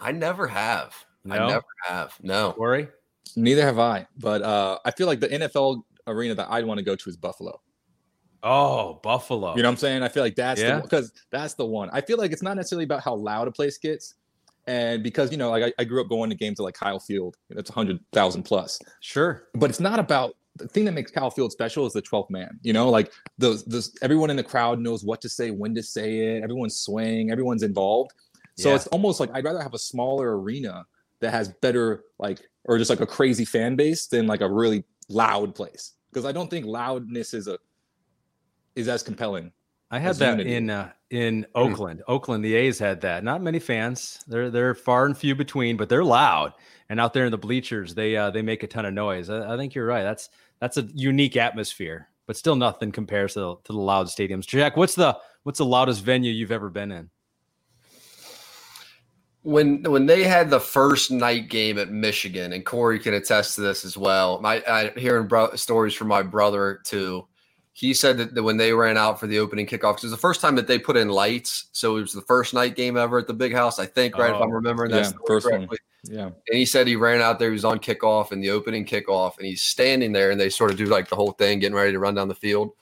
I 0.00 0.12
never 0.12 0.46
have. 0.46 0.94
No? 1.24 1.34
I 1.34 1.48
never 1.48 1.66
have. 1.86 2.14
No. 2.22 2.54
Worry? 2.58 2.88
Neither 3.36 3.62
have 3.62 3.78
I. 3.78 4.06
But 4.18 4.42
uh, 4.42 4.78
I 4.84 4.90
feel 4.90 5.06
like 5.06 5.20
the 5.20 5.28
NFL 5.28 5.82
arena 6.06 6.34
that 6.34 6.50
I'd 6.50 6.64
want 6.64 6.78
to 6.78 6.84
go 6.84 6.96
to 6.96 7.08
is 7.08 7.16
Buffalo. 7.16 7.60
Oh, 8.42 9.00
Buffalo. 9.02 9.54
You 9.56 9.62
know 9.62 9.68
what 9.68 9.72
I'm 9.72 9.76
saying? 9.78 10.02
I 10.02 10.08
feel 10.08 10.22
like 10.22 10.34
that's 10.36 10.60
Yeah. 10.60 10.80
because 10.80 11.12
that's 11.30 11.54
the 11.54 11.66
one. 11.66 11.90
I 11.92 12.00
feel 12.00 12.16
like 12.18 12.32
it's 12.32 12.42
not 12.42 12.56
necessarily 12.56 12.84
about 12.84 13.02
how 13.02 13.14
loud 13.14 13.48
a 13.48 13.50
place 13.52 13.76
gets. 13.78 14.14
And 14.66 15.02
because, 15.02 15.30
you 15.32 15.36
know, 15.36 15.50
like 15.50 15.64
I, 15.64 15.72
I 15.78 15.84
grew 15.84 16.00
up 16.00 16.08
going 16.08 16.30
to 16.30 16.36
games 16.36 16.60
at 16.60 16.62
like 16.62 16.74
Kyle 16.74 17.00
Field, 17.00 17.36
it's 17.50 17.70
100,000 17.70 18.42
plus. 18.42 18.78
Sure. 19.00 19.48
But 19.54 19.70
it's 19.70 19.80
not 19.80 19.98
about 19.98 20.36
the 20.56 20.68
thing 20.68 20.84
that 20.84 20.92
makes 20.92 21.10
Kyle 21.10 21.30
Field 21.30 21.50
special 21.52 21.86
is 21.86 21.92
the 21.92 22.02
12th 22.02 22.30
man. 22.30 22.58
You 22.62 22.72
know, 22.72 22.88
like 22.88 23.12
those, 23.38 23.64
those 23.64 23.94
everyone 24.02 24.30
in 24.30 24.36
the 24.36 24.42
crowd 24.44 24.78
knows 24.78 25.04
what 25.04 25.20
to 25.22 25.28
say, 25.28 25.50
when 25.50 25.74
to 25.74 25.82
say 25.82 26.36
it. 26.36 26.42
Everyone's 26.42 26.76
swaying, 26.76 27.30
everyone's 27.30 27.62
involved. 27.62 28.12
So 28.56 28.68
Yeah. 28.70 28.76
it's 28.76 28.86
almost 28.88 29.20
like 29.20 29.30
I'd 29.34 29.44
rather 29.44 29.62
have 29.62 29.74
a 29.74 29.78
smaller 29.78 30.38
arena 30.38 30.84
that 31.20 31.30
has 31.32 31.48
better, 31.48 32.04
like, 32.18 32.40
or 32.64 32.78
just 32.78 32.90
like 32.90 33.00
a 33.00 33.06
crazy 33.06 33.44
fan 33.44 33.76
base 33.76 34.06
than 34.06 34.26
like 34.26 34.40
a 34.40 34.48
really 34.50 34.84
loud 35.08 35.54
place. 35.54 35.92
Because 36.10 36.24
I 36.24 36.32
don't 36.32 36.48
think 36.50 36.66
loudness 36.66 37.34
is 37.34 37.46
a 37.48 37.58
is 38.74 38.88
as 38.88 39.02
compelling. 39.02 39.52
I 39.90 39.98
had 39.98 40.16
that 40.16 40.38
unity. 40.38 40.54
in 40.54 40.70
uh, 40.70 40.92
in 41.10 41.46
Oakland. 41.54 42.02
Oakland, 42.06 42.44
the 42.44 42.54
A's 42.54 42.78
had 42.78 43.00
that. 43.00 43.24
Not 43.24 43.42
many 43.42 43.58
fans. 43.58 44.20
They're 44.26 44.50
they're 44.50 44.74
far 44.74 45.06
and 45.06 45.16
few 45.16 45.34
between, 45.34 45.76
but 45.76 45.88
they're 45.88 46.04
loud. 46.04 46.52
And 46.88 47.00
out 47.00 47.12
there 47.12 47.24
in 47.24 47.30
the 47.30 47.38
bleachers, 47.38 47.94
they 47.94 48.16
uh, 48.16 48.30
they 48.30 48.42
make 48.42 48.62
a 48.62 48.66
ton 48.66 48.84
of 48.84 48.94
noise. 48.94 49.30
I, 49.30 49.54
I 49.54 49.56
think 49.56 49.74
you're 49.74 49.86
right. 49.86 50.02
That's 50.02 50.28
that's 50.60 50.76
a 50.76 50.82
unique 50.94 51.36
atmosphere, 51.36 52.08
but 52.26 52.36
still 52.36 52.56
nothing 52.56 52.92
compares 52.92 53.34
to, 53.34 53.58
to 53.64 53.72
the 53.72 53.78
loud 53.78 54.06
stadiums. 54.06 54.46
Jack, 54.46 54.76
what's 54.76 54.94
the 54.94 55.18
what's 55.42 55.58
the 55.58 55.64
loudest 55.64 56.02
venue 56.02 56.32
you've 56.32 56.52
ever 56.52 56.70
been 56.70 56.92
in? 56.92 57.10
when 59.42 59.82
when 59.84 60.06
they 60.06 60.22
had 60.22 60.50
the 60.50 60.60
first 60.60 61.10
night 61.10 61.48
game 61.48 61.78
at 61.78 61.90
Michigan, 61.90 62.52
and 62.52 62.64
Corey 62.64 62.98
can 62.98 63.14
attest 63.14 63.54
to 63.54 63.62
this 63.62 63.84
as 63.84 63.96
well. 63.96 64.40
My 64.40 64.62
I 64.68 64.90
hearing 64.98 65.28
bro- 65.28 65.54
stories 65.54 65.94
from 65.94 66.08
my 66.08 66.22
brother 66.22 66.80
too. 66.84 67.26
He 67.72 67.94
said 67.94 68.18
that, 68.18 68.34
that 68.34 68.42
when 68.42 68.56
they 68.56 68.72
ran 68.72 68.96
out 68.96 69.18
for 69.20 69.26
the 69.26 69.38
opening 69.38 69.66
kickoff, 69.66 69.98
it 69.98 70.02
was 70.02 70.10
the 70.10 70.16
first 70.16 70.40
time 70.40 70.56
that 70.56 70.66
they 70.66 70.78
put 70.78 70.96
in 70.96 71.08
lights, 71.08 71.66
so 71.72 71.96
it 71.96 72.02
was 72.02 72.12
the 72.12 72.20
first 72.22 72.52
night 72.52 72.76
game 72.76 72.96
ever 72.96 73.18
at 73.18 73.26
the 73.26 73.32
Big 73.32 73.54
House, 73.54 73.78
I 73.78 73.86
think, 73.86 74.18
right? 74.18 74.30
if 74.30 74.36
I'm 74.36 74.50
Oh, 74.50 74.54
remembering 74.54 74.90
that 74.90 74.96
yeah, 74.98 75.02
story 75.04 75.24
first 75.26 75.50
one. 75.50 75.68
Yeah. 76.04 76.26
And 76.26 76.34
he 76.58 76.64
said 76.64 76.86
he 76.86 76.96
ran 76.96 77.20
out 77.20 77.38
there, 77.38 77.48
he 77.50 77.54
was 77.54 77.64
on 77.64 77.78
kickoff 77.78 78.32
and 78.32 78.42
the 78.42 78.50
opening 78.50 78.84
kickoff, 78.84 79.36
and 79.38 79.46
he's 79.46 79.62
standing 79.62 80.12
there, 80.12 80.30
and 80.30 80.40
they 80.40 80.50
sort 80.50 80.70
of 80.70 80.76
do 80.76 80.86
like 80.86 81.08
the 81.08 81.16
whole 81.16 81.32
thing, 81.32 81.60
getting 81.60 81.76
ready 81.76 81.92
to 81.92 81.98
run 81.98 82.14
down 82.14 82.28
the 82.28 82.34
field. 82.34 82.72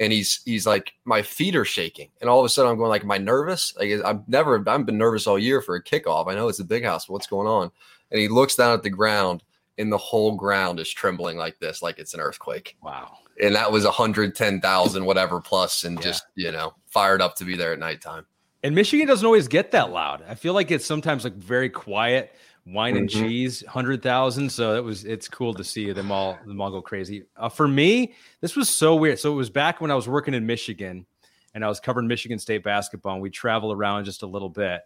And 0.00 0.12
he's 0.12 0.42
he's 0.44 0.66
like, 0.66 0.92
my 1.04 1.22
feet 1.22 1.54
are 1.54 1.64
shaking, 1.64 2.10
and 2.20 2.28
all 2.28 2.40
of 2.40 2.44
a 2.44 2.48
sudden 2.48 2.70
I'm 2.70 2.76
going 2.78 2.90
like, 2.90 3.04
am 3.04 3.12
I 3.12 3.18
nervous? 3.18 3.74
Like 3.78 4.02
I've 4.04 4.28
never 4.28 4.62
I've 4.68 4.86
been 4.86 4.98
nervous 4.98 5.28
all 5.28 5.38
year 5.38 5.62
for 5.62 5.76
a 5.76 5.82
kickoff. 5.82 6.28
I 6.28 6.34
know 6.34 6.48
it's 6.48 6.58
a 6.58 6.64
big 6.64 6.84
house, 6.84 7.06
but 7.06 7.12
what's 7.12 7.28
going 7.28 7.46
on? 7.46 7.70
And 8.10 8.20
he 8.20 8.26
looks 8.26 8.56
down 8.56 8.74
at 8.74 8.82
the 8.82 8.90
ground, 8.90 9.44
and 9.78 9.92
the 9.92 9.98
whole 9.98 10.34
ground 10.34 10.80
is 10.80 10.90
trembling 10.90 11.36
like 11.36 11.60
this, 11.60 11.80
like 11.80 11.98
it's 12.00 12.12
an 12.12 12.20
earthquake. 12.20 12.76
Wow. 12.82 13.18
And 13.42 13.54
that 13.56 13.72
was 13.72 13.84
110,000 13.84 15.04
whatever 15.04 15.40
plus, 15.40 15.84
and 15.84 15.96
Yeah. 15.98 16.02
just 16.02 16.24
you 16.34 16.52
know 16.52 16.74
fired 16.86 17.20
up 17.20 17.36
to 17.36 17.44
be 17.44 17.56
there 17.56 17.72
at 17.72 17.78
nighttime. 17.78 18.26
And 18.62 18.74
Michigan 18.74 19.06
doesn't 19.06 19.26
always 19.26 19.48
get 19.48 19.72
that 19.72 19.90
loud. 19.90 20.24
I 20.28 20.34
feel 20.34 20.54
like 20.54 20.70
it's 20.70 20.86
sometimes 20.86 21.24
like 21.24 21.34
very 21.34 21.68
quiet, 21.68 22.34
wine 22.66 22.96
and 22.96 23.08
Mhm. 23.08 23.12
cheese, 23.12 23.64
hundred 23.66 24.02
thousand. 24.02 24.50
So 24.50 24.74
it 24.76 24.84
was 24.84 25.04
it's 25.04 25.28
cool 25.28 25.52
to 25.54 25.64
see 25.64 25.92
them 25.92 26.10
all 26.10 26.38
them 26.46 26.60
all 26.60 26.70
go 26.70 26.80
crazy. 26.80 27.24
Uh, 27.36 27.48
for 27.48 27.68
me, 27.68 28.14
this 28.40 28.56
was 28.56 28.68
so 28.68 28.94
weird. 28.94 29.18
So 29.18 29.32
it 29.32 29.36
was 29.36 29.50
back 29.50 29.80
when 29.80 29.90
I 29.90 29.94
was 29.94 30.08
working 30.08 30.32
in 30.34 30.46
Michigan, 30.46 31.06
and 31.54 31.64
I 31.64 31.68
was 31.68 31.80
covering 31.80 32.06
Michigan 32.08 32.38
State 32.38 32.62
basketball. 32.64 33.14
And 33.14 33.22
we 33.22 33.30
travel 33.30 33.72
around 33.72 34.04
just 34.04 34.22
a 34.22 34.26
little 34.26 34.48
bit. 34.48 34.80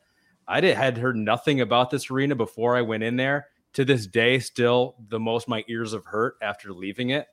I 0.48 0.60
did 0.62 0.76
had 0.76 0.96
heard 0.96 1.16
nothing 1.16 1.60
about 1.60 1.90
this 1.90 2.10
arena 2.10 2.34
before 2.34 2.76
I 2.76 2.80
went 2.82 3.02
in 3.02 3.16
there. 3.16 3.48
To 3.74 3.84
this 3.84 4.06
day, 4.06 4.38
still 4.38 4.96
the 5.08 5.20
most 5.20 5.46
my 5.46 5.62
ears 5.68 5.92
have 5.92 6.06
hurt 6.06 6.36
after 6.40 6.72
leaving 6.72 7.10
it. 7.10 7.26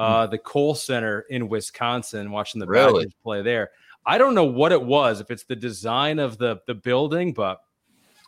Uh, 0.00 0.26
the 0.26 0.38
Kohl 0.38 0.74
Center 0.74 1.20
in 1.30 1.48
Wisconsin, 1.48 2.30
watching 2.30 2.58
the 2.58 2.66
Really? 2.66 3.04
Badgers 3.04 3.14
play 3.22 3.42
there. 3.42 3.70
I 4.06 4.16
don't 4.18 4.34
know 4.34 4.44
what 4.46 4.72
it 4.72 4.82
was, 4.82 5.20
if 5.20 5.30
it's 5.30 5.44
the 5.44 5.56
design 5.56 6.18
of 6.18 6.38
the 6.38 6.60
the 6.66 6.74
building, 6.74 7.32
but 7.34 7.60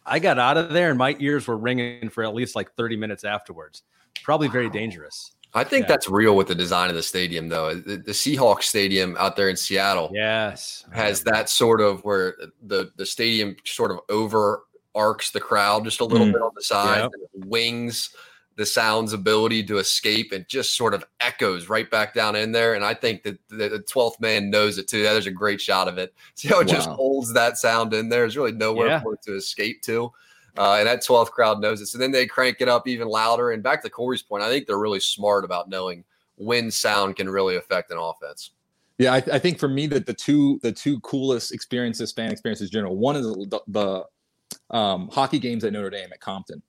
I 0.05 0.19
got 0.19 0.39
out 0.39 0.57
of 0.59 0.73
there 0.73 0.91
and 0.91 0.99
my 0.99 1.17
ears 1.19 1.47
were 1.47 1.57
ringing 1.57 2.09
for 2.11 2.25
at 2.25 2.35
least 2.35 2.55
like 2.57 2.73
30 2.75 2.97
minutes 2.97 3.25
afterwards. 3.25 3.83
Probably 4.23 4.49
very 4.49 4.69
dangerous. 4.69 5.33
I 5.55 5.65
think 5.65 5.85
Yeah. 5.85 5.89
that's 5.89 6.09
real 6.09 6.35
with 6.37 6.49
the 6.49 6.55
design 6.55 6.89
of 6.91 6.97
the 6.97 7.03
stadium, 7.03 7.49
though. 7.49 7.75
The, 7.75 7.97
the 7.99 8.13
Seahawks 8.13 8.65
Stadium 8.65 9.17
out 9.19 9.37
there 9.37 9.49
in 9.49 9.57
Seattle 9.57 10.11
Yes. 10.13 10.85
has 10.93 11.23
that 11.25 11.49
sort 11.49 11.81
of 11.81 12.03
where 12.05 12.37
the 12.63 12.91
the 12.97 13.07
stadium 13.07 13.57
sort 13.65 13.91
of 13.91 14.01
over 14.11 14.65
arcs 14.95 15.31
the 15.31 15.41
crowd 15.41 15.85
just 15.85 16.01
a 16.01 16.05
little 16.05 16.27
Mm. 16.27 16.33
bit 16.33 16.43
on 16.43 16.51
the 16.55 16.63
side, 16.63 17.01
Yep. 17.03 17.11
and 17.35 17.45
wings 17.47 18.15
the 18.57 18.67
sound's 18.67 19.13
ability 19.13 19.65
to 19.65 19.79
escape 19.79 20.33
and 20.33 20.47
just 20.49 20.77
sort 20.77 20.95
of 20.95 21.05
echoes 21.21 21.69
right 21.69 21.91
back 21.91 22.15
down 22.15 22.37
in 22.37 22.53
there. 22.53 22.75
And 22.75 22.85
I 22.85 22.95
think 22.95 23.23
that 23.23 23.39
the, 23.49 23.83
12th 23.91 24.21
man 24.21 24.51
knows 24.51 24.79
it 24.79 24.89
too. 24.89 25.03
There's 25.03 25.27
a 25.27 25.31
great 25.31 25.61
shot 25.61 25.89
of 25.89 25.99
it. 25.99 26.15
See 26.35 26.49
how 26.49 26.61
it 26.61 26.69
just 26.69 26.89
holds 26.89 27.33
that 27.33 27.57
sound 27.59 27.95
in 27.95 28.09
there. 28.09 28.21
There's 28.21 28.37
really 28.37 28.53
nowhere 28.53 28.89
Yeah. 28.89 29.01
for 29.01 29.15
it 29.15 29.23
to 29.23 29.35
escape 29.37 29.83
to. 29.83 30.13
Uh, 30.59 30.77
and 30.79 30.87
that 30.87 31.03
12th 31.03 31.31
crowd 31.31 31.61
knows 31.61 31.81
it. 31.81 31.87
So 31.87 31.97
then 31.97 32.11
they 32.11 32.27
crank 32.27 32.59
it 32.61 32.69
up 32.69 32.87
even 32.87 33.09
louder. 33.09 33.53
And 33.53 33.63
back 33.63 33.83
to 33.83 33.91
Corey's 33.91 34.23
point, 34.23 34.43
I 34.43 34.51
think 34.51 34.67
they're 34.67 34.79
really 34.79 35.01
smart 35.01 35.45
about 35.45 35.71
knowing 35.71 36.05
when 36.37 36.71
sound 36.71 37.17
can 37.17 37.29
really 37.31 37.57
affect 37.57 37.91
an 37.91 37.97
offense. 37.99 38.51
Yeah, 38.99 39.15
I, 39.15 39.17
I 39.17 39.39
think 39.39 39.59
for 39.59 39.69
me 39.69 39.87
that 39.89 40.05
the 40.05 40.13
two 40.13 40.61
the 40.63 40.71
two 40.71 41.01
coolest 41.01 41.53
experiences, 41.53 42.13
fan 42.13 42.31
experiences 42.31 42.69
in 42.69 42.73
general. 42.73 42.97
One 42.97 43.17
is 43.17 43.25
the, 43.25 43.61
the 43.69 44.77
um, 44.77 45.09
hockey 45.09 45.39
games 45.39 45.65
at 45.65 45.73
Notre 45.73 45.91
Dame 45.91 46.11
at 46.13 46.21
Compton. 46.21 46.63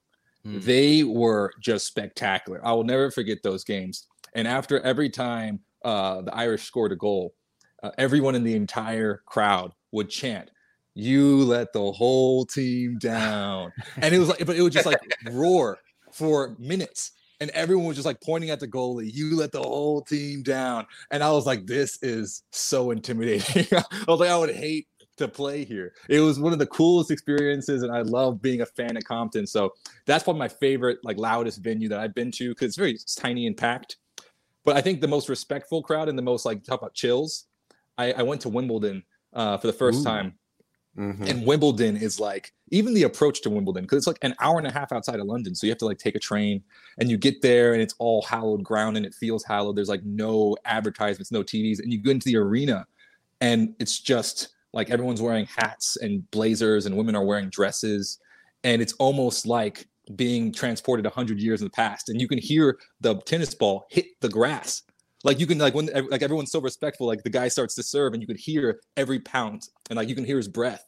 Hmm. 0.45 0.59
They 0.59 1.03
were 1.03 1.51
just 1.61 1.87
spectacular. 1.87 2.65
I 2.65 2.73
will 2.73 2.83
never 2.83 3.11
forget 3.11 3.43
those 3.43 3.63
games. 3.63 4.07
And 4.35 4.47
after 4.47 4.79
every 4.81 5.09
time 5.09 5.59
uh, 5.85 6.21
the 6.21 6.35
Irish 6.35 6.63
scored 6.63 6.91
a 6.91 6.95
goal, 6.95 7.33
uh, 7.81 7.91
everyone 7.97 8.35
in 8.35 8.43
the 8.43 8.55
entire 8.55 9.21
crowd 9.25 9.73
would 9.91 10.09
chant, 10.09 10.49
"You 10.95 11.43
let 11.43 11.73
the 11.73 11.91
whole 11.91 12.45
team 12.45 12.97
down," 12.97 13.71
and 13.97 14.13
it 14.13 14.19
was 14.19 14.29
like, 14.29 14.45
but 14.45 14.55
it 14.55 14.61
was 14.61 14.73
just 14.73 14.85
like 14.85 14.99
roar 15.31 15.79
for 16.11 16.55
minutes. 16.59 17.11
And 17.39 17.49
everyone 17.49 17.87
was 17.87 17.97
just 17.97 18.05
like 18.05 18.21
pointing 18.21 18.51
at 18.51 18.61
the 18.61 18.67
goalie, 18.67 19.13
you 19.13 19.35
let 19.35 19.51
the 19.51 19.61
whole 19.61 20.01
team 20.01 20.43
down. 20.43 20.85
And 21.11 21.21
I 21.21 21.31
was 21.31 21.45
like, 21.45 21.65
this 21.65 22.01
is 22.01 22.43
so 22.51 22.91
intimidating. 22.91 23.67
I 23.77 23.83
was 24.07 24.21
like, 24.21 24.29
I 24.29 24.37
would 24.37 24.55
hate 24.55 24.87
to 25.17 25.27
play 25.27 25.63
here. 25.63 25.93
It 26.09 26.19
was 26.19 26.39
one 26.39 26.53
of 26.53 26.59
the 26.59 26.67
coolest 26.67 27.11
experiences, 27.11 27.83
and 27.83 27.91
I 27.91 28.01
love 28.01 28.41
being 28.41 28.61
a 28.61 28.65
fan 28.65 28.97
of 28.97 29.03
Compton. 29.03 29.45
So 29.45 29.73
that's 30.05 30.23
probably 30.23 30.39
my 30.39 30.47
favorite, 30.47 30.99
like 31.03 31.17
loudest 31.17 31.61
venue 31.61 31.87
that 31.89 31.99
I've 31.99 32.15
been 32.15 32.31
to 32.31 32.49
because 32.49 32.69
it's 32.69 32.77
very 32.77 32.97
tiny 33.15 33.47
and 33.47 33.55
packed. 33.55 33.97
But 34.65 34.75
I 34.75 34.81
think 34.81 35.01
the 35.01 35.07
most 35.07 35.29
respectful 35.29 35.83
crowd 35.83 36.09
and 36.09 36.17
the 36.17 36.23
most 36.23 36.45
like 36.45 36.63
talk 36.63 36.81
about 36.81 36.93
chills. 36.93 37.45
I, 37.97 38.13
I 38.13 38.23
went 38.23 38.41
to 38.41 38.49
Wimbledon 38.49 39.03
uh, 39.33 39.57
for 39.57 39.67
the 39.67 39.73
first 39.73 40.01
Ooh. 40.01 40.05
time, 40.05 40.33
Mhm. 40.97 41.27
and 41.27 41.45
Wimbledon 41.45 41.97
is 41.97 42.19
like 42.19 42.53
even 42.69 42.93
the 42.93 43.03
approach 43.03 43.41
to 43.41 43.49
Wimbledon 43.49 43.83
because 43.83 43.97
it's 43.97 44.07
like 44.07 44.19
an 44.21 44.35
hour 44.39 44.57
and 44.57 44.67
a 44.67 44.71
half 44.71 44.91
outside 44.91 45.19
of 45.19 45.27
London, 45.27 45.53
so 45.53 45.67
you 45.67 45.71
have 45.71 45.79
to 45.79 45.85
like 45.85 45.97
take 45.99 46.15
a 46.15 46.19
train 46.19 46.63
and 46.99 47.09
you 47.09 47.17
get 47.17 47.41
there 47.41 47.73
and 47.73 47.81
it's 47.81 47.95
all 47.99 48.21
hallowed 48.23 48.63
ground 48.63 48.97
and 48.97 49.05
it 49.05 49.13
feels 49.13 49.43
hallowed. 49.43 49.75
There's 49.75 49.89
like 49.89 50.03
no 50.03 50.55
advertisements, 50.65 51.31
no 51.31 51.43
TVs, 51.43 51.79
and 51.79 51.91
you 51.91 52.01
go 52.01 52.11
into 52.11 52.25
the 52.25 52.37
arena 52.37 52.87
and 53.41 53.75
it's 53.79 53.99
just 53.99 54.52
like 54.73 54.89
everyone's 54.89 55.21
wearing 55.21 55.45
hats 55.45 55.97
and 55.97 56.29
blazers 56.31 56.85
and 56.85 56.97
women 56.97 57.15
are 57.15 57.23
wearing 57.23 57.49
dresses 57.49 58.19
and 58.63 58.81
it's 58.81 58.93
almost 58.93 59.45
like 59.45 59.87
being 60.15 60.51
transported 60.51 61.05
100 61.05 61.39
years 61.39 61.61
in 61.61 61.67
the 61.67 61.71
past 61.71 62.09
and 62.09 62.19
you 62.19 62.27
can 62.27 62.37
hear 62.37 62.77
the 63.01 63.15
tennis 63.21 63.53
ball 63.53 63.85
hit 63.89 64.05
the 64.21 64.29
grass 64.29 64.81
like 65.23 65.39
you 65.39 65.47
can 65.47 65.57
like 65.57 65.73
when 65.73 65.89
like 66.09 66.21
everyone's 66.21 66.51
so 66.51 66.59
respectful 66.59 67.07
like 67.07 67.23
the 67.23 67.29
guy 67.29 67.47
starts 67.47 67.75
to 67.75 67.83
serve 67.83 68.13
and 68.13 68.21
you 68.21 68.27
can 68.27 68.37
hear 68.37 68.79
every 68.97 69.19
pound 69.19 69.69
and 69.89 69.97
like 69.97 70.09
you 70.09 70.15
can 70.15 70.25
hear 70.25 70.37
his 70.37 70.49
breath 70.49 70.85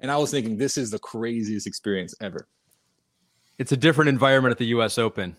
and 0.00 0.10
i 0.10 0.16
was 0.16 0.30
thinking 0.30 0.56
this 0.56 0.76
is 0.76 0.90
the 0.90 0.98
craziest 0.98 1.66
experience 1.66 2.14
ever 2.20 2.48
It's 3.58 3.72
a 3.72 3.76
different 3.76 4.08
environment 4.08 4.52
at 4.52 4.58
the 4.58 4.66
U.S. 4.66 4.98
Open. 4.98 5.36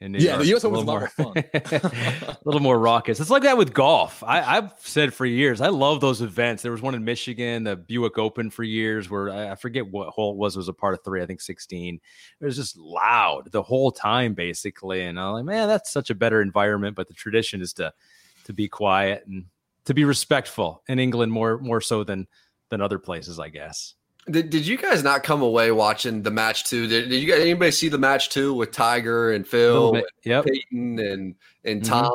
In 0.00 0.12
New 0.12 0.18
Yeah, 0.18 0.36
the. 0.36 0.54
US 0.54 0.64
Open's 0.64 0.82
a 0.82 0.86
lot 0.86 1.00
more 1.00 1.08
fun. 1.08 1.32
a 1.36 2.38
little 2.44 2.60
more 2.60 2.78
raucous. 2.78 3.18
It's 3.18 3.30
like 3.30 3.42
that 3.42 3.58
with 3.58 3.74
golf. 3.74 4.22
I, 4.22 4.58
I've 4.58 4.72
said 4.78 5.12
for 5.12 5.26
years, 5.26 5.60
I 5.60 5.68
love 5.68 6.00
those 6.00 6.22
events. 6.22 6.62
There 6.62 6.70
was 6.70 6.82
one 6.82 6.94
in 6.94 7.04
Michigan, 7.04 7.64
the 7.64 7.74
Buick 7.74 8.16
Open 8.16 8.50
for 8.50 8.62
years, 8.62 9.10
where 9.10 9.30
I, 9.30 9.50
I 9.50 9.54
forget 9.56 9.90
what 9.90 10.10
hole 10.10 10.32
it 10.32 10.36
was. 10.36 10.54
It 10.54 10.60
was 10.60 10.68
a 10.68 10.72
part 10.72 10.94
of 10.94 11.02
three, 11.04 11.20
I 11.22 11.26
think 11.26 11.40
sixteen. 11.40 12.00
It 12.40 12.44
was 12.44 12.56
just 12.56 12.76
loud 12.76 13.50
the 13.50 13.62
whole 13.62 13.90
time, 13.90 14.34
basically. 14.34 15.02
And 15.02 15.18
I'm 15.18 15.32
like, 15.32 15.44
man, 15.44 15.66
that's 15.66 15.90
such 15.90 16.10
a 16.10 16.14
better 16.14 16.40
environment. 16.42 16.94
But 16.94 17.08
the 17.08 17.14
tradition 17.14 17.60
is 17.60 17.72
to 17.74 17.92
to 18.44 18.52
be 18.52 18.68
quiet 18.68 19.24
and 19.26 19.46
to 19.86 19.94
be 19.94 20.04
respectful 20.04 20.82
in 20.88 20.98
England 21.00 21.32
more 21.32 21.58
more 21.58 21.80
so 21.80 22.04
than 22.04 22.28
than 22.70 22.80
other 22.80 22.98
places, 22.98 23.40
I 23.40 23.48
guess. 23.48 23.94
Did, 24.30 24.50
did 24.50 24.66
you 24.66 24.76
guys 24.76 25.02
not 25.02 25.22
come 25.22 25.42
away 25.42 25.70
watching 25.70 26.22
the 26.22 26.30
match 26.30 26.64
too? 26.64 26.86
Did, 26.86 27.08
did 27.08 27.16
you 27.22 27.28
guys 27.30 27.40
anybody 27.40 27.70
see 27.70 27.88
the 27.88 27.98
match 27.98 28.28
two 28.30 28.52
with 28.54 28.72
Tiger 28.72 29.32
and 29.32 29.46
Phil, 29.46 29.94
and. 29.96 30.04
Yep. 30.24 30.44
Peyton 30.44 30.98
and 30.98 31.34
and 31.64 31.82
Mhm. 31.82 31.86
Tom? 31.88 32.12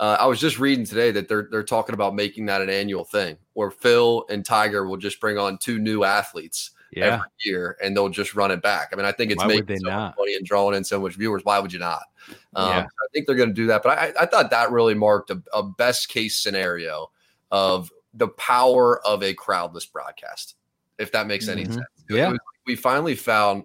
Uh, 0.00 0.16
I 0.18 0.26
was 0.26 0.40
just 0.40 0.58
reading 0.58 0.84
today 0.84 1.10
that 1.12 1.28
they're 1.28 1.48
they're 1.50 1.62
talking 1.62 1.94
about 1.94 2.14
making 2.14 2.46
that 2.46 2.60
an 2.62 2.70
annual 2.70 3.04
thing, 3.04 3.36
where 3.52 3.70
Phil 3.70 4.24
and 4.28 4.44
Tiger 4.44 4.86
will 4.88 4.96
just 4.96 5.20
bring 5.20 5.38
on 5.38 5.56
two 5.58 5.78
new 5.78 6.02
athletes 6.02 6.72
Yeah. 6.92 7.14
every 7.14 7.28
year, 7.44 7.76
and 7.82 7.96
they'll 7.96 8.08
just 8.08 8.34
run 8.34 8.50
it 8.50 8.60
back. 8.62 8.88
I 8.92 8.96
mean, 8.96 9.04
I 9.06 9.12
think 9.12 9.30
it's 9.30 9.40
Why 9.42 9.46
making 9.48 9.66
they 9.66 9.76
so 9.76 9.90
much 9.90 10.14
money 10.18 10.34
and 10.34 10.44
drawing 10.44 10.76
in 10.76 10.82
so 10.84 11.00
much 11.00 11.14
viewers. 11.14 11.44
Why 11.44 11.58
would 11.60 11.72
you 11.72 11.78
not? 11.78 12.02
Um, 12.56 12.68
Yeah. 12.68 12.80
I 12.82 13.06
think 13.12 13.26
they're 13.26 13.36
going 13.36 13.50
to 13.50 13.54
do 13.54 13.66
that, 13.68 13.82
but 13.82 13.96
I, 13.98 14.12
I 14.20 14.26
thought 14.26 14.50
that 14.50 14.72
really 14.72 14.94
marked 14.94 15.30
a, 15.30 15.40
a 15.52 15.62
best 15.62 16.08
case 16.08 16.36
scenario 16.36 17.10
of 17.52 17.92
the 18.14 18.28
power 18.28 19.04
of 19.06 19.22
a 19.22 19.34
crowdless 19.34 19.86
broadcast, 19.86 20.54
if 20.98 21.12
that 21.12 21.26
makes 21.26 21.48
any 21.48 21.64
Mhm. 21.64 21.74
sense. 21.74 21.86
Yeah. 22.08 22.30
Was- 22.30 22.38
we 22.66 22.76
finally 22.76 23.14
found, 23.14 23.64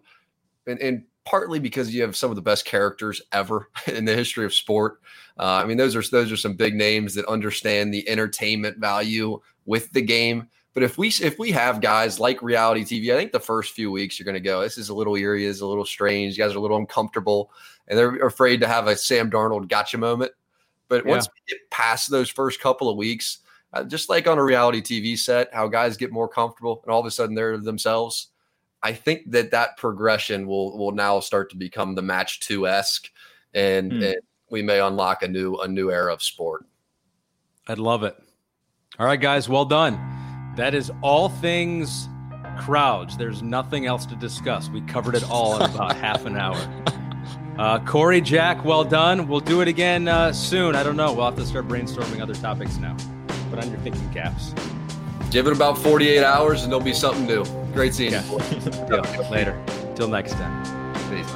and, 0.67 0.79
and 0.79 1.03
partly 1.25 1.59
because 1.59 1.93
you 1.93 2.01
have 2.01 2.15
some 2.17 2.29
of 2.31 2.35
the 2.35 2.41
best 2.41 2.65
characters 2.65 3.21
ever 3.31 3.69
in 3.87 4.05
the 4.05 4.15
history 4.15 4.45
of 4.45 4.53
sport. 4.53 4.99
Uh, 5.37 5.61
I 5.63 5.65
mean, 5.65 5.77
those 5.77 5.95
are 5.95 6.01
those 6.01 6.31
are 6.31 6.37
some 6.37 6.55
big 6.55 6.75
names 6.75 7.13
that 7.15 7.25
understand 7.27 7.93
the 7.93 8.07
entertainment 8.09 8.77
value 8.77 9.39
with 9.65 9.91
the 9.93 10.01
game. 10.01 10.49
But 10.73 10.83
if 10.83 10.97
we 10.97 11.07
if 11.21 11.39
we 11.39 11.51
have 11.51 11.81
guys 11.81 12.19
like 12.19 12.41
reality 12.41 12.83
TV, 12.83 13.13
I 13.13 13.17
think 13.17 13.31
the 13.31 13.39
first 13.39 13.73
few 13.73 13.89
weeks 13.91 14.19
you're 14.19 14.25
going 14.25 14.33
to 14.35 14.39
go, 14.39 14.61
this 14.61 14.77
is 14.77 14.89
a 14.89 14.93
little 14.93 15.15
eerie, 15.15 15.45
is 15.45 15.61
a 15.61 15.67
little 15.67 15.85
strange. 15.85 16.37
You 16.37 16.43
guys 16.43 16.53
are 16.55 16.57
a 16.57 16.61
little 16.61 16.77
uncomfortable, 16.77 17.51
and 17.87 17.97
they're 17.97 18.25
afraid 18.27 18.59
to 18.61 18.67
have 18.67 18.87
a 18.87 18.95
Sam 18.95 19.31
Darnold 19.31 19.67
gotcha 19.69 19.97
moment. 19.97 20.31
But 20.89 21.05
once 21.05 21.27
we 21.27 21.53
get 21.53 21.69
past 21.69 22.09
those 22.11 22.29
first 22.29 22.59
couple 22.59 22.89
of 22.89 22.97
weeks, 22.97 23.39
uh, 23.73 23.83
just 23.83 24.09
like 24.09 24.27
on 24.27 24.37
a 24.37 24.43
reality 24.43 24.81
TV 24.81 25.17
set, 25.17 25.53
how 25.53 25.67
guys 25.67 25.97
get 25.97 26.11
more 26.11 26.27
comfortable 26.27 26.81
and 26.83 26.91
all 26.93 26.99
of 26.99 27.05
a 27.05 27.11
sudden 27.11 27.35
they're 27.35 27.57
themselves. 27.57 28.27
I 28.81 28.93
think 28.93 29.29
that 29.31 29.51
that 29.51 29.77
progression 29.77 30.47
will 30.47 30.77
will 30.77 30.91
now 30.91 31.19
start 31.19 31.49
to 31.51 31.57
become 31.57 31.95
the 31.95 32.01
match 32.01 32.39
two 32.39 32.67
esque, 32.67 33.09
and, 33.53 33.91
Hmm. 33.91 34.03
and 34.03 34.15
we 34.49 34.61
may 34.61 34.79
unlock 34.79 35.21
a 35.23 35.27
new 35.27 35.55
a 35.57 35.67
new 35.67 35.91
era 35.91 36.13
of 36.13 36.23
sport. 36.23 36.65
I'd 37.67 37.77
love 37.77 38.03
it. 38.03 38.15
All 38.97 39.05
right, 39.05 39.19
guys, 39.19 39.47
well 39.49 39.65
done. 39.65 39.99
That 40.55 40.73
is 40.73 40.91
all 41.01 41.29
things 41.29 42.07
crowds. 42.57 43.15
There's 43.17 43.41
nothing 43.43 43.85
else 43.85 44.05
to 44.07 44.15
discuss. 44.15 44.69
We 44.69 44.81
covered 44.81 45.15
it 45.15 45.23
all 45.29 45.55
in 45.55 45.69
about 45.69 45.95
half 46.07 46.25
an 46.25 46.37
hour. 46.37 46.57
Uh, 47.57 47.79
Corey, 47.85 48.21
Jack, 48.21 48.63
well 48.65 48.83
done. 48.83 49.27
We'll 49.27 49.39
do 49.41 49.61
it 49.61 49.67
again 49.67 50.07
uh, 50.07 50.31
soon. 50.33 50.75
I 50.75 50.83
don't 50.83 50.95
know. 50.95 51.13
We'll 51.13 51.25
have 51.25 51.35
to 51.35 51.45
start 51.45 51.67
brainstorming 51.67 52.21
other 52.21 52.33
topics 52.33 52.77
now. 52.77 52.95
Put 53.49 53.59
on 53.59 53.69
your 53.69 53.79
thinking 53.79 54.09
caps. 54.13 54.53
Give 55.31 55.45
it 55.47 55.53
about 55.53 55.77
48 55.77 56.23
hours 56.23 56.63
and 56.63 56.71
there'll 56.71 56.83
be 56.83 56.93
something 56.93 57.25
new. 57.25 57.43
Great 57.73 57.93
seeing 57.93 58.11
Yeah. 58.13 58.23
you. 58.89 59.29
Later. 59.29 59.61
Till 59.95 60.07
next 60.07 60.33
time. 60.33 60.63
Peace. 61.09 61.31